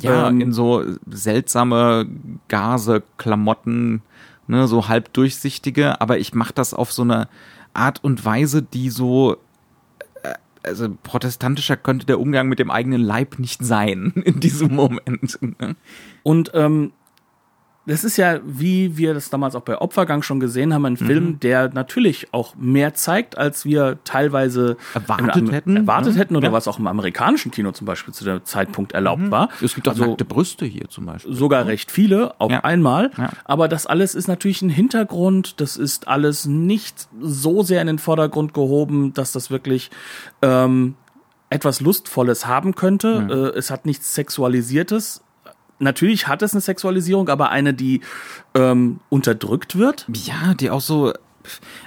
Ja, 0.00 0.28
Ähm, 0.28 0.40
in 0.40 0.52
so 0.52 0.84
seltsame 1.10 2.06
Gase, 2.46 3.02
Klamotten, 3.18 4.02
ne, 4.46 4.66
so 4.68 4.88
halb 4.88 5.12
durchsichtige, 5.12 6.00
aber 6.00 6.18
ich 6.18 6.34
mache 6.34 6.52
das 6.52 6.74
auf 6.74 6.92
so 6.92 7.02
eine 7.02 7.28
Art 7.72 8.02
und 8.02 8.24
Weise, 8.24 8.62
die 8.62 8.90
so 8.90 9.36
äh, 10.22 10.34
also 10.62 10.88
protestantischer 11.02 11.76
könnte 11.76 12.06
der 12.06 12.20
Umgang 12.20 12.48
mit 12.48 12.58
dem 12.58 12.70
eigenen 12.70 13.02
Leib 13.02 13.38
nicht 13.38 13.64
sein 13.64 14.12
in 14.24 14.40
diesem 14.40 14.74
Moment. 14.74 15.38
ne? 15.40 15.76
Und 16.22 16.52
ähm, 16.54 16.92
das 17.86 18.02
ist 18.04 18.16
ja, 18.16 18.40
wie 18.46 18.96
wir 18.96 19.12
das 19.14 19.28
damals 19.30 19.54
auch 19.54 19.60
bei 19.62 19.78
Opfergang 19.78 20.22
schon 20.22 20.40
gesehen 20.40 20.72
haben, 20.72 20.86
ein 20.86 20.92
Mhm. 20.94 21.06
Film, 21.06 21.40
der 21.40 21.68
natürlich 21.72 22.32
auch 22.32 22.54
mehr 22.56 22.94
zeigt, 22.94 23.36
als 23.36 23.64
wir 23.64 23.98
teilweise 24.04 24.76
Erwartet 24.94 25.36
im- 25.36 25.50
hätten, 25.50 25.76
erwartet 25.76 26.14
ne? 26.14 26.18
hätten 26.20 26.36
oder 26.36 26.46
Ja. 26.46 26.50
Mhm. 26.50 26.54
was 26.54 26.68
auch 26.68 26.78
im 26.78 26.86
amerikanischen 26.86 27.50
Kino 27.50 27.72
zum 27.72 27.86
Beispiel 27.86 28.14
zu 28.14 28.24
dem 28.24 28.44
Zeitpunkt 28.44 28.92
erlaubt 28.92 29.30
war. 29.30 29.48
Es 29.60 29.74
gibt 29.74 29.86
auch 29.88 29.92
Also- 29.92 30.06
nackte 30.06 30.24
Brüste 30.24 30.64
hier 30.64 30.88
zum 30.88 31.06
Beispiel. 31.06 31.34
sogar 31.34 31.66
recht 31.66 31.90
viele 31.90 32.38
auf 32.40 32.50
Ja. 32.50 32.60
einmal. 32.64 33.10
Ja. 33.18 33.30
Aber 33.44 33.68
das 33.68 33.86
alles 33.86 34.14
ist 34.14 34.28
natürlich 34.28 34.62
ein 34.62 34.70
Hintergrund. 34.70 35.60
Das 35.60 35.76
ist 35.76 36.08
alles 36.08 36.46
nicht 36.46 37.08
so 37.20 37.62
sehr 37.62 37.80
in 37.82 37.86
den 37.86 37.98
Vordergrund 37.98 38.54
gehoben, 38.54 39.12
dass 39.12 39.32
das 39.32 39.50
wirklich 39.50 39.90
ähm, 40.42 40.94
etwas 41.50 41.80
Lustvolles 41.80 42.46
haben 42.46 42.74
könnte. 42.74 43.52
Äh, 43.54 43.58
es 43.58 43.70
hat 43.70 43.86
nichts 43.86 44.14
Sexualisiertes. 44.14 45.22
Natürlich 45.78 46.28
hat 46.28 46.42
es 46.42 46.52
eine 46.52 46.60
Sexualisierung, 46.60 47.28
aber 47.28 47.50
eine, 47.50 47.74
die 47.74 48.00
ähm, 48.54 49.00
unterdrückt 49.08 49.76
wird. 49.76 50.06
Ja, 50.12 50.54
die 50.54 50.70
auch 50.70 50.80
so. 50.80 51.12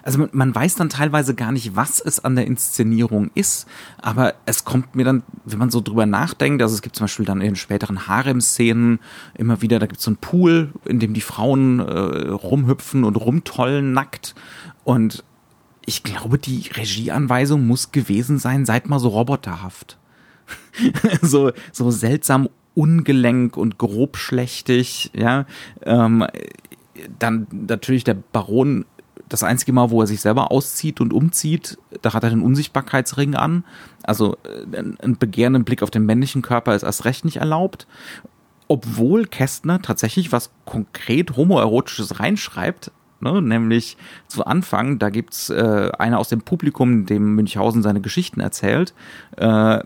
Also 0.04 0.28
man- 0.34 0.54
weiß 0.54 0.76
dann 0.76 0.90
teilweise 0.90 1.34
gar 1.34 1.52
nicht, 1.52 1.76
was 1.76 2.00
es 2.00 2.24
an 2.24 2.36
der 2.36 2.46
Inszenierung 2.46 3.32
ist, 3.34 3.66
aber 4.00 4.36
es 4.46 4.66
kommt 4.66 4.96
mir 4.96 5.04
dann, 5.04 5.24
wenn 5.46 5.58
man 5.58 5.72
so 5.72 5.82
drüber 5.82 6.06
nachdenkt, 6.06 6.62
also 6.62 6.76
es 6.76 6.84
gibt 6.84 6.96
zum 6.96 7.06
Beispiel 7.06 7.26
dann 7.26 7.42
in 7.42 7.56
späteren 7.56 8.08
Harem-Szenen 8.08 9.00
immer 9.34 9.64
wieder, 9.64 9.80
da 9.80 9.88
gibt 9.88 9.98
es 9.98 10.04
so 10.04 10.12
einen 10.12 10.18
Pool, 10.18 10.74
in 10.86 11.00
dem 11.00 11.16
die 11.16 11.22
Frauen 11.22 11.80
äh, 11.80 12.30
rumhüpfen 12.30 13.04
und 13.04 13.16
rumtollen 13.16 13.94
nackt 13.94 14.36
und 14.84 15.24
ich 15.88 16.04
glaube, 16.04 16.38
die 16.38 16.70
Regieanweisung 16.76 17.66
muss 17.66 17.92
gewesen 17.92 18.38
sein, 18.38 18.64
seid 18.64 18.88
mal 18.88 19.00
so 19.00 19.08
roboterhaft. 19.08 19.98
so, 21.24 21.52
so 21.72 21.90
seltsam 21.90 22.50
ungelenk 22.78 23.58
und 23.58 23.80
grobschlächtig, 23.80 25.12
ja. 25.16 25.46
Ähm, 25.84 26.26
dann 27.18 27.48
natürlich 27.52 28.04
der 28.04 28.14
Baron, 28.14 28.86
das 29.28 29.44
einzige 29.44 29.74
Mal, 29.74 29.90
wo 29.90 30.02
er 30.02 30.08
sich 30.08 30.22
selber 30.22 30.52
auszieht 30.52 31.02
und 31.02 31.12
umzieht, 31.12 31.78
da 32.02 32.14
hat 32.14 32.24
er 32.24 32.30
den 32.30 32.42
Unsichtbarkeitsring 32.42 33.36
an. 33.36 33.66
Also 34.04 34.38
äh, 34.44 34.78
ein 34.78 34.98
ein 35.02 35.18
begehrenden 35.18 35.64
Blick 35.64 35.82
auf 35.82 35.90
den 35.90 36.06
männlichen 36.06 36.44
Körper 36.44 36.76
ist 36.76 36.84
erst 36.84 37.06
recht 37.06 37.26
nicht 37.26 37.38
erlaubt. 37.38 37.88
Obwohl 38.68 39.26
Kästner 39.26 39.82
tatsächlich 39.82 40.32
was 40.32 40.52
konkret 40.66 41.36
homoerotisches 41.36 42.20
reinschreibt, 42.20 42.92
ne, 43.22 43.42
nämlich 43.42 43.98
zu 44.28 44.46
Anfang, 44.46 45.00
da 45.00 45.10
gibt's 45.10 45.50
äh, 45.50 45.90
einer 45.98 46.20
aus 46.20 46.30
dem 46.30 46.42
Publikum, 46.42 47.06
dem 47.06 47.34
Münchhausen 47.36 47.82
seine 47.82 48.02
Geschichten 48.02 48.40
erzählt, 48.40 48.94
äh, 49.38 49.80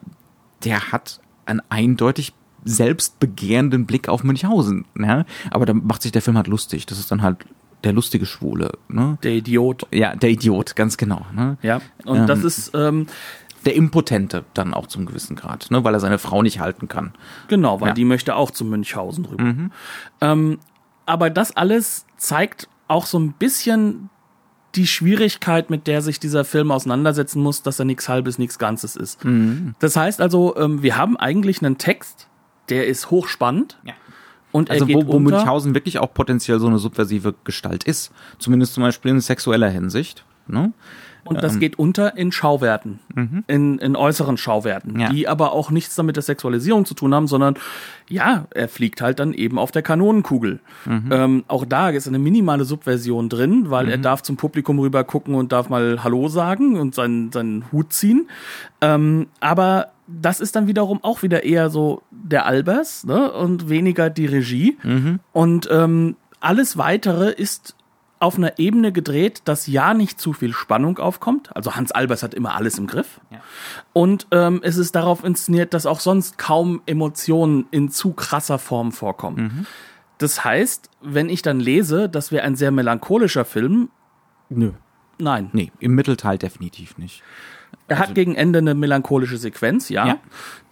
der 0.63 0.91
hat 0.91 1.21
einen 1.45 1.61
eindeutig 1.69 2.33
selbstbegehrenden 2.65 3.85
Blick 3.85 4.09
auf 4.09 4.23
Münchhausen. 4.23 4.85
Ja? 4.97 5.25
Aber 5.49 5.65
da 5.65 5.73
macht 5.73 6.01
sich 6.01 6.11
der 6.11 6.21
Film 6.21 6.37
halt 6.37 6.47
lustig. 6.47 6.85
Das 6.85 6.99
ist 6.99 7.11
dann 7.11 7.21
halt 7.21 7.37
der 7.83 7.93
lustige 7.93 8.25
Schwule. 8.25 8.71
Ne? 8.89 9.17
Der 9.23 9.31
Idiot. 9.33 9.87
Ja, 9.91 10.15
der 10.15 10.29
Idiot, 10.29 10.75
ganz 10.75 10.97
genau. 10.97 11.25
Ne? 11.33 11.57
Ja. 11.61 11.81
Und 12.05 12.19
Ähm, 12.19 12.27
das 12.27 12.43
ist, 12.43 12.71
ähm, 12.75 13.07
Der 13.65 13.75
Impotente 13.75 14.43
dann 14.55 14.73
auch 14.73 14.87
zum 14.87 15.05
gewissen 15.05 15.35
Grad, 15.35 15.69
ne? 15.69 15.83
weil 15.83 15.93
er 15.93 15.99
seine 15.99 16.17
Frau 16.17 16.41
nicht 16.41 16.59
halten 16.59 16.87
kann. 16.87 17.13
Genau, 17.47 17.79
weil 17.79 17.89
Ja. 17.89 17.93
die 17.93 18.05
möchte 18.05 18.35
auch 18.35 18.49
zu 18.51 18.65
Münchhausen 18.65 19.25
rüber. 19.25 19.53
Ähm, 20.19 20.57
aber 21.05 21.29
das 21.29 21.55
alles 21.55 22.05
zeigt 22.17 22.67
auch 22.87 23.05
so 23.05 23.19
ein 23.19 23.33
bisschen 23.33 24.09
die 24.75 24.87
Schwierigkeit, 24.87 25.69
mit 25.69 25.85
der 25.85 26.01
sich 26.01 26.19
dieser 26.19 26.43
Film 26.45 26.71
auseinandersetzen 26.71 27.41
muss, 27.43 27.61
dass 27.61 27.77
er 27.77 27.85
nichts 27.85 28.07
Halbes, 28.09 28.37
nichts 28.39 28.57
Ganzes 28.57 28.95
ist. 28.95 29.19
Das 29.79 29.95
heißt 29.95 30.21
also, 30.21 30.55
ähm, 30.57 30.81
wir 30.81 30.97
haben 30.97 31.17
eigentlich 31.17 31.61
einen 31.63 31.77
Text, 31.77 32.29
der 32.71 32.87
ist 32.87 33.11
hochspannend 33.11 33.77
Ja. 33.83 33.93
und 34.51 34.69
er 34.69 34.73
Also 34.73 34.85
geht 34.87 34.95
wo, 34.95 35.05
wo 35.07 35.17
unter. 35.17 35.35
Münchhausen 35.37 35.75
wirklich 35.75 35.99
auch 35.99 36.13
potenziell 36.13 36.59
so 36.59 36.67
eine 36.67 36.79
subversive 36.79 37.35
Gestalt 37.43 37.83
ist. 37.83 38.11
Zumindest 38.39 38.73
zum 38.73 38.83
Beispiel 38.83 39.11
in 39.11 39.19
sexueller 39.21 39.69
Hinsicht. 39.69 40.25
Ne? 40.47 40.73
Und 41.23 41.43
das 41.43 41.59
geht 41.59 41.77
unter 41.77 42.17
in 42.17 42.31
Schauwerten, 42.31 42.99
in, 43.47 43.77
in 43.79 43.95
äußeren 43.95 44.37
Schauwerten, 44.37 44.99
Ja. 44.99 45.09
die 45.09 45.27
aber 45.27 45.51
auch 45.53 45.71
nichts 45.71 45.95
damit 45.95 46.15
der 46.15 46.23
Sexualisierung 46.23 46.85
zu 46.85 46.93
tun 46.93 47.13
haben, 47.13 47.27
sondern 47.27 47.55
ja, 48.09 48.45
er 48.51 48.67
fliegt 48.67 49.01
halt 49.01 49.19
dann 49.19 49.33
eben 49.33 49.57
auf 49.59 49.71
der 49.71 49.81
Kanonenkugel. 49.81 50.59
Ähm, 50.87 51.43
auch 51.47 51.65
da 51.65 51.89
ist 51.89 52.07
eine 52.07 52.19
minimale 52.19 52.65
Subversion 52.65 53.29
drin, 53.29 53.69
weil 53.69 53.89
er 53.89 53.97
darf 53.97 54.21
zum 54.23 54.35
Publikum 54.37 54.79
rüber 54.79 55.03
gucken 55.03 55.35
und 55.35 55.51
darf 55.51 55.69
mal 55.69 56.03
Hallo 56.03 56.27
sagen 56.27 56.77
und 56.77 56.95
seinen, 56.95 57.31
seinen 57.31 57.71
Hut 57.71 57.93
ziehen. 57.93 58.27
Ähm, 58.81 59.27
aber 59.39 59.91
das 60.07 60.41
ist 60.41 60.55
dann 60.55 60.67
wiederum 60.67 60.99
auch 61.03 61.23
wieder 61.23 61.43
eher 61.43 61.69
so 61.69 62.01
der 62.11 62.45
Albers 62.45 63.05
ne? 63.05 63.31
und 63.31 63.69
weniger 63.69 64.09
die 64.09 64.25
Regie. 64.25 64.77
Und 65.31 65.69
ähm, 65.71 66.15
alles 66.41 66.77
weitere 66.77 67.31
ist 67.31 67.75
auf 68.21 68.37
einer 68.37 68.59
Ebene 68.59 68.91
gedreht, 68.91 69.41
dass 69.45 69.67
ja 69.67 69.93
nicht 69.93 70.19
zu 70.19 70.33
viel 70.33 70.53
Spannung 70.53 70.97
aufkommt. 70.99 71.55
Also 71.55 71.75
Hans 71.75 71.91
Albers 71.91 72.23
hat 72.23 72.33
immer 72.33 72.55
alles 72.55 72.77
im 72.77 72.87
Griff. 72.87 73.19
Ja. 73.31 73.39
Und 73.93 74.27
ähm, 74.31 74.59
es 74.63 74.77
ist 74.77 74.95
darauf 74.95 75.23
inszeniert, 75.23 75.73
dass 75.73 75.85
auch 75.85 75.99
sonst 75.99 76.37
kaum 76.37 76.81
Emotionen 76.85 77.65
in 77.71 77.89
zu 77.89 78.13
krasser 78.13 78.59
Form 78.59 78.91
vorkommen. 78.91 79.65
Das 80.17 80.43
heißt, 80.45 80.89
wenn 81.01 81.29
ich 81.29 81.41
dann 81.41 81.59
lese, 81.59 82.07
das 82.09 82.31
wäre 82.31 82.43
ein 82.43 82.55
sehr 82.55 82.71
melancholischer 82.71 83.45
Film, 83.45 83.89
Nö. 84.49 84.71
Nein. 85.17 85.49
Nee, 85.53 85.71
im 85.79 85.95
Mittelteil 85.95 86.37
definitiv 86.37 86.97
nicht. 86.97 87.23
Er 87.87 87.99
hat 87.99 88.15
gegen 88.15 88.35
Ende 88.35 88.59
eine 88.59 88.73
melancholische 88.73 89.37
Sequenz, 89.37 89.89
ja. 89.89 90.05
Ja. 90.05 90.17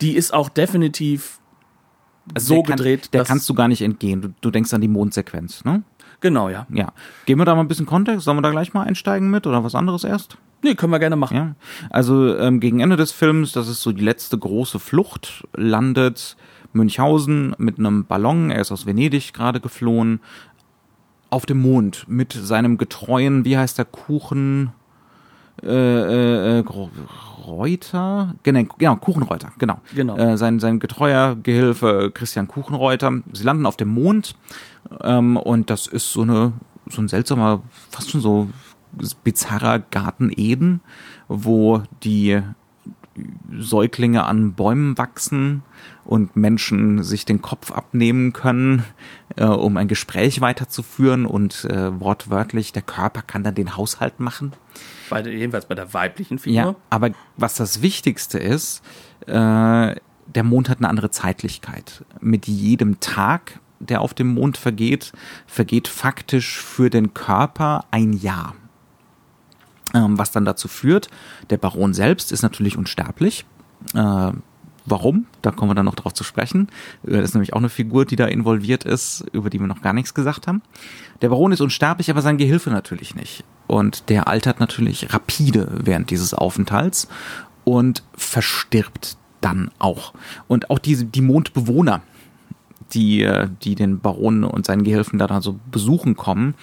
Die 0.01 0.15
ist 0.15 0.33
auch 0.33 0.49
definitiv 0.49 1.39
so 2.37 2.55
der 2.55 2.63
kann, 2.63 2.75
gedreht, 2.77 3.13
Der 3.13 3.21
dass- 3.21 3.27
kannst 3.27 3.49
du 3.49 3.53
gar 3.53 3.67
nicht 3.67 3.81
entgehen. 3.81 4.21
Du, 4.21 4.29
du 4.41 4.51
denkst 4.51 4.73
an 4.73 4.81
die 4.81 4.87
Mondsequenz, 4.87 5.63
ne? 5.63 5.83
Genau, 6.21 6.49
ja. 6.49 6.67
Ja. 6.69 6.91
Geben 7.25 7.39
wir 7.39 7.45
da 7.45 7.55
mal 7.55 7.61
ein 7.61 7.67
bisschen 7.67 7.85
Kontext? 7.85 8.25
Sollen 8.25 8.37
wir 8.37 8.41
da 8.41 8.51
gleich 8.51 8.73
mal 8.73 8.83
einsteigen 8.83 9.29
mit 9.29 9.47
oder 9.47 9.63
was 9.63 9.75
anderes 9.75 10.03
erst? 10.03 10.37
Nee, 10.61 10.75
können 10.75 10.91
wir 10.91 10.99
gerne 10.99 11.15
machen. 11.15 11.37
Ja. 11.37 11.55
Also 11.89 12.37
ähm, 12.37 12.59
gegen 12.59 12.81
Ende 12.81 12.97
des 12.97 13.11
Films, 13.11 13.53
das 13.53 13.69
ist 13.69 13.81
so 13.81 13.91
die 13.91 14.03
letzte 14.03 14.37
große 14.37 14.79
Flucht, 14.79 15.47
landet 15.55 16.35
Münchhausen 16.73 17.55
mit 17.57 17.79
einem 17.79 18.05
Ballon, 18.05 18.51
er 18.51 18.61
ist 18.61 18.71
aus 18.71 18.85
Venedig 18.85 19.33
gerade 19.33 19.59
geflohen, 19.59 20.19
auf 21.29 21.45
dem 21.45 21.61
Mond 21.61 22.05
mit 22.07 22.33
seinem 22.33 22.77
getreuen, 22.77 23.45
wie 23.45 23.57
heißt 23.57 23.77
der 23.77 23.85
Kuchen? 23.85 24.71
Äh, 25.63 25.67
äh, 25.67 26.59
äh, 26.59 26.63
Reuter? 27.45 28.35
Genau, 28.43 28.63
genau, 28.77 28.95
Kuchenreuter, 28.95 29.51
genau. 29.57 29.81
Genau. 29.93 30.15
Äh, 30.17 30.37
sein, 30.37 30.59
sein 30.59 30.79
getreuer 30.79 31.35
Gehilfe 31.41 32.11
Christian 32.13 32.47
Kuchenreuter. 32.47 33.11
Sie 33.33 33.43
landen 33.43 33.65
auf 33.65 33.75
dem 33.75 33.89
Mond 33.89 34.35
ähm, 35.01 35.37
und 35.37 35.69
das 35.69 35.87
ist 35.87 36.11
so 36.11 36.21
eine 36.21 36.53
so 36.89 37.01
ein 37.01 37.07
seltsamer, 37.07 37.61
fast 37.89 38.11
schon 38.11 38.21
so 38.21 38.49
bizarrer 39.23 39.79
Garten 39.79 40.31
Eden, 40.35 40.81
wo 41.27 41.83
die 42.03 42.41
Säuglinge 43.57 44.23
an 44.23 44.53
Bäumen 44.53 44.97
wachsen 44.97 45.63
und 46.05 46.35
Menschen 46.35 47.03
sich 47.03 47.25
den 47.25 47.41
Kopf 47.41 47.71
abnehmen 47.71 48.33
können, 48.33 48.83
äh, 49.35 49.43
um 49.43 49.77
ein 49.77 49.87
Gespräch 49.87 50.41
weiterzuführen 50.41 51.25
und 51.25 51.65
äh, 51.65 51.99
wortwörtlich 51.99 52.71
der 52.71 52.81
Körper 52.81 53.21
kann 53.21 53.43
dann 53.43 53.55
den 53.55 53.75
Haushalt 53.75 54.19
machen. 54.19 54.53
Bei 55.09 55.21
jedenfalls 55.21 55.65
bei 55.65 55.75
der 55.75 55.93
weiblichen 55.93 56.39
Figur. 56.39 56.55
Ja, 56.55 56.75
aber 56.89 57.11
was 57.35 57.55
das 57.55 57.81
Wichtigste 57.81 58.39
ist, 58.39 58.81
äh, 59.27 59.31
der 59.31 60.43
Mond 60.43 60.69
hat 60.69 60.77
eine 60.77 60.89
andere 60.89 61.11
Zeitlichkeit. 61.11 62.05
Mit 62.21 62.47
jedem 62.47 62.99
Tag, 62.99 63.59
der 63.79 64.01
auf 64.01 64.13
dem 64.13 64.33
Mond 64.33 64.57
vergeht, 64.57 65.13
vergeht 65.47 65.87
faktisch 65.87 66.59
für 66.59 66.89
den 66.89 67.13
Körper 67.13 67.85
ein 67.91 68.13
Jahr. 68.13 68.55
Ähm, 69.93 70.17
was 70.17 70.31
dann 70.31 70.45
dazu 70.45 70.67
führt, 70.67 71.09
der 71.49 71.57
Baron 71.57 71.93
selbst 71.93 72.31
ist 72.31 72.43
natürlich 72.43 72.77
unsterblich. 72.77 73.45
Äh, 73.95 74.31
warum? 74.85 75.25
Da 75.41 75.51
kommen 75.51 75.71
wir 75.71 75.75
dann 75.75 75.85
noch 75.85 75.95
drauf 75.95 76.13
zu 76.13 76.23
sprechen. 76.23 76.67
Äh, 77.07 77.17
Das 77.17 77.29
ist 77.29 77.33
nämlich 77.33 77.53
auch 77.53 77.59
eine 77.59 77.69
Figur, 77.69 78.05
die 78.05 78.15
da 78.15 78.25
involviert 78.25 78.83
ist, 78.83 79.25
über 79.31 79.49
die 79.49 79.59
wir 79.59 79.67
noch 79.67 79.81
gar 79.81 79.93
nichts 79.93 80.13
gesagt 80.13 80.47
haben. 80.47 80.61
Der 81.21 81.29
Baron 81.29 81.51
ist 81.51 81.61
unsterblich, 81.61 82.11
aber 82.11 82.21
sein 82.21 82.37
Gehilfe 82.37 82.69
natürlich 82.69 83.15
nicht. 83.15 83.43
Und 83.67 84.09
der 84.09 84.27
altert 84.27 84.59
natürlich 84.59 85.13
rapide 85.13 85.67
während 85.83 86.09
dieses 86.11 86.33
Aufenthalts 86.33 87.07
und 87.63 88.03
verstirbt 88.15 89.17
dann 89.41 89.71
auch. 89.79 90.13
Und 90.47 90.69
auch 90.69 90.79
diese, 90.79 91.05
die 91.05 91.21
Mondbewohner, 91.21 92.01
die, 92.93 93.29
die 93.63 93.75
den 93.75 93.99
Baron 93.99 94.43
und 94.43 94.65
seinen 94.65 94.83
Gehilfen 94.83 95.19
da 95.19 95.27
dann 95.27 95.41
so 95.41 95.59
besuchen 95.71 96.15
kommen, 96.15 96.55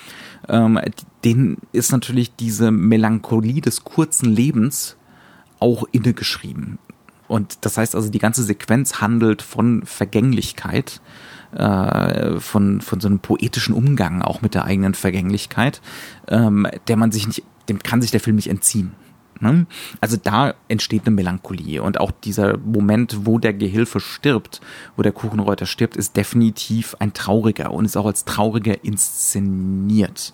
ähm, 0.49 0.79
denen 1.25 1.59
ist 1.73 1.93
natürlich 1.93 2.35
diese 2.37 2.71
Melancholie 2.71 3.61
des 3.61 3.85
kurzen 3.85 4.31
Lebens 4.31 4.97
auch 5.61 5.85
innegeschrieben. 5.93 6.79
Und 7.29 7.65
das 7.65 7.77
heißt 7.77 7.95
also, 7.95 8.11
die 8.11 8.19
ganze 8.19 8.45
Sequenz 8.45 9.01
handelt 9.01 9.43
von 9.43 9.85
Vergänglichkeit, 9.85 11.01
äh, 11.53 12.39
von, 12.39 12.81
von 12.81 13.01
so 13.01 13.09
einem 13.09 13.19
poetischen 13.19 13.75
Umgang 13.75 14.23
auch 14.23 14.43
mit 14.43 14.55
der 14.55 14.65
eigenen 14.65 14.95
Vergänglichkeit, 14.95 15.81
ähm, 16.29 16.67
der 16.89 16.97
man 16.97 17.13
sich 17.13 17.27
nicht, 17.27 17.43
dem 17.69 17.81
kann 17.81 18.03
sich 18.03 18.11
der 18.11 18.21
Film 18.21 18.37
nicht 18.37 18.51
entziehen. 18.51 18.93
Ne? 19.41 19.67
Also 20.01 20.17
da 20.23 20.55
entsteht 20.69 21.03
eine 21.07 21.15
Melancholie 21.15 21.83
und 21.83 22.01
auch 22.01 22.11
dieser 22.11 22.57
Moment, 22.59 23.27
wo 23.27 23.39
der 23.39 23.53
Gehilfe 23.53 24.01
stirbt, 24.01 24.61
wo 24.97 25.03
der 25.03 25.13
Kuchenreuter 25.13 25.67
stirbt, 25.67 25.97
ist 25.97 26.17
definitiv 26.17 26.97
ein 26.99 27.13
trauriger 27.13 27.73
und 27.73 27.85
ist 27.85 27.97
auch 27.97 28.07
als 28.07 28.25
trauriger 28.25 28.83
inszeniert. 28.85 30.33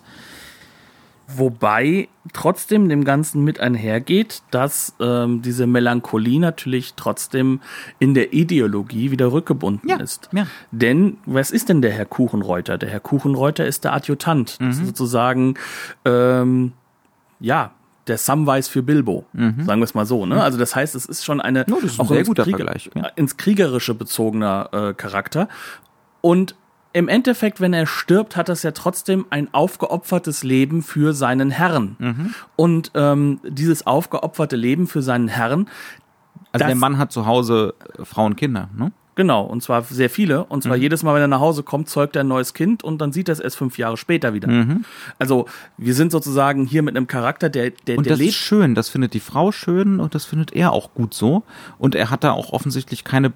Wobei 1.35 2.09
trotzdem 2.33 2.89
dem 2.89 3.05
Ganzen 3.05 3.43
mit 3.43 3.59
einhergeht, 3.59 4.43
dass 4.51 4.93
ähm, 4.99 5.41
diese 5.41 5.65
Melancholie 5.67 6.39
natürlich 6.39 6.93
trotzdem 6.95 7.61
in 7.97 8.13
der 8.13 8.33
Ideologie 8.33 9.09
wieder 9.09 9.31
rückgebunden 9.31 9.89
Ja, 9.89 9.95
ist. 9.97 10.29
ja. 10.33 10.45
Denn 10.71 11.17
was 11.25 11.49
ist 11.51 11.69
denn 11.69 11.81
der 11.81 11.91
Herr 11.91 12.05
Kuchenreuter? 12.05 12.77
Der 12.77 12.89
Herr 12.89 12.99
Kuchenreuter 12.99 13.65
ist 13.65 13.85
der 13.85 13.93
Adjutant. 13.93 14.59
Das 14.59 14.77
ist 14.79 14.85
sozusagen 14.87 15.55
ähm, 16.03 16.73
ja 17.39 17.71
der 18.07 18.17
Samwise 18.17 18.69
für 18.69 18.83
Bilbo, 18.83 19.25
sagen 19.33 19.65
wir 19.79 19.83
es 19.83 19.93
mal 19.93 20.05
so. 20.05 20.25
Ne? 20.25 20.41
Also 20.43 20.57
das 20.57 20.75
heißt, 20.75 20.93
es 20.95 21.05
ist 21.05 21.23
schon 21.23 21.39
eine 21.39 21.63
das 21.65 21.83
ist 21.83 21.99
ein 21.99 22.05
auch 22.05 22.09
sehr 22.09 22.19
ins 22.19 22.27
guter 22.27 22.43
Kriege- 22.43 22.57
Vergleich, 22.57 22.89
ja. 22.95 23.05
ins 23.15 23.37
kriegerische 23.37 23.93
bezogener 23.93 24.69
äh, 24.73 24.93
Charakter 24.93 25.47
und 26.21 26.55
im 26.95 27.07
Endeffekt, 27.07 27.59
wenn 27.59 27.73
er 27.73 27.87
stirbt, 27.87 28.35
hat 28.35 28.49
das 28.49 28.61
ja 28.61 28.69
trotzdem 28.71 29.25
ein 29.31 29.51
aufgeopfertes 29.51 30.43
Leben 30.43 30.83
für 30.83 31.13
seinen 31.13 31.49
Herrn. 31.49 31.95
Mhm. 31.97 32.35
Und 32.55 32.91
ähm, 32.93 33.39
dieses 33.47 33.87
aufgeopferte 33.87 34.55
Leben 34.55 34.85
für 34.85 35.01
seinen 35.01 35.27
Herrn, 35.27 35.67
Also 36.51 36.59
Das- 36.59 36.67
der 36.67 36.75
Mann 36.75 36.99
hat 36.99 37.11
zu 37.11 37.25
Hause 37.25 37.73
äh, 37.97 38.05
Frau 38.05 38.25
und 38.25 38.35
Kinder, 38.35 38.69
ne? 38.77 38.91
Genau, 39.15 39.43
und 39.43 39.61
zwar 39.63 39.83
sehr 39.83 40.09
viele. 40.09 40.43
Und 40.45 40.59
Mhm. 40.59 40.61
zwar 40.69 40.75
jedes 40.77 41.03
Mal, 41.03 41.13
wenn 41.15 41.21
er 41.21 41.27
nach 41.27 41.39
Hause 41.39 41.63
kommt, 41.63 41.89
zeugt 41.89 42.15
er 42.15 42.21
ein 42.23 42.27
neues 42.27 42.53
Kind 42.53 42.83
und 42.83 42.99
dann 42.99 43.11
sieht 43.11 43.29
er 43.29 43.33
es 43.33 43.39
erst 43.39 43.57
fünf 43.57 43.77
Jahre 43.77 43.97
später 43.97 44.33
wieder. 44.33 44.47
Mhm. 44.49 44.85
Also 45.19 45.47
wir 45.77 45.93
sind 45.93 46.11
sozusagen 46.11 46.65
hier 46.65 46.81
mit 46.83 46.95
einem 46.95 47.07
Charakter, 47.07 47.49
der, 47.49 47.71
der, 47.71 47.97
Und 47.97 48.05
der 48.05 48.11
das 48.13 48.19
ist 48.19 48.25
lebt. 48.25 48.33
schön, 48.35 48.75
das 48.75 48.89
findet 48.89 49.13
die 49.13 49.19
Frau 49.19 49.51
schön 49.51 49.99
und 49.99 50.15
das 50.15 50.25
findet 50.25 50.53
er 50.53 50.71
auch 50.71 50.93
gut 50.93 51.13
so. 51.13 51.43
Und 51.77 51.95
er 51.95 52.09
hat 52.09 52.23
da 52.23 52.31
auch 52.31 52.51
offensichtlich 52.53 53.03
keine 53.03 53.33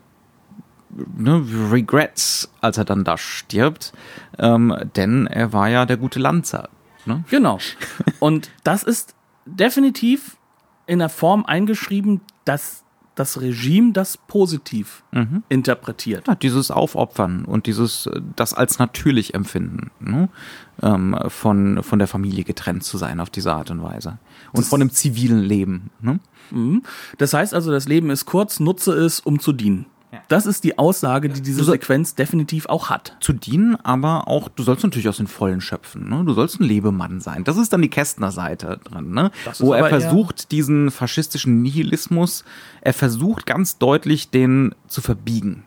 ne, 1.18 1.44
Regrets, 1.72 2.50
als 2.62 2.78
er 2.78 2.86
dann 2.86 3.04
da 3.04 3.18
stirbt, 3.18 3.94
ähm, 4.40 4.76
denn 4.96 5.28
er 5.28 5.54
war 5.54 5.70
ja 5.70 5.86
der 5.86 5.98
gute 5.98 6.20
Lanzer. 6.20 6.70
Ne? 7.06 7.24
Genau. 7.30 7.60
Und 8.20 8.50
das 8.64 8.84
ist 8.84 9.14
definitiv 9.46 10.38
in 10.86 11.00
der 11.00 11.10
Form 11.10 11.46
eingeschrieben, 11.46 12.22
dass 12.46 12.84
das 13.18 13.42
Regime 13.42 13.92
das 13.94 14.18
positiv 14.18 15.04
Mhm. 15.12 15.44
interpretiert. 15.50 16.28
Ja, 16.28 16.36
dieses 16.36 16.70
Aufopfern 16.72 17.46
und 17.46 17.66
dieses, 17.66 18.06
äh, 18.06 18.22
das 18.36 18.54
als 18.54 18.78
natürlich 18.80 19.34
empfinden, 19.34 19.90
ne? 20.00 20.30
ähm, 20.84 21.18
von, 21.28 21.82
von 21.84 22.00
der 22.00 22.08
Familie 22.08 22.44
getrennt 22.44 22.84
zu 22.84 22.98
sein 22.98 23.20
auf 23.20 23.30
diese 23.30 23.54
Art 23.54 23.72
und 23.72 23.82
Weise. 23.82 24.20
Und 24.52 24.66
von 24.66 24.80
dem 24.80 24.92
zivilen 24.92 25.40
Leben. 25.42 25.90
Ne? 26.00 26.20
Mhm. 26.52 26.84
Das 27.18 27.34
heißt 27.34 27.54
also, 27.54 27.72
das 27.72 27.88
Leben 27.88 28.10
ist 28.12 28.26
kurz, 28.26 28.60
nutze 28.60 28.94
es, 28.94 29.20
um 29.20 29.40
zu 29.40 29.52
dienen. 29.52 29.88
Das 30.28 30.46
ist 30.46 30.64
die 30.64 30.78
Aussage, 30.78 31.30
die 31.30 31.42
diese 31.42 31.64
Sequenz 31.64 32.16
definitiv 32.16 32.68
auch 32.68 32.90
hat. 32.90 33.16
zu 33.20 33.34
dienen, 33.34 33.76
aber 33.84 34.28
auch, 34.28 34.50
du 34.50 34.64
sollst 34.64 34.84
natürlich 34.84 35.10
aus 35.10 35.18
den 35.18 35.28
Vollen 35.28 35.62
schöpfen. 35.62 36.10
Ne? 36.10 36.24
Du 36.26 36.34
sollst 36.34 36.60
ein 36.60 36.64
Lebemann 36.64 37.20
sein. 37.20 37.44
Das 37.44 37.58
ist 37.58 37.74
dann 37.74 37.82
die 37.82 37.90
Kästner-Seite 37.90 38.80
dran, 38.84 39.12
ne? 39.12 39.32
Das 39.46 39.60
ist 39.60 39.66
wo 39.66 39.74
er 39.74 39.88
versucht, 39.90 40.52
diesen 40.52 40.92
faschistischen 40.92 41.62
Nihilismus, 41.62 42.44
er 42.82 42.94
versucht 42.94 43.46
ganz 43.46 43.78
deutlich, 43.78 44.30
den 44.30 44.76
zu 44.88 45.02
verbiegen. 45.02 45.64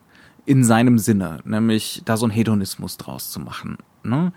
In 0.46 0.64
seinem 0.64 0.98
Sinne, 0.98 1.38
nämlich 1.44 2.02
da 2.04 2.16
so 2.16 2.24
einen 2.24 2.32
Hedonismus 2.32 2.96
draus 2.96 3.30
zu 3.30 3.40
machen. 3.40 3.76
Ne? 4.02 4.32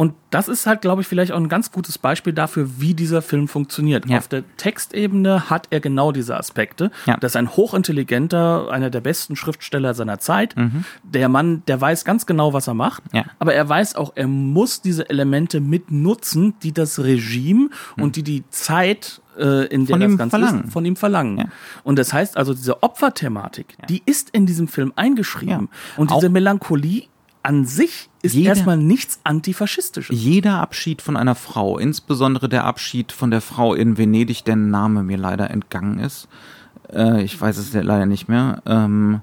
Und 0.00 0.14
das 0.30 0.48
ist 0.48 0.64
halt, 0.66 0.80
glaube 0.80 1.02
ich, 1.02 1.08
vielleicht 1.08 1.30
auch 1.30 1.36
ein 1.36 1.50
ganz 1.50 1.72
gutes 1.72 1.98
Beispiel 1.98 2.32
dafür, 2.32 2.70
wie 2.80 2.94
dieser 2.94 3.20
Film 3.20 3.48
funktioniert. 3.48 4.06
Ja. 4.08 4.16
Auf 4.16 4.28
der 4.28 4.44
Textebene 4.56 5.50
hat 5.50 5.66
er 5.68 5.80
genau 5.80 6.10
diese 6.10 6.38
Aspekte. 6.38 6.90
Ja. 7.04 7.18
Das 7.18 7.32
ist 7.32 7.36
ein 7.36 7.50
hochintelligenter, 7.94 8.70
einer 8.70 8.88
der 8.88 9.00
besten 9.02 9.36
Schriftsteller 9.36 9.92
seiner 9.92 10.18
Zeit. 10.18 10.54
Der 11.02 11.28
Mann, 11.28 11.62
der 11.68 11.80
weiß 11.80 12.06
ganz 12.06 12.24
genau, 12.24 12.54
was 12.54 12.66
er 12.66 12.72
macht. 12.74 13.12
Mhm. 13.12 13.18
Ja. 13.18 13.24
Aber 13.38 13.52
er 13.52 13.68
weiß 13.68 13.94
auch, 13.96 14.12
er 14.14 14.26
muss 14.26 14.80
diese 14.80 15.10
Elemente 15.10 15.60
mitnutzen, 15.60 16.54
die 16.62 16.72
das 16.72 16.98
Regime 16.98 17.68
und 17.98 18.16
die 18.16 18.22
die 18.22 18.44
Zeit, 18.48 19.20
äh, 19.38 19.66
in 19.66 19.84
der 19.86 19.96
Mhm. 19.96 20.00
Von 20.00 20.00
das 20.00 20.10
ihm 20.12 20.16
Ganze 20.18 20.30
verlangen. 20.30 20.64
ist, 20.64 20.72
von 20.72 20.84
ihm 20.86 20.96
verlangen. 20.96 21.38
Ja. 21.38 21.44
Und 21.84 21.98
das 21.98 22.12
heißt 22.14 22.36
also, 22.38 22.54
diese 22.54 22.82
Opferthematik, 22.82 23.76
die 23.88 24.02
ist 24.06 24.30
in 24.30 24.46
diesem 24.46 24.66
Film 24.68 24.92
eingeschrieben. 24.96 25.68
Ja. 25.70 25.98
Und 25.98 26.10
Auch- 26.10 26.16
diese 26.20 26.30
Melancholie 26.30 27.04
an 27.42 27.64
sich 27.64 28.10
ist 28.22 28.34
Jeder- 28.34 28.50
erstmal 28.50 28.76
nichts 28.76 29.20
Antifaschistisches. 29.24 30.14
Jeder 30.18 30.58
Abschied 30.60 31.00
von 31.02 31.16
einer 31.16 31.34
Frau, 31.34 31.78
insbesondere 31.78 32.48
der 32.48 32.64
Abschied 32.64 33.12
von 33.12 33.30
der 33.30 33.40
Frau 33.40 33.74
in 33.74 33.96
Venedig, 33.96 34.44
deren 34.44 34.70
Name 34.70 35.02
mir 35.02 35.16
leider 35.16 35.50
entgangen 35.50 35.98
ist, 35.98 36.28
äh, 36.92 37.22
ich 37.22 37.40
weiß 37.40 37.56
es 37.56 37.72
leider 37.72 38.06
nicht 38.06 38.28
mehr, 38.28 38.62
ähm, 38.66 39.20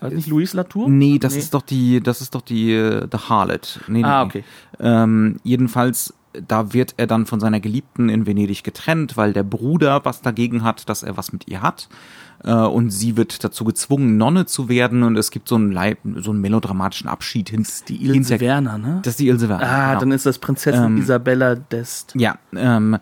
Also 0.00 0.16
nicht 0.16 0.28
Louis 0.28 0.52
Latour? 0.52 0.88
Nee, 0.88 1.18
das 1.18 1.36
ist 1.36 1.54
doch 1.54 1.62
die, 1.62 2.00
das 2.02 2.20
ist 2.20 2.34
doch 2.34 2.42
die 2.42 2.72
äh, 2.74 3.06
The 3.10 3.18
Harlot. 3.28 3.80
Nee, 3.86 3.98
nee, 4.00 4.04
Ah, 4.04 4.24
nee. 4.24 4.28
okay. 4.28 4.44
Ähm, 4.80 5.36
jedenfalls 5.44 6.14
da 6.48 6.72
wird 6.72 6.94
er 6.96 7.06
dann 7.06 7.26
von 7.26 7.40
seiner 7.40 7.60
Geliebten 7.60 8.08
in 8.08 8.24
Venedig 8.26 8.64
getrennt, 8.64 9.18
weil 9.18 9.34
der 9.34 9.42
Bruder 9.42 10.02
was 10.06 10.22
dagegen 10.22 10.64
hat, 10.64 10.88
dass 10.88 11.02
er 11.02 11.18
was 11.18 11.30
mit 11.30 11.46
ihr 11.46 11.60
hat. 11.60 11.90
Äh, 12.44 12.52
und 12.52 12.90
sie 12.90 13.16
wird 13.16 13.44
dazu 13.44 13.64
gezwungen, 13.64 14.16
Nonne 14.16 14.46
zu 14.46 14.68
werden. 14.68 15.02
Und 15.02 15.16
es 15.16 15.30
gibt 15.30 15.48
so 15.48 15.54
einen, 15.54 15.72
Leib, 15.72 15.98
so 16.16 16.30
einen 16.30 16.40
melodramatischen 16.40 17.08
Abschied 17.08 17.50
hin. 17.50 17.66
Die 17.88 18.04
Ilse 18.04 18.40
Werner, 18.40 18.78
ne? 18.78 19.00
Das 19.02 19.12
ist 19.12 19.20
die 19.20 19.28
Ilse 19.28 19.48
Werner. 19.48 19.64
Ah, 19.64 19.88
genau. 19.88 20.00
dann 20.00 20.12
ist 20.12 20.26
das 20.26 20.38
Prinzessin 20.38 20.84
Ähm, 20.84 20.96
Isabella 20.98 21.52
d'Est. 21.52 22.18
Ja, 22.18 22.36
ähm, 22.54 22.98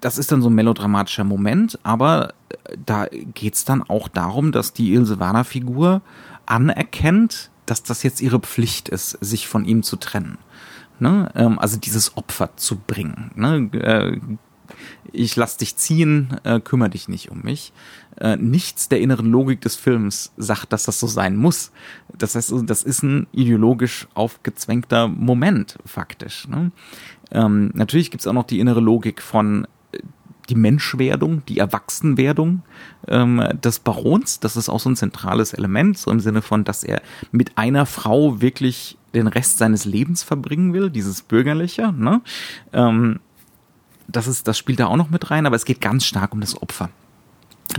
das 0.00 0.18
ist 0.18 0.30
dann 0.30 0.42
so 0.42 0.48
ein 0.50 0.54
melodramatischer 0.54 1.24
Moment, 1.24 1.78
aber 1.82 2.34
äh, 2.48 2.76
da 2.84 3.06
geht's 3.34 3.64
dann 3.64 3.82
auch 3.82 4.08
darum, 4.08 4.52
dass 4.52 4.72
die 4.72 4.92
Ilse 4.92 5.18
Werner 5.18 5.44
Figur 5.44 6.02
anerkennt, 6.44 7.50
dass 7.66 7.82
das 7.82 8.02
jetzt 8.02 8.20
ihre 8.20 8.38
Pflicht 8.38 8.88
ist, 8.88 9.12
sich 9.20 9.48
von 9.48 9.64
ihm 9.64 9.82
zu 9.82 9.96
trennen. 9.96 10.38
Ne? 10.98 11.30
Ähm, 11.34 11.58
also 11.58 11.76
dieses 11.76 12.16
Opfer 12.16 12.50
zu 12.56 12.76
bringen. 12.76 13.32
Ne? 13.34 13.70
Ich 15.12 15.36
lass 15.36 15.56
dich 15.56 15.76
ziehen, 15.76 16.38
äh, 16.44 16.60
kümmere 16.60 16.90
dich 16.90 17.08
nicht 17.08 17.30
um 17.30 17.42
mich. 17.42 17.72
Äh, 18.18 18.36
nichts 18.36 18.88
der 18.88 19.00
inneren 19.00 19.26
Logik 19.26 19.60
des 19.60 19.76
Films 19.76 20.32
sagt, 20.36 20.72
dass 20.72 20.84
das 20.84 20.98
so 20.98 21.06
sein 21.06 21.36
muss. 21.36 21.70
Das 22.16 22.34
heißt, 22.34 22.52
das 22.64 22.82
ist 22.82 23.02
ein 23.02 23.26
ideologisch 23.32 24.08
aufgezwängter 24.14 25.08
Moment, 25.08 25.78
faktisch. 25.84 26.48
Ne? 26.48 26.72
Ähm, 27.30 27.70
natürlich 27.74 28.10
gibt's 28.10 28.26
auch 28.26 28.32
noch 28.32 28.46
die 28.46 28.60
innere 28.60 28.80
Logik 28.80 29.20
von 29.20 29.66
äh, 29.92 29.98
die 30.48 30.54
Menschwerdung, 30.54 31.44
die 31.46 31.58
Erwachsenwerdung 31.58 32.62
ähm, 33.08 33.42
des 33.62 33.80
Barons. 33.80 34.40
Das 34.40 34.56
ist 34.56 34.68
auch 34.68 34.80
so 34.80 34.88
ein 34.88 34.96
zentrales 34.96 35.52
Element, 35.52 35.98
so 35.98 36.10
im 36.10 36.20
Sinne 36.20 36.40
von, 36.40 36.64
dass 36.64 36.84
er 36.84 37.02
mit 37.32 37.58
einer 37.58 37.84
Frau 37.84 38.40
wirklich 38.40 38.96
den 39.14 39.26
Rest 39.26 39.58
seines 39.58 39.84
Lebens 39.84 40.22
verbringen 40.22 40.72
will, 40.72 40.90
dieses 40.90 41.22
Bürgerliche. 41.22 41.92
Ne? 41.92 42.20
Ähm, 42.72 43.20
das 44.08 44.26
ist, 44.26 44.48
das 44.48 44.58
spielt 44.58 44.80
da 44.80 44.86
auch 44.86 44.96
noch 44.96 45.10
mit 45.10 45.30
rein, 45.30 45.46
aber 45.46 45.56
es 45.56 45.64
geht 45.64 45.80
ganz 45.80 46.04
stark 46.04 46.32
um 46.32 46.40
das 46.40 46.60
Opfer. 46.60 46.90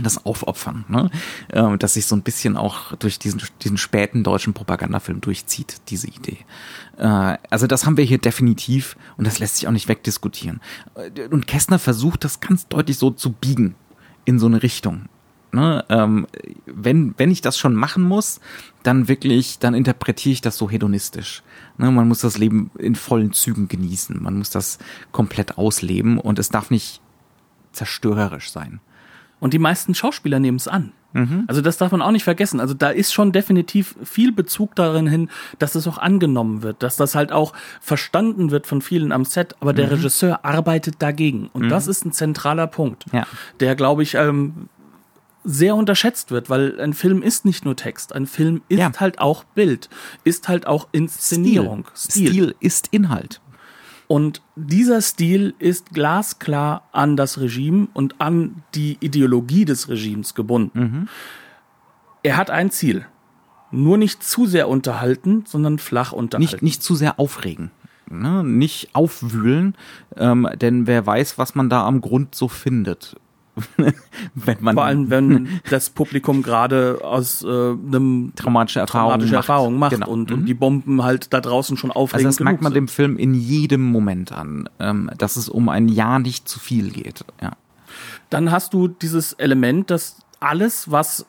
Das 0.02 0.26
Aufopfern, 0.26 0.84
ne? 0.88 1.10
ähm, 1.50 1.78
das 1.78 1.94
sich 1.94 2.06
so 2.06 2.14
ein 2.14 2.22
bisschen 2.22 2.58
auch 2.58 2.94
durch 2.96 3.18
diesen, 3.18 3.40
diesen 3.62 3.78
späten 3.78 4.22
deutschen 4.22 4.52
Propagandafilm 4.52 5.22
durchzieht, 5.22 5.76
diese 5.88 6.08
Idee. 6.08 6.38
Äh, 6.98 7.38
also 7.48 7.66
das 7.66 7.86
haben 7.86 7.96
wir 7.96 8.04
hier 8.04 8.18
definitiv 8.18 8.96
und 9.16 9.26
das 9.26 9.38
lässt 9.38 9.56
sich 9.56 9.66
auch 9.66 9.72
nicht 9.72 9.88
wegdiskutieren. 9.88 10.60
Und 11.30 11.46
Kästner 11.46 11.78
versucht 11.78 12.24
das 12.24 12.40
ganz 12.40 12.68
deutlich 12.68 12.98
so 12.98 13.10
zu 13.10 13.32
biegen 13.32 13.76
in 14.26 14.38
so 14.38 14.46
eine 14.46 14.62
Richtung. 14.62 15.08
Ne? 15.52 15.84
Ähm, 15.88 16.26
wenn, 16.66 17.14
wenn 17.16 17.30
ich 17.30 17.40
das 17.40 17.56
schon 17.58 17.74
machen 17.74 18.02
muss, 18.02 18.40
dann 18.82 19.08
wirklich, 19.08 19.58
dann 19.58 19.74
interpretiere 19.74 20.32
ich 20.34 20.40
das 20.40 20.58
so 20.58 20.68
hedonistisch. 20.70 21.42
Ne? 21.78 21.90
Man 21.90 22.06
muss 22.08 22.20
das 22.20 22.36
Leben 22.38 22.70
in 22.78 22.94
vollen 22.94 23.32
Zügen 23.32 23.66
genießen. 23.68 24.22
Man 24.22 24.36
muss 24.38 24.50
das 24.50 24.78
komplett 25.12 25.56
ausleben 25.56 26.18
und 26.18 26.38
es 26.38 26.50
darf 26.50 26.70
nicht 26.70 27.00
zerstörerisch 27.72 28.50
sein. 28.50 28.80
Und 29.40 29.54
die 29.54 29.58
meisten 29.58 29.94
Schauspieler 29.94 30.40
nehmen 30.40 30.56
es 30.56 30.66
an. 30.68 30.92
Mhm. 31.12 31.44
Also 31.46 31.60
das 31.62 31.78
darf 31.78 31.92
man 31.92 32.02
auch 32.02 32.10
nicht 32.10 32.24
vergessen. 32.24 32.60
Also 32.60 32.74
da 32.74 32.90
ist 32.90 33.14
schon 33.14 33.32
definitiv 33.32 33.94
viel 34.02 34.32
Bezug 34.32 34.74
darin 34.74 35.06
hin, 35.06 35.30
dass 35.58 35.74
es 35.74 35.86
auch 35.86 35.96
angenommen 35.98 36.62
wird, 36.62 36.82
dass 36.82 36.96
das 36.96 37.14
halt 37.14 37.32
auch 37.32 37.54
verstanden 37.80 38.50
wird 38.50 38.66
von 38.66 38.82
vielen 38.82 39.12
am 39.12 39.24
Set. 39.24 39.54
Aber 39.60 39.72
Mhm. 39.72 39.76
der 39.76 39.90
Regisseur 39.92 40.44
arbeitet 40.44 40.96
dagegen. 40.98 41.48
Und 41.52 41.68
das 41.70 41.86
ist 41.86 42.04
ein 42.04 42.12
zentraler 42.12 42.66
Punkt, 42.66 43.06
Ja. 43.12 43.26
der, 43.60 43.74
glaube 43.76 44.02
ich, 44.02 44.14
ähm, 44.16 44.68
sehr 45.50 45.74
unterschätzt 45.74 46.30
wird, 46.30 46.50
weil 46.50 46.78
ein 46.80 46.92
Film 46.92 47.22
ist 47.22 47.44
nicht 47.46 47.64
nur 47.64 47.74
Text. 47.74 48.14
Ein 48.14 48.26
Film 48.26 48.60
ist 48.68 48.78
Ja. 48.78 48.92
halt 48.98 49.18
auch 49.18 49.44
Bild, 49.44 49.88
ist 50.24 50.46
halt 50.48 50.66
auch 50.66 50.88
Inszenierung, 50.92 51.86
Stil. 51.96 52.28
Stil 52.28 52.54
ist 52.60 52.88
Inhalt. 52.90 53.40
Und 54.08 54.42
dieser 54.56 55.00
Stil 55.02 55.54
ist 55.58 55.90
glasklar 55.90 56.88
an 56.92 57.16
das 57.16 57.40
Regime 57.40 57.88
und 57.94 58.20
an 58.20 58.62
die 58.74 58.96
Ideologie 59.00 59.64
des 59.64 59.88
Regimes 59.88 60.34
gebunden. 60.34 61.08
Er 62.22 62.36
hat 62.36 62.50
ein 62.50 62.70
Ziel. 62.70 63.06
Nur 63.70 63.98
nicht 63.98 64.22
zu 64.22 64.46
sehr 64.46 64.68
unterhalten, 64.68 65.44
sondern 65.46 65.78
flach 65.78 66.12
unterhalten. 66.12 66.52
Nicht, 66.52 66.62
nicht 66.62 66.82
zu 66.82 66.94
sehr 66.94 67.18
aufregen. 67.20 67.70
Ne? 68.10 68.42
Nicht 68.42 68.94
aufwühlen, 68.94 69.74
ähm, 70.16 70.48
denn 70.58 70.86
wer 70.86 71.04
weiß, 71.06 71.36
was 71.36 71.54
man 71.54 71.68
da 71.68 71.86
am 71.86 72.00
Grund 72.00 72.34
so 72.34 72.48
findet. 72.48 73.16
Wenn 74.34 74.56
man 74.60 74.74
Vor 74.74 74.84
allem, 74.84 75.10
wenn 75.10 75.48
das 75.70 75.90
Publikum 75.90 76.42
gerade 76.42 77.00
aus 77.02 77.42
äh, 77.42 77.46
einem 77.46 78.32
traumatische 78.36 78.80
Erfahrungen 78.80 79.10
traumatische 79.10 79.34
macht. 79.34 79.44
Erfahrung 79.48 79.78
macht 79.78 79.92
Genau. 79.92 80.08
und, 80.08 80.30
Mhm. 80.30 80.36
und 80.38 80.46
die 80.46 80.54
Bomben 80.54 81.02
halt 81.02 81.32
da 81.32 81.40
draußen 81.40 81.76
schon 81.76 81.90
Also 81.90 82.00
aufregend 82.00 82.26
das 82.28 82.40
merkt 82.40 82.62
man 82.62 82.72
sind. 82.72 82.76
dem 82.76 82.88
Film 82.88 83.16
in 83.18 83.34
jedem 83.34 83.82
Moment 83.90 84.32
an, 84.32 84.68
ähm, 84.78 85.10
dass 85.18 85.36
es 85.36 85.48
um 85.48 85.68
ein 85.68 85.88
Ja 85.88 86.18
nicht 86.18 86.48
zu 86.48 86.58
viel 86.60 86.90
geht. 86.90 87.24
Ja. 87.42 87.52
dann 88.30 88.50
hast 88.50 88.74
du 88.74 88.88
dieses 88.88 89.32
Element, 89.34 89.90
dass 89.90 90.16
alles, 90.40 90.90
was 90.90 91.26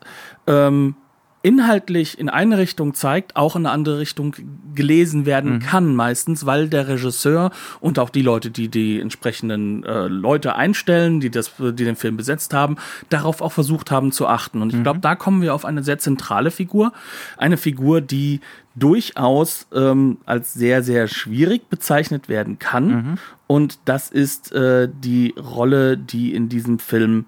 ähm, 0.48 0.96
inhaltlich 1.42 2.20
in 2.20 2.28
eine 2.28 2.58
Richtung 2.58 2.94
zeigt, 2.94 3.36
auch 3.36 3.56
in 3.56 3.66
eine 3.66 3.74
andere 3.74 4.00
Richtung 4.00 4.36
gelesen 4.76 5.26
werden 5.26 5.60
kann 5.60 5.96
meistens, 5.96 6.46
weil 6.46 6.68
der 6.68 6.88
Regisseur 6.88 7.52
und 7.80 7.98
auch 7.98 8.10
die 8.10 8.22
Leute, 8.22 8.52
die 8.52 8.68
die 8.68 9.00
entsprechenden 9.00 9.84
äh, 9.84 10.08
Leute 10.08 10.56
einstellen, 10.56 11.20
die 11.20 11.30
das, 11.30 11.54
die 11.58 11.86
den 11.86 11.96
Film 11.96 12.18
besetzt 12.18 12.54
haben, 12.54 12.76
darauf 13.10 13.42
auch 13.42 13.54
versucht 13.54 13.90
haben 13.90 14.12
zu 14.12 14.28
achten. 14.28 14.62
Und 14.62 14.74
ich 14.74 14.84
glaube, 14.84 15.00
da 15.00 15.16
kommen 15.16 15.42
wir 15.42 15.54
auf 15.56 15.64
eine 15.64 15.84
sehr 15.84 15.98
zentrale 15.98 16.52
Figur, 16.52 16.92
eine 17.38 17.58
Figur, 17.58 18.02
die 18.02 18.42
durchaus 18.76 19.68
ähm, 19.74 20.18
als 20.26 20.54
sehr 20.54 20.84
sehr 20.84 21.08
schwierig 21.08 21.70
bezeichnet 21.70 22.30
werden 22.30 22.60
kann. 22.60 23.20
Und 23.48 23.80
das 23.86 24.10
ist 24.10 24.52
äh, 24.52 24.90
die 24.92 25.34
Rolle, 25.38 25.98
die 25.98 26.34
in 26.34 26.50
diesem 26.50 26.80
Film 26.80 27.26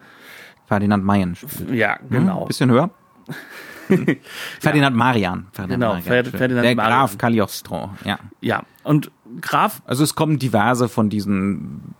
Ferdinand 0.67 1.03
Mayen. 1.03 1.35
ja, 1.71 1.97
genau. 2.09 2.41
Hm, 2.41 2.47
bisschen 2.47 2.71
höher. 2.71 2.89
Ferdinand 4.59 4.95
Marian. 4.95 5.47
Ferdinand 5.51 5.81
Genau, 5.81 5.93
Marian. 5.95 6.25
Fer- 6.25 6.37
Ferdinand 6.37 6.65
Der 6.65 6.75
Marian. 6.75 6.97
Graf 6.99 7.17
Cagliostro, 7.17 7.91
ja. 8.05 8.19
Ja, 8.41 8.63
und 8.83 9.11
Graf, 9.39 9.81
Also 9.85 10.03
es 10.03 10.15
kommen 10.15 10.39
diverse 10.39 10.89
von 10.89 11.09
diesen 11.09 11.93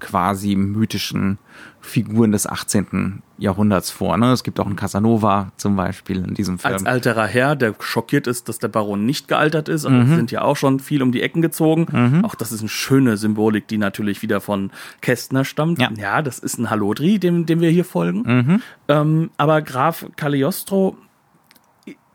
quasi 0.00 0.56
mythischen 0.56 1.36
Figuren 1.80 2.32
des 2.32 2.46
18. 2.46 3.22
Jahrhunderts 3.36 3.90
vor. 3.90 4.16
Ne? 4.16 4.32
Es 4.32 4.42
gibt 4.42 4.58
auch 4.58 4.64
einen 4.66 4.76
Casanova 4.76 5.52
zum 5.58 5.76
Beispiel 5.76 6.24
in 6.24 6.32
diesem 6.34 6.58
Film. 6.58 6.72
als 6.72 6.86
alterer 6.86 7.26
Herr, 7.26 7.56
der 7.56 7.74
schockiert 7.78 8.26
ist, 8.26 8.48
dass 8.48 8.58
der 8.58 8.68
Baron 8.68 9.04
nicht 9.04 9.28
gealtert 9.28 9.68
ist, 9.68 9.84
aber 9.84 10.06
sind 10.06 10.30
ja 10.30 10.42
auch 10.42 10.56
schon 10.56 10.80
viel 10.80 11.02
um 11.02 11.12
die 11.12 11.20
Ecken 11.22 11.42
gezogen. 11.42 12.22
Auch 12.24 12.34
das 12.34 12.52
ist 12.52 12.60
eine 12.60 12.68
schöne 12.70 13.16
Symbolik, 13.18 13.68
die 13.68 13.76
natürlich 13.78 14.22
wieder 14.22 14.40
von 14.40 14.70
Kästner 15.02 15.44
stammt. 15.44 15.78
Ja. 15.80 16.22
das 16.22 16.38
ist 16.38 16.58
ein 16.58 16.70
Hallodri, 16.70 17.18
dem, 17.18 17.44
dem 17.44 17.60
wir 17.60 17.70
hier 17.70 17.84
folgen. 17.84 18.62
Ähm, 18.88 19.30
aber 19.36 19.60
Graf 19.60 20.06
Cagliostro 20.16 20.96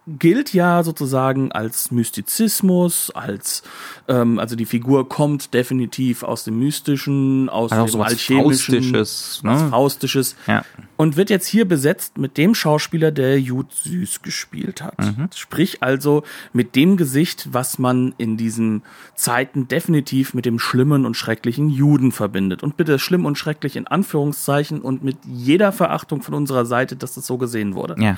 gilt 0.06 0.54
ja 0.54 0.84
sozusagen 0.84 1.52
als 1.54 1.92
Mystizismus, 1.92 3.10
als 3.12 3.64
ähm, 4.08 4.38
also 4.40 4.56
die 4.56 4.66
Figur 4.66 5.08
kommt 5.08 5.54
definitiv 5.54 6.24
aus 6.24 6.44
dem 6.44 6.60
Mystischen, 6.60 7.48
aus 7.50 7.72
Also 7.72 7.86
dem 7.86 7.92
sowas 7.92 8.12
Alchemischen, 8.12 8.76
Faustisches, 8.76 9.42
ne? 9.44 9.50
was 9.52 9.62
Faustisches 9.70 10.36
Ja. 10.48 10.64
und 10.98 11.16
wird 11.16 11.30
jetzt 11.30 11.48
hier 11.48 11.66
besetzt 11.66 12.18
mit 12.18 12.38
dem 12.38 12.54
Schauspieler, 12.54 13.12
der 13.12 13.40
Jud 13.40 13.72
Süß 13.72 14.22
gespielt 14.22 14.82
hat. 14.82 14.96
Sprich 15.36 15.82
also 15.82 16.24
mit 16.52 16.76
dem 16.76 16.98
Gesicht, 16.98 17.48
was 17.52 17.80
man 17.80 18.14
in 18.18 18.36
diesen 18.36 18.84
Zeiten 19.16 19.68
definitiv 19.70 20.34
mit 20.34 20.46
dem 20.46 20.60
schlimmen 20.60 21.06
und 21.06 21.16
schrecklichen 21.16 21.70
Juden 21.70 22.12
verbindet. 22.12 22.62
Und 22.62 22.76
bitte 22.78 23.00
schlimm 23.00 23.26
und 23.26 23.38
schrecklich 23.38 23.76
in 23.78 23.88
Anführungszeichen 23.88 24.82
und 24.82 25.04
mit 25.04 25.18
jeder 25.26 25.72
Verachtung 25.72 26.22
von 26.22 26.34
unserer 26.34 26.66
Seite, 26.66 26.96
dass 26.98 27.14
das 27.16 27.26
so 27.26 27.38
gesehen 27.38 27.76
wurde. 27.76 27.96
ja. 28.00 28.18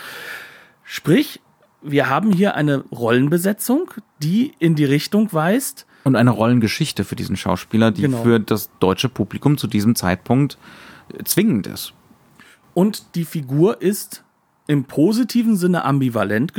Sprich, 0.88 1.42
wir 1.86 2.10
haben 2.10 2.32
hier 2.32 2.56
eine 2.56 2.84
Rollenbesetzung, 2.92 3.92
die 4.22 4.54
in 4.60 4.76
die 4.76 4.86
Richtung 4.86 5.32
weist, 5.34 5.86
Und 6.04 6.16
eine 6.16 6.32
Rollengeschichte 6.32 7.04
für 7.04 7.16
diesen 7.16 7.36
Schauspieler, 7.38 7.92
die 7.92 8.04
Genau. 8.04 8.24
für 8.24 8.40
das 8.40 8.70
deutsche 8.80 9.10
Publikum 9.10 9.58
zu 9.58 9.68
diesem 9.68 9.96
Zeitpunkt 9.96 10.58
äh, 11.14 11.24
zwingend 11.24 11.68
ist. 11.68 11.94
Und 12.74 13.16
die 13.16 13.26
Figur 13.26 13.82
ist 13.82 14.24
im 14.68 14.84
positiven 14.84 15.56
Sinne 15.58 15.84
ambivalent, 15.86 16.54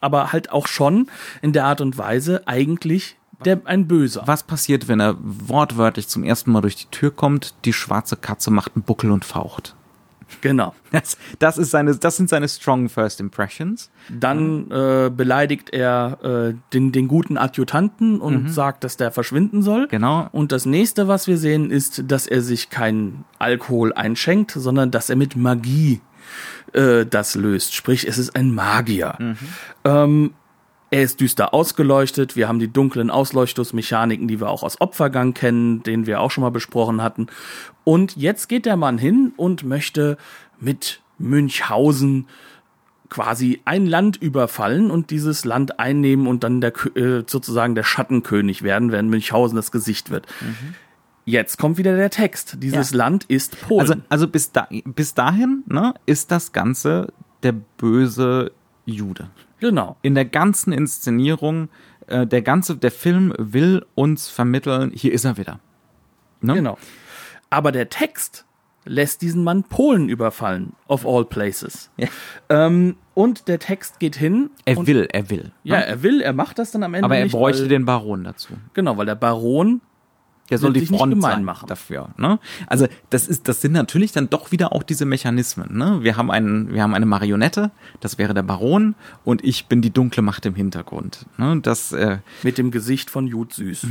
aber 0.00 0.32
halt 0.32 0.52
auch 0.52 0.66
schon 0.66 1.08
in 1.40 1.52
der 1.52 1.64
Art 1.64 1.80
und 1.80 1.98
Weise 1.98 2.46
eigentlich 2.46 3.16
der, 3.44 3.60
ein 3.64 3.88
Böser. 3.88 4.22
Was 4.26 4.42
passiert, 4.42 4.88
wenn 4.88 5.00
er 5.00 5.16
wortwörtlich 5.20 6.08
zum 6.08 6.24
ersten 6.24 6.52
Mal 6.52 6.60
durch 6.60 6.76
die 6.76 6.90
Tür 6.90 7.10
kommt, 7.10 7.54
die 7.64 7.72
schwarze 7.72 8.16
Katze 8.16 8.50
macht 8.50 8.72
einen 8.76 8.84
Buckel 8.84 9.10
und 9.10 9.24
faucht? 9.24 9.74
Genau. 10.40 10.74
Das, 10.92 11.16
das, 11.38 11.56
ist 11.56 11.70
seine, 11.70 11.96
das 11.96 12.18
sind 12.18 12.28
seine 12.28 12.46
strong 12.50 12.90
first 12.90 13.18
impressions. 13.18 13.90
Dann 14.10 14.70
äh, 14.70 15.10
beleidigt 15.10 15.70
er 15.70 16.18
äh, 16.22 16.54
den, 16.74 16.92
den 16.92 17.08
guten 17.08 17.38
Adjutanten 17.38 18.20
und 18.20 18.52
sagt, 18.52 18.84
dass 18.84 18.98
der 18.98 19.10
verschwinden 19.10 19.62
soll. 19.62 19.88
Genau. 19.88 20.28
Und 20.32 20.52
das 20.52 20.66
nächste, 20.66 21.08
was 21.08 21.26
wir 21.26 21.38
sehen, 21.38 21.70
ist, 21.70 22.04
dass 22.08 22.26
er 22.26 22.42
sich 22.42 22.68
keinen 22.68 23.24
Alkohol 23.38 23.94
einschenkt, 23.94 24.50
sondern 24.50 24.90
dass 24.90 25.08
er 25.08 25.16
mit 25.16 25.34
Magie 25.34 26.02
äh, 26.74 27.06
das 27.06 27.34
löst. 27.34 27.74
Sprich, 27.74 28.06
es 28.06 28.18
ist 28.18 28.36
ein 28.36 28.54
Magier. 28.54 29.16
Ähm, 29.84 30.32
Er 30.92 31.02
ist 31.02 31.20
düster 31.20 31.54
ausgeleuchtet. 31.54 32.36
Wir 32.36 32.48
haben 32.48 32.58
die 32.58 32.70
dunklen 32.70 33.10
Ausleuchtungsmechaniken, 33.10 34.28
die 34.28 34.40
wir 34.40 34.50
auch 34.50 34.62
aus 34.62 34.78
Opfergang 34.78 35.32
kennen, 35.32 35.82
den 35.82 36.06
wir 36.06 36.20
auch 36.20 36.30
schon 36.30 36.42
mal 36.42 36.50
besprochen 36.50 37.02
hatten. 37.02 37.28
Und 37.82 38.14
jetzt 38.18 38.46
geht 38.50 38.66
der 38.66 38.76
Mann 38.76 38.98
hin 38.98 39.32
und 39.38 39.64
möchte 39.64 40.18
mit 40.60 41.00
Münchhausen 41.16 42.26
quasi 43.08 43.62
ein 43.64 43.86
Land 43.86 44.18
überfallen 44.18 44.90
und 44.90 45.08
dieses 45.08 45.46
Land 45.46 45.80
einnehmen 45.80 46.26
und 46.26 46.44
dann 46.44 46.60
der 46.60 46.74
äh, 46.94 47.24
sozusagen 47.26 47.74
der 47.74 47.84
Schattenkönig 47.84 48.62
werden, 48.62 48.92
während 48.92 49.08
Münchhausen 49.08 49.56
das 49.56 49.72
Gesicht 49.72 50.10
wird. 50.10 50.26
Mhm. 50.42 50.74
Jetzt 51.24 51.56
kommt 51.56 51.78
wieder 51.78 51.96
der 51.96 52.10
Text. 52.10 52.58
Dieses 52.60 52.90
ja. 52.90 52.98
Land 52.98 53.24
ist 53.24 53.58
Polen. 53.62 53.80
Also, 53.80 53.94
also 54.10 54.28
bis, 54.28 54.52
da, 54.52 54.68
bis 54.84 55.14
dahin 55.14 55.62
ne, 55.66 55.94
ist 56.04 56.30
das 56.30 56.52
Ganze 56.52 57.14
der 57.42 57.52
böse 57.52 58.52
Jude. 58.84 59.30
Genau. 59.62 59.96
In 60.02 60.16
der 60.16 60.24
ganzen 60.24 60.72
Inszenierung, 60.72 61.68
äh, 62.08 62.26
der 62.26 62.42
ganze, 62.42 62.76
der 62.76 62.90
Film 62.90 63.32
will 63.38 63.86
uns 63.94 64.28
vermitteln, 64.28 64.90
hier 64.92 65.12
ist 65.12 65.24
er 65.24 65.36
wieder. 65.36 65.60
Ne? 66.40 66.54
Genau. 66.54 66.78
Aber 67.48 67.70
der 67.70 67.88
Text 67.88 68.44
lässt 68.84 69.22
diesen 69.22 69.44
Mann 69.44 69.62
Polen 69.62 70.08
überfallen, 70.08 70.72
of 70.88 71.06
all 71.06 71.24
places. 71.24 71.92
Ja. 71.96 72.08
Ähm, 72.48 72.96
und 73.14 73.46
der 73.46 73.60
Text 73.60 74.00
geht 74.00 74.16
hin. 74.16 74.50
Er 74.64 74.84
will, 74.84 75.06
er 75.12 75.30
will. 75.30 75.52
Ja, 75.62 75.78
ne? 75.78 75.86
er 75.86 76.02
will, 76.02 76.22
er 76.22 76.32
macht 76.32 76.58
das 76.58 76.72
dann 76.72 76.82
am 76.82 76.94
Ende. 76.94 77.04
Aber 77.04 77.16
er 77.16 77.22
nicht, 77.22 77.32
bräuchte 77.32 77.62
weil, 77.62 77.68
den 77.68 77.84
Baron 77.84 78.24
dazu. 78.24 78.54
Genau, 78.74 78.96
weil 78.96 79.06
der 79.06 79.14
Baron 79.14 79.80
der 80.52 80.58
soll 80.58 80.74
die 80.74 80.84
Front 80.84 81.22
sein 81.22 81.44
machen. 81.44 81.66
dafür. 81.66 82.10
Ne? 82.18 82.38
Also 82.66 82.86
das 83.08 83.26
ist, 83.26 83.48
das 83.48 83.62
sind 83.62 83.72
natürlich 83.72 84.12
dann 84.12 84.28
doch 84.28 84.52
wieder 84.52 84.72
auch 84.72 84.82
diese 84.82 85.06
Mechanismen. 85.06 85.78
Ne? 85.78 86.00
Wir 86.02 86.18
haben 86.18 86.30
einen, 86.30 86.74
wir 86.74 86.82
haben 86.82 86.92
eine 86.92 87.06
Marionette, 87.06 87.70
das 88.00 88.18
wäre 88.18 88.34
der 88.34 88.42
Baron, 88.42 88.94
und 89.24 89.42
ich 89.42 89.64
bin 89.66 89.80
die 89.80 89.90
dunkle 89.90 90.22
Macht 90.22 90.44
im 90.44 90.54
Hintergrund. 90.54 91.24
Ne? 91.38 91.58
Das 91.62 91.92
äh 91.92 92.18
mit 92.42 92.58
dem 92.58 92.70
Gesicht 92.70 93.08
von 93.08 93.26
Jud 93.26 93.54
Süß. 93.54 93.86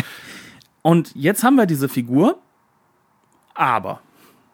und 0.82 1.14
jetzt 1.14 1.44
haben 1.44 1.56
wir 1.56 1.66
diese 1.66 1.90
Figur, 1.90 2.38
aber 3.54 4.00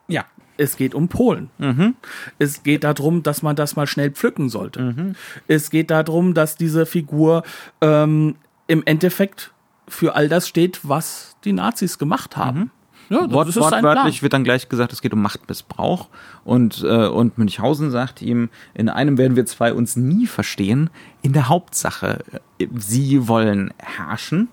ja, 0.09 0.25
es 0.57 0.77
geht 0.77 0.97
um 0.97 1.07
Polen. 1.07 1.51
Mhm. 1.59 1.95
Es 2.41 2.65
geht 2.65 2.83
darum, 2.83 3.23
dass 3.23 3.43
man 3.43 3.55
das 3.55 3.77
mal 3.77 3.87
schnell 3.87 4.11
pflücken 4.11 4.49
sollte. 4.49 4.83
Mhm. 4.83 5.15
Es 5.47 5.71
geht 5.71 5.93
darum, 5.93 6.35
dass 6.35 6.57
diese 6.57 6.87
Figur 6.87 7.45
ähm, 7.81 8.35
im 8.67 8.83
Endeffekt 8.85 9.53
für 9.91 10.15
all 10.15 10.29
das 10.29 10.49
steht, 10.49 10.81
was 10.83 11.37
die 11.45 11.53
Nazis 11.53 11.99
gemacht 11.99 12.37
haben. 12.37 12.59
Mhm. 12.59 12.71
Ja, 13.11 13.29
Wort, 13.33 13.55
wortwörtlich 13.57 14.23
wird 14.23 14.33
dann 14.33 14.45
gleich 14.45 14.69
gesagt, 14.69 14.93
es 14.93 15.03
geht 15.03 15.13
um 15.13 15.21
Machtmissbrauch. 15.21 16.09
Und, 16.45 16.85
äh, 16.85 17.09
und 17.09 17.39
Münchhausen 17.39 17.91
sagt 17.91 18.23
ihm, 18.23 18.51
in 18.73 18.89
einem 18.89 19.19
werden 19.19 19.35
wir 19.35 19.45
zwei 19.47 19.75
uns 19.75 19.97
nie 19.97 20.27
verstehen. 20.27 20.91
In 21.21 21.33
der 21.33 21.49
Hauptsache, 21.49 22.21
äh, 22.59 22.69
sie 22.77 23.27
wollen 23.27 23.75
herrschen, 23.79 24.49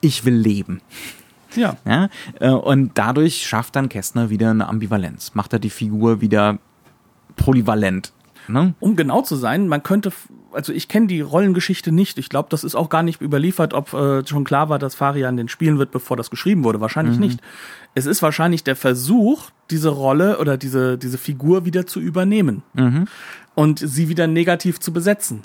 ich 0.00 0.24
will 0.24 0.34
leben. 0.34 0.80
Ja. 1.54 1.76
ja. 1.84 2.08
Äh, 2.40 2.48
und 2.48 2.92
dadurch 2.94 3.46
schafft 3.46 3.76
dann 3.76 3.90
Kästner 3.90 4.30
wieder 4.30 4.50
eine 4.50 4.68
Ambivalenz. 4.68 5.34
Macht 5.34 5.52
er 5.52 5.58
die 5.58 5.70
Figur 5.70 6.22
wieder 6.22 6.58
polyvalent. 7.36 8.12
Ne? 8.48 8.74
Um 8.80 8.96
genau 8.96 9.22
zu 9.22 9.36
sein, 9.36 9.68
man 9.68 9.82
könnte 9.82 10.12
also 10.52 10.72
ich 10.72 10.88
kenne 10.88 11.06
die 11.06 11.20
Rollengeschichte 11.20 11.92
nicht. 11.92 12.18
Ich 12.18 12.28
glaube, 12.28 12.48
das 12.50 12.64
ist 12.64 12.74
auch 12.74 12.88
gar 12.88 13.02
nicht 13.02 13.20
überliefert, 13.20 13.74
ob 13.74 13.92
äh, 13.92 14.26
schon 14.26 14.44
klar 14.44 14.68
war, 14.68 14.78
dass 14.78 14.94
Farian 14.94 15.36
den 15.36 15.48
spielen 15.48 15.78
wird, 15.78 15.90
bevor 15.90 16.16
das 16.16 16.30
geschrieben 16.30 16.64
wurde. 16.64 16.80
Wahrscheinlich 16.80 17.16
mhm. 17.16 17.22
nicht. 17.22 17.40
Es 17.94 18.06
ist 18.06 18.22
wahrscheinlich 18.22 18.64
der 18.64 18.76
Versuch, 18.76 19.50
diese 19.70 19.90
Rolle 19.90 20.38
oder 20.38 20.56
diese, 20.56 20.98
diese 20.98 21.18
Figur 21.18 21.64
wieder 21.64 21.86
zu 21.86 22.00
übernehmen 22.00 22.62
mhm. 22.74 23.06
und 23.54 23.78
sie 23.78 24.08
wieder 24.08 24.26
negativ 24.26 24.80
zu 24.80 24.92
besetzen. 24.92 25.42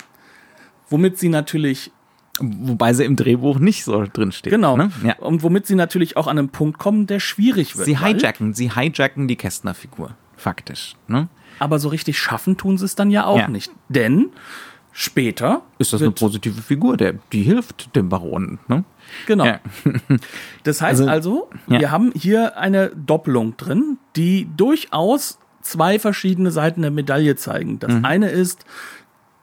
Womit 0.88 1.18
sie 1.18 1.28
natürlich 1.28 1.92
Wobei 2.40 2.92
sie 2.94 3.04
im 3.04 3.16
Drehbuch 3.16 3.58
nicht 3.58 3.82
so 3.82 4.04
drin 4.04 4.30
steht. 4.30 4.52
Genau. 4.52 4.76
Ne? 4.76 4.92
Ja. 5.02 5.16
Und 5.16 5.42
womit 5.42 5.66
sie 5.66 5.74
natürlich 5.74 6.16
auch 6.16 6.28
an 6.28 6.38
einen 6.38 6.50
Punkt 6.50 6.78
kommen, 6.78 7.08
der 7.08 7.18
schwierig 7.18 7.76
wird. 7.76 7.86
Sie 7.86 7.98
hijacken, 7.98 8.54
sie 8.54 8.70
hijacken 8.70 9.26
die 9.26 9.34
Kästner-Figur. 9.34 10.14
Faktisch. 10.36 10.94
Ne? 11.08 11.28
Aber 11.58 11.78
so 11.78 11.88
richtig 11.88 12.18
schaffen 12.18 12.56
tun 12.56 12.78
sie 12.78 12.84
es 12.84 12.94
dann 12.94 13.10
ja 13.10 13.24
auch 13.26 13.38
ja. 13.38 13.48
nicht. 13.48 13.70
Denn 13.88 14.30
Später 15.00 15.62
ist 15.78 15.92
das 15.92 16.02
eine 16.02 16.10
positive 16.10 16.60
Figur, 16.60 16.96
der, 16.96 17.14
die 17.32 17.42
hilft 17.42 17.94
dem 17.94 18.08
Baron. 18.08 18.58
Ne? 18.66 18.82
Genau. 19.26 19.44
Ja. 19.44 19.60
Das 20.64 20.82
heißt 20.82 21.02
also, 21.02 21.08
also 21.08 21.50
ja. 21.68 21.78
wir 21.78 21.90
haben 21.92 22.10
hier 22.16 22.58
eine 22.58 22.90
Doppelung 22.90 23.56
drin, 23.56 23.98
die 24.16 24.48
durchaus 24.56 25.38
zwei 25.62 26.00
verschiedene 26.00 26.50
Seiten 26.50 26.82
der 26.82 26.90
Medaille 26.90 27.36
zeigen. 27.36 27.78
Das 27.78 27.92
mhm. 27.92 28.04
eine 28.04 28.30
ist, 28.30 28.64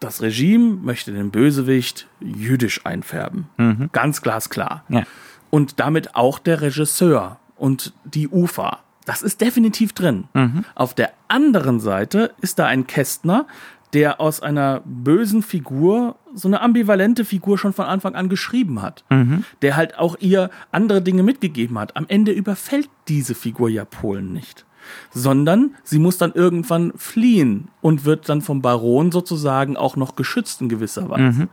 das 0.01 0.21
Regime 0.21 0.75
möchte 0.75 1.13
den 1.13 1.31
Bösewicht 1.31 2.07
jüdisch 2.19 2.85
einfärben. 2.85 3.47
Mhm. 3.55 3.89
Ganz 3.93 4.21
glasklar. 4.21 4.83
Ja. 4.89 5.03
Und 5.51 5.79
damit 5.79 6.17
auch 6.17 6.37
der 6.37 6.59
Regisseur 6.59 7.39
und 7.55 7.93
die 8.03 8.27
UFA. 8.27 8.79
Das 9.05 9.21
ist 9.21 9.41
definitiv 9.41 9.93
drin. 9.93 10.25
Mhm. 10.33 10.65
Auf 10.73 10.93
der 10.93 11.11
anderen 11.27 11.79
Seite 11.79 12.33
ist 12.41 12.59
da 12.59 12.65
ein 12.65 12.87
Kästner, 12.87 13.45
der 13.93 14.19
aus 14.19 14.41
einer 14.41 14.81
bösen 14.83 15.41
Figur 15.41 16.17
so 16.33 16.49
eine 16.49 16.61
ambivalente 16.61 17.23
Figur 17.23 17.57
schon 17.57 17.71
von 17.71 17.85
Anfang 17.85 18.13
an 18.15 18.27
geschrieben 18.27 18.81
hat. 18.81 19.05
Mhm. 19.09 19.45
Der 19.61 19.77
halt 19.77 19.97
auch 19.97 20.17
ihr 20.19 20.49
andere 20.71 21.01
Dinge 21.01 21.23
mitgegeben 21.23 21.79
hat. 21.79 21.95
Am 21.95 22.05
Ende 22.09 22.33
überfällt 22.33 22.89
diese 23.07 23.35
Figur 23.35 23.69
ja 23.69 23.85
Polen 23.85 24.33
nicht. 24.33 24.65
Sondern 25.11 25.75
sie 25.83 25.97
muss 25.97 26.17
dann 26.17 26.33
irgendwann 26.33 26.91
fliehen 26.97 27.69
und 27.81 28.05
wird 28.05 28.27
dann 28.27 28.41
vom 28.41 28.61
Baron 28.61 29.11
sozusagen 29.11 29.77
auch 29.77 29.95
noch 29.95 30.15
geschützt 30.15 30.61
in 30.61 30.69
gewisser 30.69 31.09
Weise. 31.09 31.43
Mhm. 31.43 31.49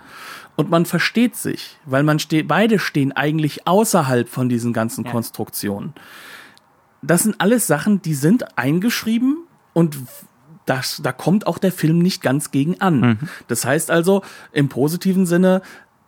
Und 0.57 0.69
man 0.69 0.85
versteht 0.85 1.37
sich, 1.37 1.79
weil 1.87 2.03
man 2.03 2.19
steht, 2.19 2.49
beide 2.49 2.79
stehen 2.79 3.13
eigentlich 3.13 3.67
außerhalb 3.67 4.29
von 4.29 4.49
diesen 4.49 4.73
ganzen 4.73 5.05
ja. 5.05 5.11
Konstruktionen. 5.11 5.95
Das 7.03 7.25
sind 7.25 7.41
alles 7.41 7.67
Sachen, 7.67 8.01
die 8.03 8.15
sind 8.15 8.57
eingeschrieben 8.57 9.45
und 9.73 9.99
das, 10.67 11.01
da 11.03 11.13
kommt 11.13 11.47
auch 11.47 11.59
der 11.59 11.73
Film 11.73 11.99
nicht 11.99 12.23
ganz 12.23 12.51
gegen 12.51 12.81
an. 12.81 13.01
Mhm. 13.01 13.19
Das 13.49 13.65
heißt 13.65 13.91
also, 13.91 14.23
im 14.53 14.69
positiven 14.69 15.27
Sinne, 15.27 15.63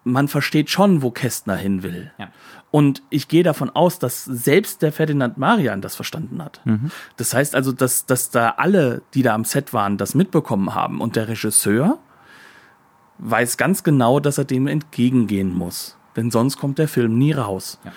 man 0.04 0.28
versteht 0.28 0.70
schon, 0.70 1.02
wo 1.02 1.10
Kästner 1.10 1.56
hin 1.56 1.82
will. 1.82 2.12
Ja. 2.18 2.28
Und 2.70 3.02
ich 3.08 3.28
gehe 3.28 3.42
davon 3.42 3.70
aus, 3.70 3.98
dass 3.98 4.24
selbst 4.24 4.82
der 4.82 4.92
Ferdinand 4.92 5.38
Marian 5.38 5.80
das 5.80 5.96
verstanden 5.96 6.42
hat. 6.42 6.60
Mhm. 6.64 6.90
Das 7.16 7.32
heißt 7.32 7.54
also, 7.54 7.72
dass, 7.72 8.04
dass 8.06 8.30
da 8.30 8.50
alle, 8.56 9.02
die 9.14 9.22
da 9.22 9.34
am 9.34 9.44
Set 9.44 9.72
waren, 9.72 9.96
das 9.96 10.14
mitbekommen 10.14 10.74
haben. 10.74 11.00
Und 11.00 11.16
der 11.16 11.28
Regisseur 11.28 11.98
weiß 13.18 13.56
ganz 13.56 13.84
genau, 13.84 14.20
dass 14.20 14.38
er 14.38 14.44
dem 14.44 14.66
entgegengehen 14.66 15.54
muss. 15.54 15.96
Denn 16.16 16.30
sonst 16.30 16.58
kommt 16.58 16.78
der 16.78 16.88
Film 16.88 17.16
nie 17.16 17.32
raus. 17.32 17.80
Ja. 17.84 17.92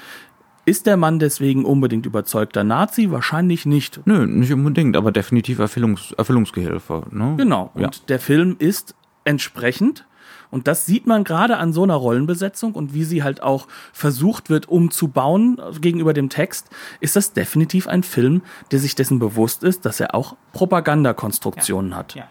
Ist 0.67 0.85
der 0.85 0.97
Mann 0.97 1.17
deswegen 1.17 1.63
unbedingt 1.63 2.05
überzeugter 2.05 2.65
Nazi? 2.65 3.09
Wahrscheinlich 3.09 3.65
nicht. 3.65 4.01
Nö, 4.03 4.27
nicht 4.27 4.51
unbedingt, 4.51 4.97
aber 4.97 5.13
definitiv 5.13 5.59
Erfüllungs 5.59 6.11
Erfüllungsgehilfe. 6.11 7.03
Ne? 7.09 7.35
Genau. 7.37 7.71
Und 7.73 7.81
ja. 7.81 7.89
der 8.09 8.19
Film 8.19 8.57
ist 8.59 8.93
entsprechend 9.23 10.05
und 10.51 10.67
das 10.67 10.85
sieht 10.85 11.07
man 11.07 11.23
gerade 11.23 11.55
an 11.55 11.71
so 11.71 11.83
einer 11.83 11.95
Rollenbesetzung 11.95 12.73
und 12.73 12.93
wie 12.93 13.05
sie 13.05 13.23
halt 13.23 13.41
auch 13.41 13.69
versucht 13.93 14.49
wird, 14.49 14.67
umzubauen 14.67 15.57
gegenüber 15.79 16.11
dem 16.11 16.27
Text, 16.27 16.69
ist 16.99 17.15
das 17.15 17.31
definitiv 17.31 17.87
ein 17.87 18.03
Film, 18.03 18.41
der 18.71 18.79
sich 18.79 18.93
dessen 18.93 19.19
bewusst 19.19 19.63
ist, 19.63 19.85
dass 19.85 20.01
er 20.01 20.15
auch 20.15 20.35
Propagandakonstruktionen 20.51 21.91
ja. 21.91 21.97
hat. 21.97 22.15
Ja 22.15 22.27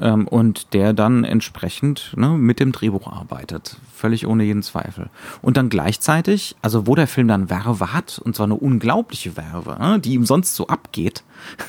ähm, 0.00 0.26
und 0.26 0.74
der 0.74 0.92
dann 0.92 1.24
entsprechend 1.24 2.12
ne, 2.16 2.30
mit 2.30 2.60
dem 2.60 2.72
Drehbuch 2.72 3.06
arbeitet. 3.06 3.76
Völlig 3.94 4.26
ohne 4.26 4.44
jeden 4.44 4.62
Zweifel. 4.62 5.08
Und 5.40 5.56
dann 5.56 5.68
gleichzeitig, 5.68 6.56
also 6.62 6.86
wo 6.86 6.94
der 6.94 7.06
Film 7.06 7.28
dann 7.28 7.48
Werbe 7.50 7.92
hat, 7.92 8.18
und 8.18 8.34
zwar 8.36 8.44
eine 8.44 8.56
unglaubliche 8.56 9.36
Werbe, 9.36 9.76
ne, 9.78 10.00
die 10.00 10.14
ihm 10.14 10.26
sonst 10.26 10.54
so 10.54 10.66
abgeht, 10.66 11.22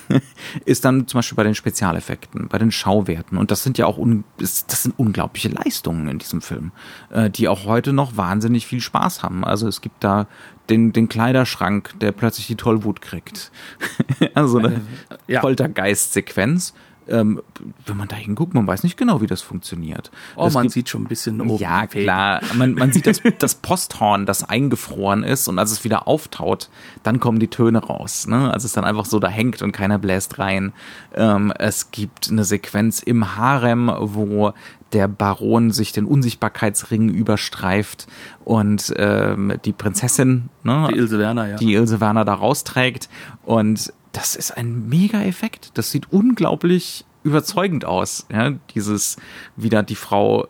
ist 0.65 0.85
dann 0.85 1.07
zum 1.07 1.19
Beispiel 1.19 1.35
bei 1.35 1.43
den 1.43 1.55
Spezialeffekten, 1.55 2.47
bei 2.47 2.57
den 2.57 2.71
Schauwerten. 2.71 3.37
Und 3.37 3.51
das 3.51 3.63
sind 3.63 3.77
ja 3.77 3.85
auch 3.85 3.97
un 3.97 4.23
das 4.37 4.65
sind 4.67 4.97
unglaubliche 4.97 5.49
Leistungen 5.49 6.07
in 6.07 6.17
diesem 6.17 6.41
Film, 6.41 6.71
äh, 7.09 7.29
die 7.29 7.47
auch 7.47 7.65
heute 7.65 7.93
noch 7.93 8.17
wahnsinnig 8.17 8.65
viel 8.65 8.81
Spaß 8.81 9.23
haben. 9.23 9.43
Also 9.43 9.67
es 9.67 9.81
gibt 9.81 10.03
da 10.03 10.27
den, 10.69 10.93
den 10.93 11.09
Kleiderschrank, 11.09 11.93
der 11.99 12.11
plötzlich 12.11 12.47
die 12.47 12.55
Tollwut 12.55 13.01
kriegt. 13.01 13.51
also 14.33 14.57
eine 14.57 14.81
ja. 15.27 15.41
Poltergeist-Sequenz 15.41 16.73
ähm, 17.07 17.41
wenn 17.85 17.97
man 17.97 18.07
da 18.07 18.15
hinguckt, 18.15 18.53
man 18.53 18.65
weiß 18.65 18.83
nicht 18.83 18.97
genau, 18.97 19.21
wie 19.21 19.27
das 19.27 19.41
funktioniert. 19.41 20.11
Oh, 20.35 20.49
man 20.49 20.69
sieht 20.69 20.89
schon 20.89 21.03
ein 21.03 21.07
bisschen 21.07 21.41
oben. 21.41 21.57
Ja, 21.57 21.87
klar. 21.87 22.41
Man, 22.55 22.73
man 22.73 22.91
sieht 22.91 23.07
das, 23.07 23.21
das 23.39 23.55
Posthorn, 23.55 24.25
das 24.25 24.43
eingefroren 24.43 25.23
ist 25.23 25.47
und 25.47 25.59
als 25.59 25.71
es 25.71 25.83
wieder 25.83 26.07
auftaut, 26.07 26.69
dann 27.03 27.19
kommen 27.19 27.39
die 27.39 27.47
Töne 27.47 27.79
raus. 27.79 28.27
Ne? 28.27 28.51
Als 28.51 28.63
es 28.63 28.73
dann 28.73 28.85
einfach 28.85 29.05
so 29.05 29.19
da 29.19 29.27
hängt 29.27 29.61
und 29.61 29.71
keiner 29.71 29.99
bläst 29.99 30.39
rein. 30.39 30.73
Ähm, 31.13 31.53
es 31.57 31.91
gibt 31.91 32.29
eine 32.29 32.43
Sequenz 32.43 32.99
im 33.01 33.35
Harem, 33.35 33.91
wo 33.99 34.53
der 34.93 35.07
Baron 35.07 35.71
sich 35.71 35.91
den 35.91 36.05
Unsichtbarkeitsring 36.05 37.09
überstreift 37.09 38.07
und 38.45 38.93
ähm, 38.97 39.53
die 39.65 39.73
Prinzessin, 39.73 40.49
ne, 40.63 40.87
die 40.89 40.97
Ilse 40.97 41.19
Werner, 41.19 41.47
ja. 41.49 41.57
die 41.57 41.73
Ilse 41.73 41.99
Werner 41.99 42.23
da 42.23 42.33
rausträgt 42.33 43.09
und 43.43 43.91
das 44.15 44.35
ist 44.37 44.51
ein 44.51 44.87
mega 44.87 45.21
Effekt. 45.21 45.71
Das 45.73 45.91
sieht 45.91 46.11
unglaublich 46.11 47.05
überzeugend 47.23 47.83
aus. 47.83 48.25
Ja, 48.31 48.51
dieses 48.73 49.17
wieder 49.57 49.83
die 49.83 49.95
Frau 49.95 50.47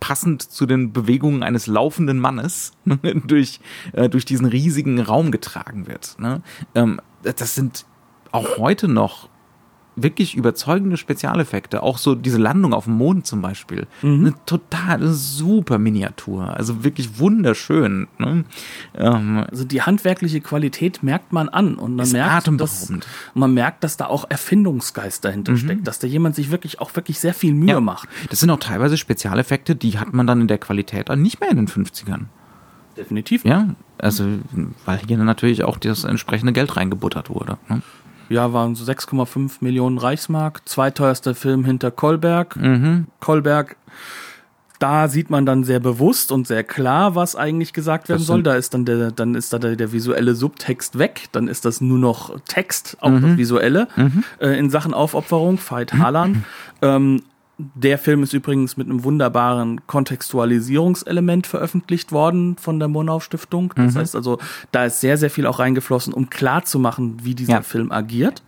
passend 0.00 0.42
zu 0.42 0.66
den 0.66 0.92
Bewegungen 0.92 1.42
eines 1.42 1.66
laufenden 1.66 2.18
Mannes 2.18 2.72
durch, 3.26 3.60
äh, 3.92 4.08
durch 4.08 4.24
diesen 4.24 4.46
riesigen 4.46 4.98
Raum 5.00 5.30
getragen 5.30 5.86
wird. 5.86 6.18
Ne? 6.18 6.42
Ähm, 6.74 7.00
das 7.22 7.54
sind 7.54 7.84
auch 8.32 8.58
heute 8.58 8.88
noch 8.88 9.28
wirklich 9.96 10.34
überzeugende 10.34 10.96
Spezialeffekte. 10.96 11.82
Auch 11.82 11.98
so 11.98 12.14
diese 12.14 12.38
Landung 12.38 12.72
auf 12.72 12.84
dem 12.84 12.94
Mond 12.94 13.26
zum 13.26 13.42
Beispiel. 13.42 13.86
Mhm. 14.02 14.20
Eine 14.20 14.34
totale 14.46 15.12
super 15.12 15.78
Miniatur. 15.78 16.56
Also 16.56 16.84
wirklich 16.84 17.18
wunderschön. 17.18 18.08
Ne? 18.18 18.44
Ähm, 18.94 19.44
also 19.50 19.64
die 19.64 19.82
handwerkliche 19.82 20.40
Qualität 20.40 21.02
merkt 21.02 21.32
man 21.32 21.48
an 21.48 21.74
und 21.74 21.96
man 21.96 22.10
merkt, 22.10 22.50
dass, 22.60 22.92
man 23.34 23.54
merkt, 23.54 23.84
dass 23.84 23.96
da 23.96 24.06
auch 24.06 24.24
Erfindungsgeist 24.28 25.24
dahinter 25.24 25.52
mhm. 25.52 25.58
steckt, 25.58 25.86
dass 25.86 25.98
da 25.98 26.06
jemand 26.06 26.34
sich 26.34 26.50
wirklich 26.50 26.80
auch 26.80 26.94
wirklich 26.96 27.20
sehr 27.20 27.34
viel 27.34 27.52
Mühe 27.54 27.70
ja. 27.70 27.80
macht. 27.80 28.08
Das 28.30 28.40
sind 28.40 28.50
auch 28.50 28.60
teilweise 28.60 28.96
Spezialeffekte, 28.96 29.74
die 29.76 29.98
hat 29.98 30.12
man 30.12 30.26
dann 30.26 30.40
in 30.40 30.48
der 30.48 30.58
Qualität 30.58 31.08
dann 31.08 31.22
nicht 31.22 31.40
mehr 31.40 31.50
in 31.50 31.56
den 31.56 31.68
50ern. 31.68 32.26
Definitiv. 32.96 33.44
Ja, 33.44 33.68
also 33.98 34.26
weil 34.84 35.00
hier 35.06 35.16
natürlich 35.18 35.64
auch 35.64 35.78
das 35.78 36.04
entsprechende 36.04 36.52
Geld 36.52 36.76
reingebuttert 36.76 37.30
wurde. 37.30 37.56
Ne? 37.68 37.82
Ja, 38.30 38.52
waren 38.52 38.74
so 38.74 38.90
6,5 38.90 39.58
Millionen 39.60 39.98
Reichsmark. 39.98 40.62
Zweiteuerster 40.66 41.34
Film 41.34 41.64
hinter 41.64 41.90
Kolberg. 41.90 42.56
Mhm. 42.56 43.06
Kolberg, 43.18 43.76
da 44.78 45.08
sieht 45.08 45.28
man 45.28 45.44
dann 45.44 45.64
sehr 45.64 45.80
bewusst 45.80 46.32
und 46.32 46.46
sehr 46.46 46.64
klar, 46.64 47.14
was 47.14 47.36
eigentlich 47.36 47.74
gesagt 47.74 48.08
werden 48.08 48.22
soll. 48.22 48.42
Da 48.42 48.54
ist 48.54 48.72
dann 48.72 48.86
der, 48.86 49.10
dann 49.10 49.34
ist 49.34 49.52
da 49.52 49.58
der, 49.58 49.76
der, 49.76 49.92
visuelle 49.92 50.34
Subtext 50.34 50.98
weg. 50.98 51.28
Dann 51.32 51.48
ist 51.48 51.64
das 51.66 51.82
nur 51.82 51.98
noch 51.98 52.40
Text, 52.46 52.96
auch 53.00 53.10
mhm. 53.10 53.22
das 53.22 53.36
Visuelle. 53.36 53.88
Mhm. 53.96 54.24
Äh, 54.38 54.58
in 54.58 54.70
Sachen 54.70 54.94
Aufopferung, 54.94 55.58
Veit 55.58 55.92
Harlan. 55.94 56.44
Ähm, 56.82 57.24
der 57.74 57.98
Film 57.98 58.22
ist 58.22 58.32
übrigens 58.32 58.76
mit 58.76 58.88
einem 58.88 59.04
wunderbaren 59.04 59.86
Kontextualisierungselement 59.86 61.46
veröffentlicht 61.46 62.12
worden 62.12 62.56
von 62.56 62.78
der 62.78 62.88
Monau 62.88 63.20
Stiftung. 63.20 63.72
Das 63.76 63.94
mhm. 63.94 63.98
heißt 63.98 64.16
also, 64.16 64.38
da 64.72 64.84
ist 64.86 65.00
sehr, 65.00 65.16
sehr 65.16 65.30
viel 65.30 65.46
auch 65.46 65.58
reingeflossen, 65.58 66.12
um 66.12 66.30
klar 66.30 66.64
zu 66.64 66.78
machen, 66.78 67.18
wie 67.22 67.34
dieser 67.34 67.52
ja. 67.52 67.62
Film 67.62 67.92
agiert. 67.92 68.42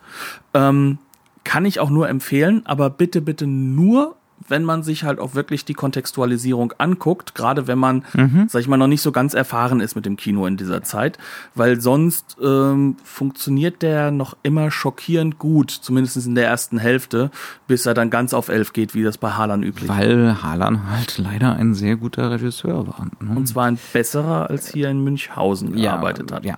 Ähm, 0.55 0.99
kann 1.45 1.65
ich 1.65 1.81
auch 1.81 1.91
nur 1.91 2.09
empfehlen, 2.09 2.63
aber 2.67 2.91
bitte, 2.91 3.21
bitte 3.21 3.47
nur 3.47 4.17
wenn 4.49 4.65
man 4.65 4.83
sich 4.83 5.05
halt 5.05 5.19
auch 5.19 5.35
wirklich 5.35 5.65
die 5.65 5.75
Kontextualisierung 5.75 6.73
anguckt, 6.79 7.35
gerade 7.35 7.67
wenn 7.67 7.79
man, 7.79 8.05
mhm. 8.15 8.47
sag 8.49 8.61
ich 8.61 8.69
mal, 8.69 8.77
noch 8.77 8.87
nicht 8.87 9.03
so 9.03 9.13
ganz 9.13 9.35
erfahren 9.35 9.81
ist 9.81 9.95
mit 9.95 10.07
dem 10.07 10.17
Kino 10.17 10.47
in 10.47 10.57
dieser 10.57 10.83
Zeit, 10.83 11.19
weil 11.55 11.81
sonst 11.81 12.37
ähm, 12.43 12.97
funktioniert 13.05 13.83
der 13.83 14.11
noch 14.11 14.37
immer 14.43 14.71
schockierend 14.71 15.39
gut, 15.39 15.71
zumindest 15.71 16.27
in 16.27 16.35
der 16.35 16.47
ersten 16.47 16.79
Hälfte, 16.79 17.31
bis 17.67 17.87
er 17.87 17.95
dann 17.95 18.11
ganz 18.11 18.35
auf 18.35 18.49
elf 18.49 18.73
geht, 18.73 18.95
wie 18.95 19.03
das 19.03 19.19
bei 19.19 19.31
Harlan 19.31 19.63
üblich 19.63 19.85
ist. 19.85 19.97
Weil 19.97 20.43
Harlan 20.43 20.91
halt 20.91 21.19
leider 21.19 21.55
ein 21.55 21.75
sehr 21.75 21.97
guter 21.97 22.31
Regisseur 22.31 22.87
war. 22.87 23.07
Ne? 23.21 23.37
Und 23.37 23.47
zwar 23.47 23.67
ein 23.67 23.79
besserer, 23.93 24.51
als 24.51 24.71
hier 24.71 24.91
in 24.91 25.03
Münchhausen 25.03 25.73
gearbeitet 25.75 26.31
ja, 26.31 26.37
hat. 26.37 26.45
Ja. 26.45 26.57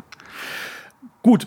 Gut, 1.23 1.47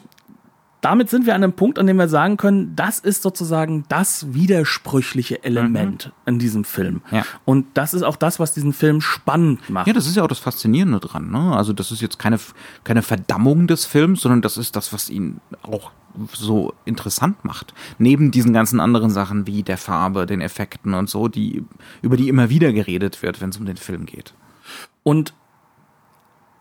damit 0.82 1.10
sind 1.10 1.26
wir 1.26 1.34
an 1.34 1.44
einem 1.44 1.54
Punkt, 1.54 1.80
an 1.80 1.88
dem 1.88 1.98
wir 1.98 2.08
sagen 2.08 2.38
können, 2.38 2.76
das 2.76 3.00
ist 3.00 3.24
sozusagen 3.24 3.86
das 3.90 4.34
widersprüchliche 4.34 5.44
Element 5.44 6.08
mhm. 6.08 6.34
in 6.34 6.40
diesem 6.40 6.64
Film. 6.64 7.02
Ja. 7.12 7.26
Und 7.46 7.66
das 7.74 7.94
ist 7.94 8.04
auch 8.04 8.16
das, 8.16 8.40
was 8.40 8.54
diesen 8.54 8.74
Film 8.74 9.02
spannend 9.02 9.70
macht. 9.70 9.88
Ja, 9.88 9.94
das 9.94 10.06
ist 10.06 10.16
ja 10.16 10.24
auch 10.24 10.28
das 10.28 10.40
Faszinierende 10.40 11.00
dran. 11.00 11.32
Ne? 11.32 11.56
Also 11.56 11.74
das 11.74 11.92
ist 11.92 12.02
jetzt 12.02 12.20
keine, 12.20 12.40
keine 12.84 13.02
Verdammung 13.02 13.68
des 13.68 13.86
Films, 13.86 14.22
sondern 14.22 14.42
das 14.42 14.58
ist 14.58 14.76
das, 14.76 14.94
was 14.94 15.10
ihn 15.10 15.42
auch 15.64 15.92
so 16.34 16.74
interessant 16.86 17.44
macht. 17.44 17.74
Neben 17.98 18.32
diesen 18.32 18.54
ganzen 18.54 18.80
anderen 18.80 19.10
Sachen 19.10 19.48
wie 19.48 19.64
der 19.64 19.78
Farbe, 19.78 20.26
den 20.26 20.42
Effekten 20.42 20.94
und 20.94 21.10
so, 21.10 21.28
die, 21.28 21.64
über 22.02 22.18
die 22.18 22.30
immer 22.30 22.50
wieder 22.50 22.72
geredet 22.72 23.22
wird, 23.22 23.42
wenn 23.42 23.50
es 23.50 23.58
um 23.58 23.66
den 23.66 23.78
Film 23.78 24.06
geht. 24.06 24.34
Und 25.04 25.34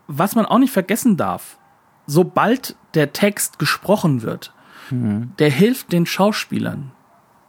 was 0.09 0.35
man 0.35 0.47
auch 0.47 0.59
nicht 0.59 0.73
vergessen 0.73 1.17
darf, 1.17 1.59
sobald 2.07 2.77
der 2.95 3.13
Text 3.13 3.59
gesprochen 3.59 4.23
wird, 4.23 4.53
mhm. 4.91 5.33
der 5.39 5.51
hilft 5.51 5.93
den 5.93 6.07
Schauspielern. 6.07 6.93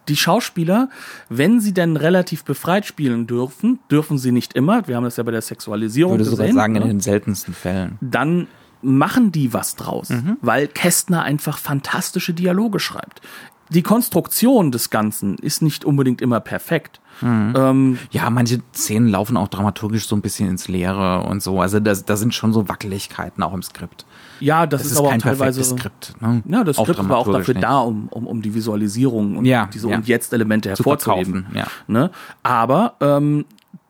Die 0.07 0.15
Schauspieler, 0.15 0.89
wenn 1.29 1.59
sie 1.59 1.73
denn 1.73 1.97
relativ 1.97 2.45
befreit 2.45 2.85
spielen 2.85 3.27
dürfen, 3.27 3.79
dürfen 3.91 4.17
sie 4.17 4.31
nicht 4.31 4.53
immer, 4.53 4.87
wir 4.87 4.95
haben 4.95 5.03
das 5.03 5.17
ja 5.17 5.23
bei 5.23 5.31
der 5.31 5.41
Sexualisierung 5.41 6.13
würde 6.13 6.23
gesehen, 6.23 6.37
sogar 6.37 6.53
sagen, 6.53 6.73
ne? 6.73 6.81
in 6.81 6.87
den 6.87 6.99
seltensten 7.01 7.53
Fällen. 7.53 7.97
Dann 7.99 8.47
machen 8.81 9.31
die 9.31 9.53
was 9.53 9.75
draus, 9.75 10.09
mhm. 10.09 10.37
weil 10.41 10.67
Kästner 10.67 11.23
einfach 11.23 11.57
fantastische 11.57 12.33
Dialoge 12.33 12.79
schreibt. 12.79 13.21
Die 13.69 13.81
Konstruktion 13.81 14.71
des 14.71 14.89
Ganzen 14.89 15.35
ist 15.35 15.61
nicht 15.61 15.83
unbedingt 15.83 16.21
immer 16.21 16.39
perfekt. 16.39 17.01
Mhm. 17.21 17.53
Ähm, 17.55 17.99
ja, 18.11 18.29
manche 18.29 18.59
Szenen 18.73 19.09
laufen 19.09 19.35
auch 19.35 19.49
dramaturgisch 19.49 20.07
so 20.07 20.15
ein 20.15 20.21
bisschen 20.21 20.49
ins 20.49 20.67
Leere 20.67 21.23
und 21.23 21.43
so. 21.43 21.59
Also 21.59 21.79
da, 21.79 21.93
da 21.93 22.15
sind 22.15 22.33
schon 22.33 22.53
so 22.53 22.69
Wackeligkeiten 22.69 23.43
auch 23.43 23.53
im 23.53 23.63
Skript. 23.63 24.05
Ja, 24.39 24.65
das, 24.65 24.81
das 24.81 24.87
ist, 24.87 24.93
ist 24.93 24.99
aber 24.99 25.09
auch 25.09 25.17
teilweise 25.17 25.63
Skript. 25.63 26.13
Ne? 26.21 26.43
Ja, 26.47 26.63
das 26.63 26.77
Skript 26.77 27.09
war 27.09 27.17
auch 27.17 27.31
dafür 27.31 27.53
nicht. 27.53 27.63
da, 27.63 27.79
um, 27.79 28.07
um, 28.09 28.27
um 28.27 28.41
die 28.41 28.53
Visualisierung 28.53 29.37
und 29.37 29.45
ja, 29.45 29.69
diese 29.73 29.89
ja. 29.89 29.97
und 29.97 30.07
jetzt 30.07 30.33
Elemente 30.33 30.69
hervorzuheben. 30.69 31.47
Ja. 31.53 31.67
Ne? 31.87 32.11
Aber 32.43 32.95
ähm, 33.01 33.45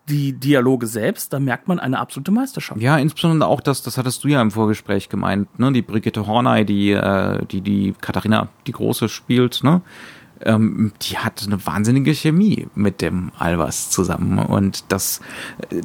die 0.10 0.34
Dialoge 0.34 0.88
selbst, 0.88 1.34
da 1.34 1.40
merkt 1.40 1.68
man 1.68 1.80
eine 1.80 2.00
absolute 2.00 2.32
Meisterschaft. 2.32 2.80
Ja, 2.82 2.98
insbesondere 2.98 3.50
auch 3.50 3.62
das, 3.62 3.82
das 3.82 3.98
hattest 3.98 4.24
du 4.24 4.30
ja 4.30 4.42
im 4.42 4.52
Vorgespräch 4.52 5.10
gemeint, 5.10 5.60
ne? 5.60 5.72
Die 5.74 5.82
Brigitte 5.82 6.28
Horney, 6.28 6.66
die, 6.66 6.92
äh, 6.92 7.46
die, 7.46 7.62
die 7.62 7.94
Katharina, 8.00 8.48
die 8.68 8.72
Große 8.72 9.10
spielt, 9.10 9.64
ne? 9.64 9.82
Ähm, 10.42 10.94
die 11.02 11.18
hat 11.18 11.44
eine 11.46 11.66
wahnsinnige 11.66 12.14
Chemie 12.14 12.68
mit 12.76 13.02
dem 13.02 13.32
Albers 13.38 13.90
zusammen. 13.90 14.40
Und 14.40 14.86
das, 14.90 15.20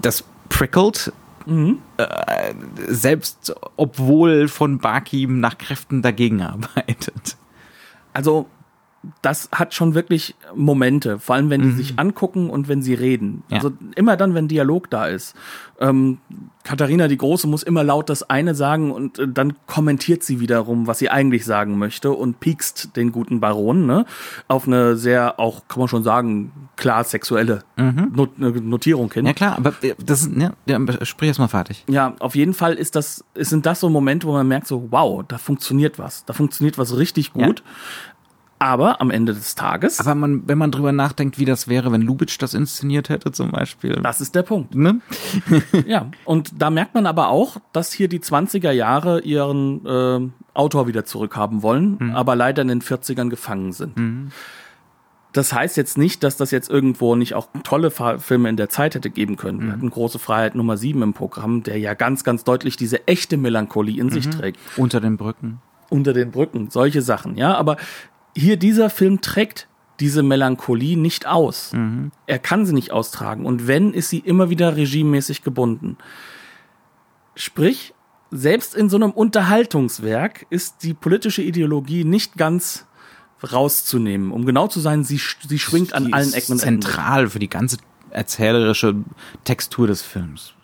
das 0.00 0.24
prickelt 0.48 1.12
Mhm. 1.46 1.78
Äh, 1.96 2.54
selbst 2.88 3.54
obwohl 3.76 4.48
von 4.48 4.78
Bakim 4.78 5.40
nach 5.40 5.58
Kräften 5.58 6.02
dagegen 6.02 6.42
arbeitet. 6.42 7.36
Also 8.12 8.46
das 9.20 9.48
hat 9.52 9.74
schon 9.74 9.94
wirklich 9.94 10.36
Momente, 10.54 11.18
vor 11.18 11.34
allem 11.34 11.50
wenn 11.50 11.62
die 11.62 11.68
mhm. 11.68 11.76
sich 11.76 11.98
angucken 11.98 12.50
und 12.50 12.68
wenn 12.68 12.82
sie 12.82 12.94
reden. 12.94 13.42
Ja. 13.48 13.56
Also 13.56 13.72
immer 13.96 14.16
dann, 14.16 14.34
wenn 14.34 14.48
Dialog 14.48 14.90
da 14.90 15.06
ist. 15.06 15.34
Ähm, 15.80 16.18
Katharina 16.62 17.08
die 17.08 17.16
Große 17.16 17.48
muss 17.48 17.64
immer 17.64 17.82
laut 17.82 18.08
das 18.08 18.22
eine 18.30 18.54
sagen 18.54 18.92
und 18.92 19.18
äh, 19.18 19.26
dann 19.26 19.54
kommentiert 19.66 20.22
sie 20.22 20.38
wiederum, 20.38 20.86
was 20.86 21.00
sie 21.00 21.10
eigentlich 21.10 21.44
sagen 21.44 21.76
möchte 21.76 22.12
und 22.12 22.38
piekst 22.38 22.96
den 22.96 23.10
guten 23.10 23.40
Baron, 23.40 23.86
ne? 23.86 24.06
Auf 24.46 24.68
eine 24.68 24.96
sehr, 24.96 25.40
auch 25.40 25.66
kann 25.66 25.80
man 25.80 25.88
schon 25.88 26.04
sagen, 26.04 26.52
klar 26.76 27.02
sexuelle 27.02 27.64
mhm. 27.76 28.12
Not 28.14 28.38
äh, 28.38 28.60
Notierung 28.60 29.12
hin. 29.12 29.26
Ja 29.26 29.32
klar, 29.32 29.56
aber 29.56 29.74
äh, 29.82 29.94
das 29.98 30.30
ja, 30.36 30.52
ja 30.66 31.04
sprich 31.04 31.28
erst 31.28 31.40
mal 31.40 31.48
fertig. 31.48 31.84
Ja, 31.88 32.14
auf 32.20 32.36
jeden 32.36 32.54
Fall 32.54 32.74
ist 32.74 32.94
das, 32.94 33.24
sind 33.34 33.66
das 33.66 33.80
so 33.80 33.88
Momente, 33.88 34.28
wo 34.28 34.32
man 34.32 34.46
merkt 34.46 34.68
so, 34.68 34.86
wow, 34.90 35.24
da 35.26 35.38
funktioniert 35.38 35.98
was. 35.98 36.24
Da 36.24 36.32
funktioniert 36.32 36.78
was 36.78 36.96
richtig 36.96 37.32
gut. 37.32 37.60
Ja. 37.60 38.11
Aber 38.62 39.00
am 39.00 39.10
Ende 39.10 39.34
des 39.34 39.56
Tages. 39.56 39.98
Aber 39.98 40.14
man, 40.14 40.46
wenn 40.46 40.56
man 40.56 40.70
drüber 40.70 40.92
nachdenkt, 40.92 41.36
wie 41.36 41.44
das 41.44 41.66
wäre, 41.66 41.90
wenn 41.90 42.00
Lubitsch 42.00 42.40
das 42.40 42.54
inszeniert 42.54 43.08
hätte, 43.08 43.32
zum 43.32 43.50
Beispiel. 43.50 43.98
Das 44.00 44.20
ist 44.20 44.36
der 44.36 44.44
Punkt. 44.44 44.76
Ne? 44.76 45.00
ja, 45.86 46.06
und 46.24 46.52
da 46.62 46.70
merkt 46.70 46.94
man 46.94 47.06
aber 47.06 47.26
auch, 47.28 47.56
dass 47.72 47.92
hier 47.92 48.06
die 48.06 48.20
20er 48.20 48.70
Jahre 48.70 49.20
ihren 49.22 49.84
äh, 49.84 50.30
Autor 50.54 50.86
wieder 50.86 51.04
zurückhaben 51.04 51.64
wollen, 51.64 51.96
mhm. 51.98 52.10
aber 52.14 52.36
leider 52.36 52.62
in 52.62 52.68
den 52.68 52.82
40ern 52.82 53.30
gefangen 53.30 53.72
sind. 53.72 53.96
Mhm. 53.96 54.30
Das 55.32 55.52
heißt 55.52 55.76
jetzt 55.76 55.98
nicht, 55.98 56.22
dass 56.22 56.36
das 56.36 56.52
jetzt 56.52 56.70
irgendwo 56.70 57.16
nicht 57.16 57.34
auch 57.34 57.48
tolle 57.64 57.90
Filme 57.90 58.48
in 58.48 58.56
der 58.56 58.68
Zeit 58.68 58.94
hätte 58.94 59.10
geben 59.10 59.34
können. 59.34 59.58
Wir 59.58 59.66
mhm. 59.66 59.72
hatten 59.72 59.90
Große 59.90 60.20
Freiheit 60.20 60.54
Nummer 60.54 60.76
7 60.76 61.02
im 61.02 61.14
Programm, 61.14 61.64
der 61.64 61.78
ja 61.80 61.94
ganz, 61.94 62.22
ganz 62.22 62.44
deutlich 62.44 62.76
diese 62.76 63.08
echte 63.08 63.38
Melancholie 63.38 64.00
in 64.00 64.10
sich 64.10 64.26
mhm. 64.26 64.30
trägt. 64.30 64.60
Unter 64.76 65.00
den 65.00 65.16
Brücken 65.16 65.60
unter 65.92 66.14
den 66.14 66.30
Brücken, 66.30 66.70
solche 66.70 67.02
Sachen, 67.02 67.36
ja. 67.36 67.54
Aber 67.54 67.76
hier 68.34 68.56
dieser 68.56 68.90
Film 68.90 69.20
trägt 69.20 69.68
diese 70.00 70.22
Melancholie 70.22 70.96
nicht 70.96 71.26
aus. 71.26 71.72
Mhm. 71.72 72.10
Er 72.26 72.38
kann 72.38 72.66
sie 72.66 72.72
nicht 72.72 72.90
austragen. 72.90 73.46
Und 73.46 73.68
wenn, 73.68 73.94
ist 73.94 74.10
sie 74.10 74.18
immer 74.18 74.50
wieder 74.50 74.76
regimemäßig 74.76 75.42
gebunden. 75.42 75.96
Sprich, 77.36 77.94
selbst 78.30 78.74
in 78.74 78.88
so 78.88 78.96
einem 78.96 79.10
Unterhaltungswerk 79.10 80.46
ist 80.50 80.82
die 80.82 80.94
politische 80.94 81.42
Ideologie 81.42 82.04
nicht 82.04 82.36
ganz 82.36 82.86
rauszunehmen. 83.52 84.32
Um 84.32 84.46
genau 84.46 84.68
zu 84.68 84.80
sein, 84.80 85.04
sie, 85.04 85.20
sie 85.46 85.58
schwingt 85.58 85.92
an 85.94 86.12
allen 86.12 86.32
Ecken 86.32 86.52
und 86.52 86.58
Zentral 86.58 87.28
für 87.28 87.38
die 87.38 87.48
ganze 87.48 87.78
erzählerische 88.10 88.96
Textur 89.44 89.86
des 89.86 90.02
Films. 90.02 90.54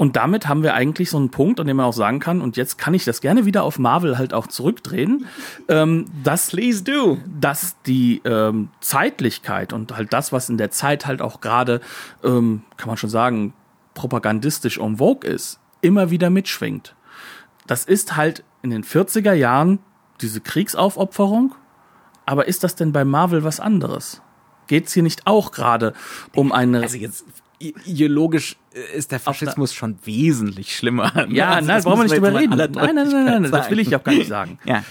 Und 0.00 0.16
damit 0.16 0.48
haben 0.48 0.62
wir 0.62 0.72
eigentlich 0.72 1.10
so 1.10 1.18
einen 1.18 1.28
Punkt, 1.28 1.60
an 1.60 1.66
dem 1.66 1.76
man 1.76 1.84
auch 1.84 1.92
sagen 1.92 2.20
kann, 2.20 2.40
und 2.40 2.56
jetzt 2.56 2.78
kann 2.78 2.94
ich 2.94 3.04
das 3.04 3.20
gerne 3.20 3.44
wieder 3.44 3.64
auf 3.64 3.78
Marvel 3.78 4.16
halt 4.16 4.32
auch 4.32 4.46
zurückdrehen, 4.46 5.26
ähm, 5.68 6.06
dass, 6.24 6.48
Please 6.48 6.82
do. 6.82 7.18
dass 7.38 7.76
die 7.82 8.22
ähm, 8.24 8.70
Zeitlichkeit 8.80 9.74
und 9.74 9.94
halt 9.94 10.14
das, 10.14 10.32
was 10.32 10.48
in 10.48 10.56
der 10.56 10.70
Zeit 10.70 11.04
halt 11.04 11.20
auch 11.20 11.42
gerade, 11.42 11.82
ähm, 12.24 12.62
kann 12.78 12.88
man 12.88 12.96
schon 12.96 13.10
sagen, 13.10 13.52
propagandistisch 13.92 14.78
en 14.78 14.96
vogue 14.96 15.28
ist, 15.28 15.60
immer 15.82 16.10
wieder 16.10 16.30
mitschwingt. 16.30 16.94
Das 17.66 17.84
ist 17.84 18.16
halt 18.16 18.42
in 18.62 18.70
den 18.70 18.84
40er 18.84 19.34
Jahren 19.34 19.80
diese 20.22 20.40
Kriegsaufopferung, 20.40 21.54
aber 22.24 22.48
ist 22.48 22.64
das 22.64 22.74
denn 22.74 22.92
bei 22.92 23.04
Marvel 23.04 23.44
was 23.44 23.60
anderes? 23.60 24.22
Geht's 24.66 24.94
hier 24.94 25.02
nicht 25.02 25.26
auch 25.26 25.52
gerade 25.52 25.92
um 26.34 26.52
eine. 26.52 26.80
Also 26.80 26.96
jetzt 26.96 27.26
ideologisch 27.60 28.56
ist 28.94 29.12
der 29.12 29.20
Faschismus 29.20 29.74
schon 29.74 29.98
wesentlich 30.04 30.74
schlimmer. 30.74 31.26
Ja, 31.28 31.50
Also 31.50 31.66
nein, 31.66 31.76
das 31.76 31.84
brauchen 31.84 31.98
wir 31.98 32.04
nicht 32.04 32.16
drüber 32.16 32.34
reden. 32.34 32.56
Nein, 32.56 32.72
nein, 32.72 32.94
nein, 32.94 33.10
nein, 33.10 33.42
nein, 33.42 33.50
das 33.50 33.70
will 33.70 33.78
ich 33.78 33.94
auch 33.94 34.02
gar 34.02 34.14
nicht 34.14 34.28
sagen. 34.28 34.58
Ja. 34.64 34.82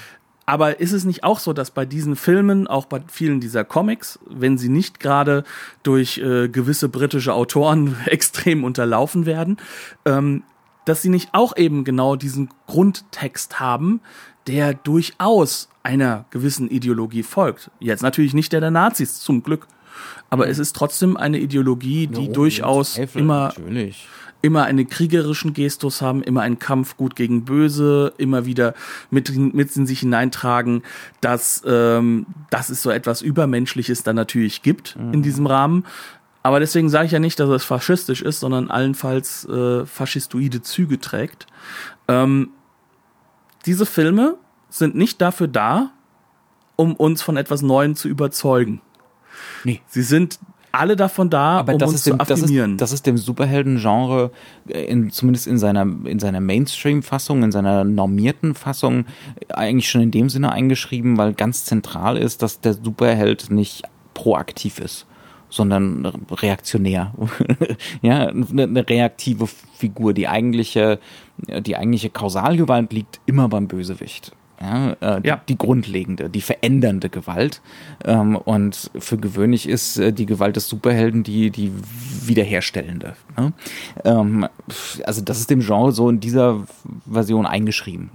Aber 0.46 0.80
ist 0.80 0.94
es 0.94 1.06
nicht 1.06 1.24
auch 1.24 1.38
so, 1.38 1.54
dass 1.54 1.70
bei 1.70 1.86
diesen 1.86 2.16
Filmen, 2.16 2.66
auch 2.66 2.86
bei 2.86 3.02
vielen 3.08 3.40
dieser 3.40 3.64
Comics, 3.64 4.18
wenn 4.28 4.58
sie 4.58 4.70
nicht 4.70 5.00
gerade 5.00 5.44
durch 5.84 6.18
äh, 6.18 6.50
gewisse 6.50 6.90
britische 6.90 7.34
Autoren 7.36 7.96
extrem 8.06 8.64
unterlaufen 8.64 9.28
werden, 9.28 9.58
ähm, 10.06 10.44
dass 10.86 11.04
sie 11.04 11.10
nicht 11.10 11.30
auch 11.34 11.56
eben 11.56 11.84
genau 11.84 12.16
diesen 12.16 12.50
Grundtext 12.66 13.60
haben, 13.60 14.02
der 14.48 14.74
durchaus 14.74 15.70
einer 15.84 16.26
gewissen 16.32 16.68
Ideologie 16.68 17.22
folgt. 17.24 17.70
Jetzt 17.80 18.02
natürlich 18.02 18.34
nicht 18.34 18.52
der 18.52 18.62
der 18.62 18.72
Nazis, 18.72 19.20
zum 19.20 19.44
Glück. 19.44 19.68
Aber 20.30 20.48
es 20.48 20.60
ist 20.60 20.76
trotzdem 20.76 21.18
eine 21.18 21.40
Ideologie, 21.40 22.08
die 22.08 22.30
Oh, 22.30 22.34
durchaus 22.34 22.94
Zweifel, 22.94 23.22
immer 23.22 23.54
Natürlich. 23.58 24.08
immer 24.42 24.64
einen 24.64 24.88
kriegerischen 24.88 25.54
Gestus 25.54 26.02
haben, 26.02 26.24
immer 26.24 26.42
einen 26.42 26.60
Kampf 26.60 26.98
gut 26.98 27.16
gegen 27.16 27.46
böse, 27.46 28.14
immer 28.18 28.46
wieder 28.46 28.74
mit, 29.12 29.36
mit 29.36 29.76
in 29.76 29.86
sich 29.88 30.00
hineintragen, 30.00 30.84
dass, 31.22 31.62
ähm, 31.66 32.26
dass 32.50 32.70
es 32.70 32.82
so 32.82 32.90
etwas 32.90 33.22
Übermenschliches 33.22 34.04
dann 34.04 34.16
natürlich 34.16 34.62
gibt 34.62 34.96
in 35.12 35.24
diesem 35.24 35.46
Rahmen. 35.46 35.86
Aber 36.42 36.60
deswegen 36.62 36.90
sage 36.90 37.06
ich 37.08 37.12
ja 37.12 37.20
nicht, 37.20 37.40
dass 37.40 37.50
es 37.50 37.66
faschistisch 37.66 38.22
ist, 38.22 38.40
sondern 38.40 38.72
allenfalls 38.72 39.46
äh, 39.46 39.86
faschistoide 39.86 40.62
Züge 40.62 41.00
trägt. 41.00 41.48
Ähm, 42.08 42.52
diese 43.66 43.86
Filme 43.86 44.38
sind 44.70 44.96
nicht 44.96 45.20
dafür 45.22 45.48
da, 45.50 45.92
um 46.78 46.96
uns 46.96 47.22
von 47.22 47.36
etwas 47.36 47.62
Neuem 47.62 47.96
zu 47.96 48.08
überzeugen. 48.08 48.82
Nee. 49.64 49.82
Sie 49.88 50.04
sind 50.04 50.40
alle 50.72 50.96
davon 50.96 51.30
da, 51.30 51.60
Aber 51.60 51.74
um 51.74 51.80
das 51.80 51.90
uns 51.90 52.00
ist, 52.00 52.08
dem, 52.08 52.12
zu 52.14 52.18
das, 52.18 52.30
ist, 52.30 52.44
affirmieren. 52.44 52.78
das 52.78 52.92
ist 52.92 53.08
dem 53.08 53.18
Superhelden-Genre, 53.18 54.32
äh, 54.68 54.86
in, 54.86 55.10
zumindest 55.10 55.48
in 55.48 55.58
seiner, 55.58 55.82
in 55.82 56.20
seiner 56.20 56.40
Mainstream-Fassung, 56.40 57.44
in 57.44 57.52
seiner 57.52 57.84
normierten 57.84 58.56
Fassung, 58.56 59.06
äh, 59.50 59.54
eigentlich 59.54 59.90
schon 59.90 60.02
in 60.02 60.12
dem 60.12 60.30
Sinne 60.30 60.52
eingeschrieben, 60.52 61.18
weil 61.18 61.34
ganz 61.34 61.66
zentral 61.66 62.18
ist, 62.18 62.42
dass 62.42 62.62
der 62.62 62.74
Superheld 62.74 63.50
nicht 63.50 63.84
proaktiv 64.14 64.80
ist 64.80 65.06
sondern 65.52 66.06
reaktionär. 66.30 67.12
ja, 68.04 68.28
eine, 68.28 68.64
eine 68.64 68.88
reaktive 68.88 69.48
Figur. 69.48 70.14
Die 70.14 70.28
eigentliche, 70.28 71.00
die 71.38 71.76
eigentliche 71.76 72.12
Kausalgewalt 72.12 72.94
liegt 72.94 73.20
immer 73.26 73.50
beim 73.50 73.68
Bösewicht. 73.68 74.32
Ja, 74.62 74.92
äh, 75.02 75.22
Ja. 75.24 75.38
Die, 75.38 75.54
die 75.54 75.58
grundlegende, 75.58 76.30
die 76.30 76.42
verändernde 76.42 77.10
Gewalt. 77.10 77.62
Ähm, 78.04 78.36
und 78.36 78.92
für 78.98 79.18
gewöhnlich 79.18 79.68
ist 79.68 79.98
äh, 79.98 80.12
die 80.12 80.26
Gewalt 80.26 80.56
des 80.56 80.68
Superhelden 80.68 81.24
die, 81.24 81.50
die 81.50 81.72
wiederherstellende. 82.26 83.16
Ne? 83.38 83.54
Ähm, 84.04 84.48
also 85.06 85.22
das 85.22 85.40
ist 85.40 85.50
dem 85.50 85.62
Genre 85.62 85.92
so 85.92 86.10
in 86.10 86.20
dieser 86.20 86.66
Version 87.10 87.46
eingeschrieben. 87.46 88.10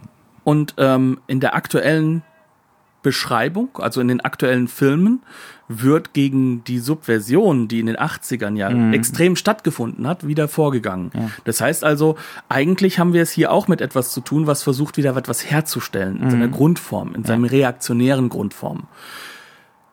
Und 0.45 0.75
ähm, 0.77 1.19
in 1.27 1.41
der 1.41 1.55
aktuellen 1.55 2.23
Beschreibung, 3.03 3.69
also 3.79 4.01
in 4.01 4.09
den 4.09 4.21
aktuellen 4.21 4.69
Filmen, 4.69 5.23
wird 5.69 6.13
gegen 6.13 6.63
die 6.65 6.79
Subversion, 6.79 7.69
die 7.69 7.81
in 7.81 7.87
den 7.87 7.97
80ern 7.97 8.57
ja 8.57 8.93
extrem 8.93 9.35
stattgefunden 9.37 10.07
hat, 10.07 10.27
wieder 10.27 10.49
vorgegangen. 10.49 11.11
Das 11.45 11.61
heißt 11.61 11.85
also, 11.85 12.17
eigentlich 12.49 12.99
haben 12.99 13.13
wir 13.13 13.23
es 13.23 13.31
hier 13.31 13.51
auch 13.51 13.67
mit 13.69 13.81
etwas 13.81 14.13
zu 14.13 14.21
tun, 14.21 14.47
was 14.47 14.63
versucht, 14.63 14.97
wieder 14.97 15.17
etwas 15.17 15.51
herzustellen 15.51 16.21
in 16.21 16.31
seiner 16.31 16.49
Grundform, 16.49 17.15
in 17.15 17.25
seinem 17.25 17.45
reaktionären 17.45 18.29
Grundform. 18.29 18.85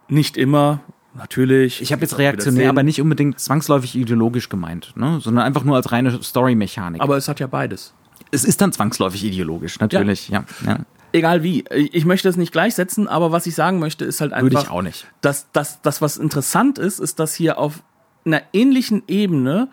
Nicht 0.10 0.36
immer, 0.36 0.82
natürlich. 1.16 1.82
Ich 1.82 1.92
habe 1.92 2.02
jetzt 2.02 2.18
reaktionär, 2.18 2.70
aber 2.70 2.84
nicht 2.84 3.02
unbedingt 3.02 3.40
zwangsläufig 3.40 3.96
ideologisch 3.96 4.50
gemeint, 4.50 4.94
ne? 4.96 5.20
sondern 5.22 5.46
einfach 5.46 5.64
nur 5.64 5.76
als 5.78 5.92
reine 5.92 6.22
Story-Mechanik. 6.22 7.02
Aber 7.02 7.18
es 7.18 7.28
hat 7.28 7.40
ja 7.40 7.48
beides. 7.48 7.94
es 8.32 8.44
ist 8.44 8.62
dann 8.62 8.72
zwangsläufig 8.72 9.24
ideologisch, 9.24 9.80
natürlich. 9.80 10.30
Ja, 10.30 10.44
ja. 10.66 10.80
Egal 11.14 11.43
wie. 11.43 11.66
Ich 11.70 12.05
möchte 12.05 12.30
es 12.30 12.38
nicht 12.38 12.51
gleichsetzen, 12.51 13.07
aber 13.07 13.32
was 13.32 13.45
ich 13.45 13.55
sagen 13.55 13.80
möchte, 13.80 14.05
ist 14.05 14.22
halt 14.22 14.34
einfach. 14.34 14.51
Würde 14.51 14.66
ich 14.66 14.70
auch 14.72 14.82
nicht. 14.82 15.07
dass 15.22 15.51
das, 15.51 15.82
das, 15.82 16.01
was 16.01 16.18
interessant 16.18 16.78
ist, 16.78 16.99
ist, 16.99 17.20
dass 17.20 17.36
hier 17.36 17.57
auf 17.57 17.84
einer 18.26 18.41
ähnlichen 18.53 19.03
Ebene 19.07 19.68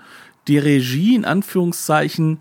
die 0.49 0.59
Regie 0.59 1.15
in 1.15 1.25
Anführungszeichen 1.25 2.41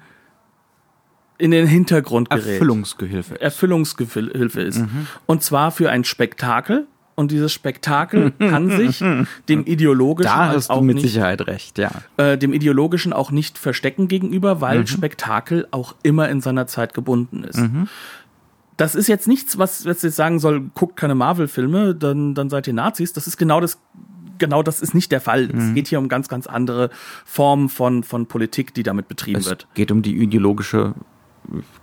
in 1.38 1.52
den 1.52 1.68
Hintergrund 1.68 2.30
gerät. 2.30 2.54
Erfüllungsgehilfe. 2.54 3.40
Erfüllungshilfe 3.40 4.62
ist. 4.62 4.84
Und 5.26 5.44
zwar 5.44 5.72
für 5.72 5.90
ein 5.90 6.04
Spektakel. 6.04 6.88
Und 7.16 7.32
dieses 7.32 7.52
Spektakel 7.52 8.30
kann 8.40 8.70
sich 8.70 9.04
dem 9.50 9.66
ideologischen 9.66 10.32
Da 10.32 10.50
hast 10.50 10.70
du 10.70 10.74
auch 10.74 10.82
mit 10.82 10.98
nicht, 10.98 11.08
Sicherheit 11.08 11.48
recht, 11.48 11.80
ja. 11.80 11.90
äh, 12.18 12.38
dem 12.38 12.54
ideologischen 12.54 13.12
auch 13.12 13.32
nicht 13.32 13.58
verstecken 13.58 14.08
gegenüber, 14.08 14.62
weil 14.62 14.86
Spektakel 14.86 15.68
auch 15.72 15.96
immer 16.04 16.30
in 16.30 16.42
seiner 16.42 16.68
Zeit 16.68 16.94
gebunden 16.94 17.44
ist. 17.44 17.60
Das 18.78 18.96
ist 18.96 19.08
jetzt 19.08 19.28
nichts, 19.28 19.58
was 19.58 19.86
was 19.86 20.02
jetzt 20.04 20.16
sagen 20.16 20.40
soll, 20.40 20.70
guckt 20.76 20.96
keine 20.96 21.16
Marvel-Filme, 21.16 21.96
dann, 21.96 22.36
dann 22.36 22.50
seid 22.50 22.68
ihr 22.68 22.74
Nazis. 22.74 23.12
Das 23.12 23.28
ist 23.28 23.38
genau 23.38 23.60
das, 23.60 23.80
genau 24.38 24.62
das 24.64 24.82
ist 24.82 24.94
nicht 24.94 25.12
der 25.12 25.20
Fall. 25.22 25.50
Es 25.52 25.74
geht 25.74 25.88
hier 25.88 26.00
um 26.00 26.10
ganz, 26.10 26.28
ganz 26.28 26.48
andere 26.48 26.90
Formen 27.26 27.70
von, 27.70 28.04
von 28.04 28.28
Politik, 28.28 28.74
die 28.76 28.84
damit 28.84 29.08
betrieben 29.08 29.40
Es 29.40 29.50
wird. 29.50 29.68
geht 29.74 29.92
um 29.92 30.04
die 30.04 30.16
ideologische 30.16 30.94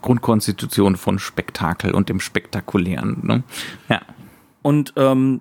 Grundkonstitution 0.02 0.96
von 0.96 1.18
Spektakel 1.18 1.92
und 1.94 2.08
dem 2.08 2.20
Spektakulären. 2.20 3.18
Ne? 3.22 3.42
Ja. 3.88 4.00
Und 4.62 4.92
ähm, 4.96 5.40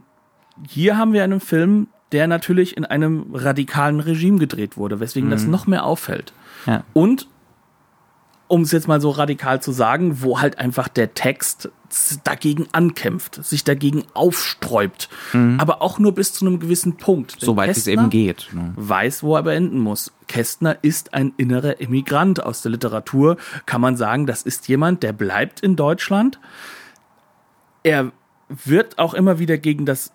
hier 0.67 0.97
haben 0.97 1.13
wir 1.13 1.23
einen 1.23 1.39
Film, 1.39 1.87
der 2.11 2.27
natürlich 2.27 2.77
in 2.77 2.85
einem 2.85 3.25
radikalen 3.33 3.99
Regime 3.99 4.39
gedreht 4.39 4.77
wurde, 4.77 4.99
weswegen 4.99 5.29
das 5.29 5.45
noch 5.45 5.67
mehr 5.67 5.85
auffällt. 5.85 6.33
ja. 6.65 6.83
Und 6.93 7.27
um 8.53 8.61
es 8.61 8.71
jetzt 8.71 8.87
mal 8.87 9.01
so 9.01 9.09
radikal 9.09 9.63
zu 9.63 9.71
sagen, 9.71 10.21
wo 10.21 10.39
halt 10.39 10.59
einfach 10.59 10.87
der 10.87 11.15
Text 11.15 11.71
dagegen 12.23 12.67
ankämpft, 12.71 13.43
sich 13.43 13.63
dagegen 13.63 14.03
aufsträubt, 14.13 15.09
aber 15.57 15.81
auch 15.81 15.97
nur 15.97 16.11
bis 16.11 16.33
zu 16.33 16.45
einem 16.45 16.59
gewissen 16.59 16.97
Punkt. 16.97 17.41
Denn 17.41 17.47
Soweit 17.47 17.69
es 17.69 17.77
Kästner 17.77 17.93
eben 17.93 18.09
geht. 18.11 18.49
Ne? 18.53 18.73
Weiß, 18.75 19.23
wo 19.23 19.35
er 19.35 19.41
beenden 19.41 19.79
muss. 19.79 20.11
Kästner 20.27 20.77
ist 20.83 21.15
ein 21.15 21.33
innerer 21.37 21.81
Immigrant 21.81 22.43
aus 22.43 22.61
der 22.61 22.71
Literatur. 22.71 23.37
Kann 23.65 23.81
man 23.81 23.97
sagen, 23.97 24.27
das 24.27 24.43
ist 24.43 24.67
jemand, 24.67 25.01
der 25.01 25.13
bleibt 25.13 25.59
in 25.61 25.75
Deutschland. 25.75 26.39
Er 27.81 28.11
wird 28.49 28.99
auch 28.99 29.15
immer 29.15 29.39
wieder 29.39 29.57
gegen 29.57 29.87
das 29.87 30.11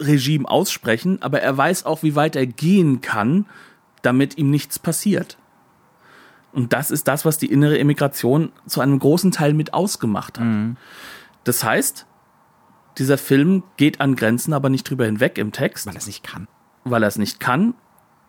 Regime 0.00 0.46
aussprechen, 0.46 1.22
aber 1.22 1.40
er 1.40 1.56
weiß 1.56 1.86
auch, 1.86 2.02
wie 2.02 2.14
weit 2.14 2.36
er 2.36 2.46
gehen 2.46 3.00
kann, 3.00 3.46
damit 4.02 4.36
ihm 4.36 4.50
nichts 4.50 4.78
passiert. 4.78 5.38
Und 6.52 6.72
das 6.72 6.90
ist 6.90 7.06
das, 7.08 7.24
was 7.24 7.38
die 7.38 7.46
innere 7.50 7.76
Immigration 7.76 8.52
zu 8.66 8.80
einem 8.80 8.98
großen 8.98 9.30
Teil 9.30 9.54
mit 9.54 9.72
ausgemacht 9.74 10.38
hat. 10.38 10.46
Das 11.44 11.64
heißt, 11.64 12.06
dieser 12.98 13.18
Film 13.18 13.62
geht 13.76 14.00
an 14.00 14.16
Grenzen, 14.16 14.52
aber 14.52 14.68
nicht 14.68 14.88
drüber 14.88 15.04
hinweg 15.06 15.38
im 15.38 15.52
Text 15.52 15.86
Weil 15.86 15.94
er 15.94 15.98
es 15.98 16.06
nicht 16.06 16.24
kann. 16.24 16.48
weil 16.84 17.02
er 17.02 17.08
es 17.08 17.18
nicht 17.18 17.40
kann, 17.40 17.74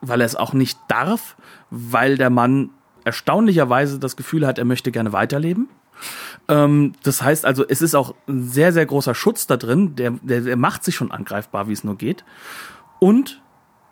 weil 0.01 0.22
er 0.22 0.26
es 0.26 0.36
auch 0.36 0.53
nicht 0.53 0.80
darf, 0.88 1.36
weil 1.72 2.17
der 2.17 2.30
Mann 2.30 2.69
erstaunlicherweise 3.03 3.97
das 3.99 4.15
Gefühl 4.15 4.45
hat, 4.45 4.59
er 4.59 4.65
möchte 4.65 4.91
gerne 4.91 5.11
weiterleben. 5.13 5.67
Ähm, 6.47 6.93
das 7.03 7.22
heißt 7.22 7.45
also, 7.45 7.65
es 7.67 7.82
ist 7.82 7.95
auch 7.95 8.15
ein 8.28 8.43
sehr, 8.47 8.72
sehr 8.72 8.86
großer 8.86 9.15
Schutz 9.15 9.47
da 9.47 9.57
drin, 9.57 9.95
der, 9.95 10.11
der, 10.22 10.41
der 10.41 10.57
macht 10.57 10.84
sich 10.84 10.95
schon 10.95 11.11
angreifbar, 11.11 11.67
wie 11.67 11.74
es 11.74 11.84
nur 11.84 11.97
geht. 11.97 12.24
Und 12.99 13.41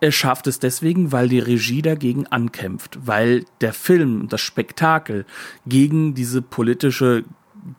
er 0.02 0.12
schafft 0.12 0.48
es 0.48 0.60
deswegen, 0.60 1.12
weil 1.12 1.28
die 1.30 1.40
Regie 1.40 1.82
dagegen 1.82 2.28
ankämpft, 2.28 3.00
weil 3.06 3.46
der 3.62 3.74
Film, 3.74 4.28
das 4.30 4.42
Spektakel 4.42 5.26
gegen 5.66 6.14
diese 6.14 6.42
politische 6.42 7.26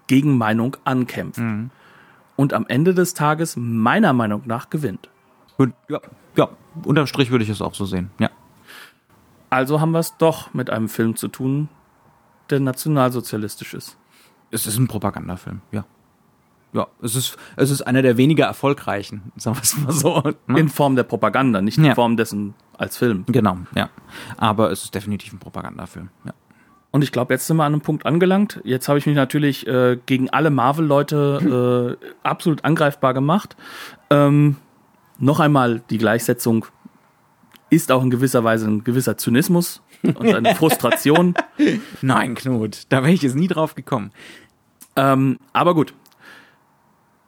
Gegenmeinung 0.07 0.77
ankämpft. 0.85 1.41
Und 2.37 2.53
am 2.53 2.67
Ende 2.69 2.95
des 2.95 3.15
Tages 3.15 3.57
meiner 3.57 4.13
Meinung 4.13 4.43
nach 4.47 4.71
gewinnt. 4.71 5.09
Ja. 5.89 6.01
ja, 6.37 6.49
unterm 6.85 7.07
Strich 7.07 7.31
würde 7.31 7.45
ich 7.45 7.51
es 7.51 7.61
auch 7.61 7.75
so 7.75 7.85
sehen. 7.85 8.11
Ja. 8.19 8.31
Also 9.51 9.81
haben 9.81 9.91
wir 9.91 9.99
es 9.99 10.17
doch 10.17 10.55
mit 10.55 10.71
einem 10.71 10.89
Film 10.89 11.17
zu 11.17 11.29
tun, 11.29 11.69
der 12.49 12.61
nationalsozialistisch 12.61 13.75
ist. 13.75 13.99
Es 14.51 14.67
ist 14.67 14.79
ein 14.79 14.89
Propagandafilm, 14.89 15.61
ja. 15.71 15.85
Ja, 16.73 16.87
es 17.03 17.17
ist, 17.17 17.37
es 17.57 17.71
ist 17.71 17.83
einer 17.83 18.03
der 18.03 18.17
weniger 18.17 18.47
erfolgreichen, 18.47 19.33
sagen 19.37 19.57
wir 19.57 19.63
es 19.63 19.77
mal 19.77 19.93
so. 19.93 20.23
Ne? 20.47 20.59
In 20.61 20.69
Form 20.69 20.97
der 20.97 21.03
Propaganda, 21.03 21.61
nicht 21.61 21.79
in 21.79 21.85
Ja. 21.85 21.95
Form 21.95 22.17
dessen 22.17 22.55
als 22.79 22.97
Film. 22.97 23.25
Genau, 23.27 23.59
ja. 23.75 23.91
Aber 24.37 24.71
es 24.71 24.85
ist 24.85 24.95
definitiv 24.95 25.33
ein 25.33 25.39
Propagandafilm, 25.39 26.11
ja. 26.25 26.33
Und 26.93 27.05
ich 27.05 27.13
glaube, 27.13 27.33
jetzt 27.35 27.47
sind 27.47 27.57
wir 27.57 27.63
an 27.65 27.73
einem 27.73 27.83
Punkt 27.83 28.05
angelangt. 28.05 28.61
Jetzt 28.65 28.89
habe 28.89 28.99
ich 28.99 29.07
mich 29.07 29.15
natürlich 29.15 29.65
äh, 29.69 29.97
gegen 30.07 30.29
alle 30.31 30.51
Marvel-Leute 30.51 31.97
äh, 32.01 32.07
absolut 32.25 32.65
angreifbar 32.65 33.15
gemacht. 33.15 33.57
Ähm, 34.11 34.57
noch 35.19 35.39
einmal 35.39 35.83
die 35.91 35.99
Gleichsetzung 35.99 36.67
ist 37.69 37.93
auch 37.93 38.03
in 38.03 38.11
gewisser 38.11 38.43
Weise 38.43 38.67
ein 38.67 38.83
gewisser 38.83 39.17
Zynismus 39.17 39.83
und 40.03 40.35
eine 40.35 40.55
Frustration. 40.57 41.35
Nein, 42.03 42.35
Knut, 42.35 42.87
da 42.89 43.03
wäre 43.05 43.13
ich 43.13 43.23
jetzt 43.23 43.37
nie 43.37 43.47
drauf 43.47 43.77
gekommen. 43.77 44.11
Ähm, 44.97 45.39
aber 45.53 45.75
gut. 45.75 45.95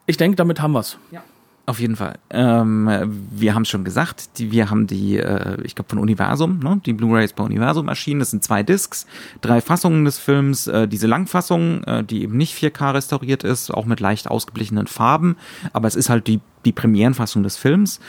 Ich 0.05 0.17
denke, 0.17 0.35
damit 0.35 0.61
haben 0.61 0.73
wir's. 0.73 0.97
Ja. 1.11 1.23
Auf 1.65 1.79
jeden 1.79 1.95
Fall. 1.95 2.15
Ähm, 2.29 2.89
wir 3.31 3.55
haben 3.55 3.61
es 3.61 3.69
schon 3.69 3.85
gesagt, 3.85 4.37
die, 4.37 4.51
wir 4.51 4.69
haben 4.69 4.85
die, 4.85 5.17
äh, 5.17 5.61
ich 5.63 5.75
glaube 5.75 5.89
von 5.89 5.97
Universum, 5.97 6.59
ne? 6.59 6.81
die 6.85 6.91
Blu-rays 6.91 7.31
bei 7.31 7.43
Universum 7.45 7.87
erschienen. 7.87 8.19
Das 8.19 8.31
sind 8.31 8.43
zwei 8.43 8.63
Discs, 8.63 9.07
drei 9.39 9.61
Fassungen 9.61 10.03
des 10.03 10.19
Films. 10.19 10.67
Äh, 10.67 10.89
diese 10.89 11.07
Langfassung, 11.07 11.85
äh, 11.85 12.03
die 12.03 12.23
eben 12.23 12.35
nicht 12.35 12.61
4K 12.61 12.95
restauriert 12.95 13.45
ist, 13.45 13.73
auch 13.73 13.85
mit 13.85 14.01
leicht 14.01 14.27
ausgeblichenen 14.27 14.87
Farben, 14.87 15.37
aber 15.71 15.87
es 15.87 15.95
ist 15.95 16.09
halt 16.09 16.27
die, 16.27 16.41
die 16.65 16.73
Premierenfassung 16.73 17.43
des 17.43 17.55
Films. 17.55 18.01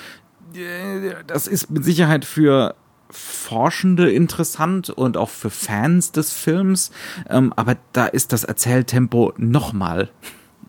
Äh, 0.57 1.14
das 1.28 1.47
ist 1.47 1.70
mit 1.70 1.84
Sicherheit 1.84 2.24
für 2.24 2.74
Forschende 3.09 4.11
interessant 4.11 4.90
und 4.90 5.16
auch 5.16 5.30
für 5.30 5.51
Fans 5.51 6.11
des 6.11 6.32
Films, 6.32 6.90
ähm, 7.30 7.53
aber 7.55 7.76
da 7.92 8.07
ist 8.07 8.32
das 8.32 8.42
Erzähltempo 8.42 9.32
nochmal 9.36 10.11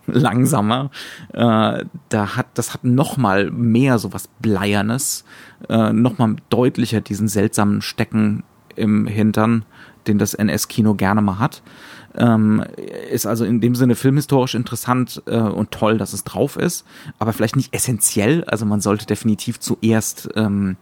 langsamer. 0.12 0.92
Äh, 1.34 1.86
da 2.10 2.36
hat, 2.36 2.48
das 2.56 2.74
hat 2.74 2.84
noch 2.84 3.18
mal 3.18 3.52
mehr 3.52 3.98
so 4.00 4.14
was 4.14 4.28
Bleiernes, 4.40 5.26
äh, 5.70 5.94
noch 5.94 6.18
mal 6.18 6.36
deutlicher 6.50 7.02
diesen 7.02 7.28
seltsamen 7.28 7.82
Stecken 7.82 8.44
im 8.76 9.08
Hintern, 9.08 9.66
den 10.08 10.18
das 10.18 10.34
NS-Kino 10.34 10.96
gerne 10.96 11.22
mal 11.22 11.40
hat. 11.40 11.62
Ähm, 12.18 12.64
ist 13.12 13.26
also 13.26 13.44
in 13.44 13.60
dem 13.60 13.76
Sinne 13.76 13.96
filmhistorisch 13.96 14.56
interessant 14.56 15.22
äh, 15.26 15.38
und 15.38 15.72
toll, 15.72 15.98
dass 15.98 16.14
es 16.14 16.24
drauf 16.24 16.56
ist, 16.56 16.86
aber 17.20 17.34
vielleicht 17.34 17.58
nicht 17.58 17.74
essentiell. 17.74 18.44
Also 18.46 18.66
man 18.66 18.80
sollte 18.80 19.06
definitiv 19.06 19.60
zuerst 19.60 20.30
ähm, 20.36 20.78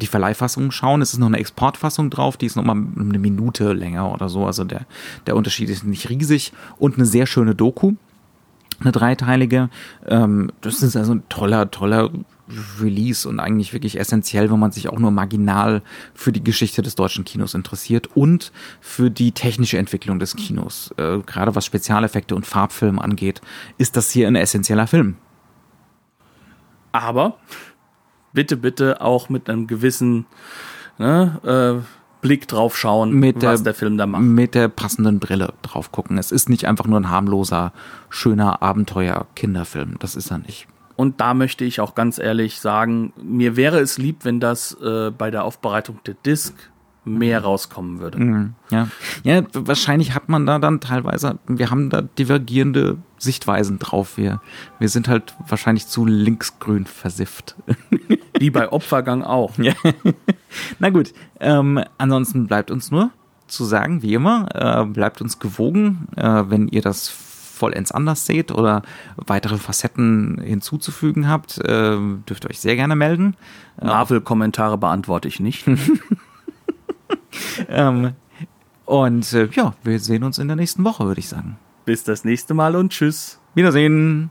die 0.00 0.06
Verleihfassung 0.06 0.70
schauen. 0.70 1.02
Es 1.02 1.12
ist 1.12 1.20
noch 1.20 1.28
eine 1.28 1.38
Exportfassung 1.38 2.10
drauf, 2.10 2.36
die 2.36 2.46
ist 2.46 2.56
noch 2.56 2.64
mal 2.64 2.76
eine 2.76 3.18
Minute 3.18 3.72
länger 3.72 4.12
oder 4.12 4.28
so. 4.28 4.46
Also 4.46 4.64
der, 4.64 4.86
der 5.26 5.36
Unterschied 5.36 5.68
ist 5.68 5.84
nicht 5.84 6.10
riesig 6.10 6.52
und 6.78 6.96
eine 6.96 7.06
sehr 7.06 7.26
schöne 7.26 7.54
Doku 7.54 7.94
eine 8.80 8.92
dreiteilige. 8.92 9.70
Ähm, 10.06 10.52
das 10.60 10.82
ist 10.82 10.96
also 10.96 11.14
ein 11.14 11.28
toller, 11.28 11.70
toller 11.70 12.10
Release 12.80 13.28
und 13.28 13.40
eigentlich 13.40 13.72
wirklich 13.72 13.98
essentiell, 13.98 14.50
wenn 14.50 14.58
man 14.58 14.70
sich 14.70 14.88
auch 14.88 14.98
nur 14.98 15.10
marginal 15.10 15.82
für 16.14 16.30
die 16.30 16.44
Geschichte 16.44 16.82
des 16.82 16.94
deutschen 16.94 17.24
Kinos 17.24 17.54
interessiert 17.54 18.10
und 18.14 18.52
für 18.80 19.10
die 19.10 19.32
technische 19.32 19.78
Entwicklung 19.78 20.18
des 20.18 20.36
Kinos. 20.36 20.94
Äh, 20.98 21.20
gerade 21.20 21.54
was 21.54 21.64
Spezialeffekte 21.64 22.34
und 22.34 22.46
Farbfilm 22.46 22.98
angeht, 22.98 23.40
ist 23.78 23.96
das 23.96 24.10
hier 24.10 24.28
ein 24.28 24.36
essentieller 24.36 24.86
Film. 24.86 25.16
Aber 26.92 27.38
bitte, 28.32 28.56
bitte 28.56 29.00
auch 29.00 29.28
mit 29.28 29.48
einem 29.48 29.66
gewissen 29.66 30.26
ne, 30.98 31.82
äh, 31.82 31.93
Blick 32.24 32.48
drauf 32.48 32.74
schauen, 32.74 33.12
mit 33.12 33.42
was 33.42 33.62
der, 33.62 33.72
der 33.72 33.74
Film 33.74 33.98
da 33.98 34.06
macht. 34.06 34.22
Mit 34.22 34.54
der 34.54 34.68
passenden 34.68 35.20
Brille 35.20 35.52
drauf 35.60 35.92
gucken. 35.92 36.16
Es 36.16 36.32
ist 36.32 36.48
nicht 36.48 36.66
einfach 36.66 36.86
nur 36.86 36.98
ein 36.98 37.10
harmloser, 37.10 37.74
schöner 38.08 38.62
Abenteuer-Kinderfilm. 38.62 39.96
Das 39.98 40.16
ist 40.16 40.30
er 40.30 40.38
nicht. 40.38 40.66
Und 40.96 41.20
da 41.20 41.34
möchte 41.34 41.66
ich 41.66 41.80
auch 41.80 41.94
ganz 41.94 42.18
ehrlich 42.18 42.60
sagen, 42.60 43.12
mir 43.22 43.56
wäre 43.56 43.78
es 43.78 43.98
lieb, 43.98 44.24
wenn 44.24 44.40
das 44.40 44.72
äh, 44.80 45.10
bei 45.10 45.30
der 45.30 45.44
Aufbereitung 45.44 45.98
der 46.06 46.14
Disc 46.14 46.54
mehr 47.04 47.42
rauskommen 47.42 48.00
würde. 48.00 48.18
Mhm, 48.18 48.54
ja. 48.70 48.88
ja, 49.22 49.42
wahrscheinlich 49.52 50.14
hat 50.14 50.30
man 50.30 50.46
da 50.46 50.58
dann 50.58 50.80
teilweise, 50.80 51.38
wir 51.46 51.70
haben 51.70 51.90
da 51.90 52.00
divergierende 52.00 52.96
Sichtweisen 53.18 53.78
drauf. 53.78 54.16
Wir, 54.16 54.40
wir 54.78 54.88
sind 54.88 55.08
halt 55.08 55.34
wahrscheinlich 55.46 55.88
zu 55.88 56.06
linksgrün 56.06 56.86
versifft. 56.86 57.56
Wie 58.44 58.50
bei 58.50 58.70
Opfergang 58.70 59.22
auch. 59.22 59.56
Ja. 59.56 59.72
Na 60.78 60.90
gut, 60.90 61.14
ähm, 61.40 61.82
ansonsten 61.96 62.46
bleibt 62.46 62.70
uns 62.70 62.90
nur 62.90 63.10
zu 63.46 63.64
sagen, 63.64 64.02
wie 64.02 64.12
immer, 64.12 64.48
äh, 64.54 64.84
bleibt 64.84 65.22
uns 65.22 65.38
gewogen, 65.38 66.08
äh, 66.16 66.42
wenn 66.48 66.68
ihr 66.68 66.82
das 66.82 67.08
vollends 67.08 67.90
anders 67.90 68.26
seht 68.26 68.52
oder 68.52 68.82
weitere 69.16 69.56
Facetten 69.56 70.42
hinzuzufügen 70.44 71.26
habt, 71.26 71.56
äh, 71.56 71.96
dürft 72.28 72.44
ihr 72.44 72.50
euch 72.50 72.60
sehr 72.60 72.76
gerne 72.76 72.96
melden. 72.96 73.34
Marvel-Kommentare 73.82 74.76
beantworte 74.76 75.28
ich 75.28 75.40
nicht. 75.40 75.64
ähm, 77.70 78.10
und 78.84 79.32
äh, 79.32 79.48
ja, 79.52 79.72
wir 79.84 79.98
sehen 80.00 80.22
uns 80.22 80.36
in 80.36 80.48
der 80.48 80.56
nächsten 80.56 80.84
Woche, 80.84 81.06
würde 81.06 81.20
ich 81.20 81.30
sagen. 81.30 81.56
Bis 81.86 82.04
das 82.04 82.26
nächste 82.26 82.52
Mal 82.52 82.76
und 82.76 82.92
tschüss. 82.92 83.40
Wiedersehen. 83.54 84.30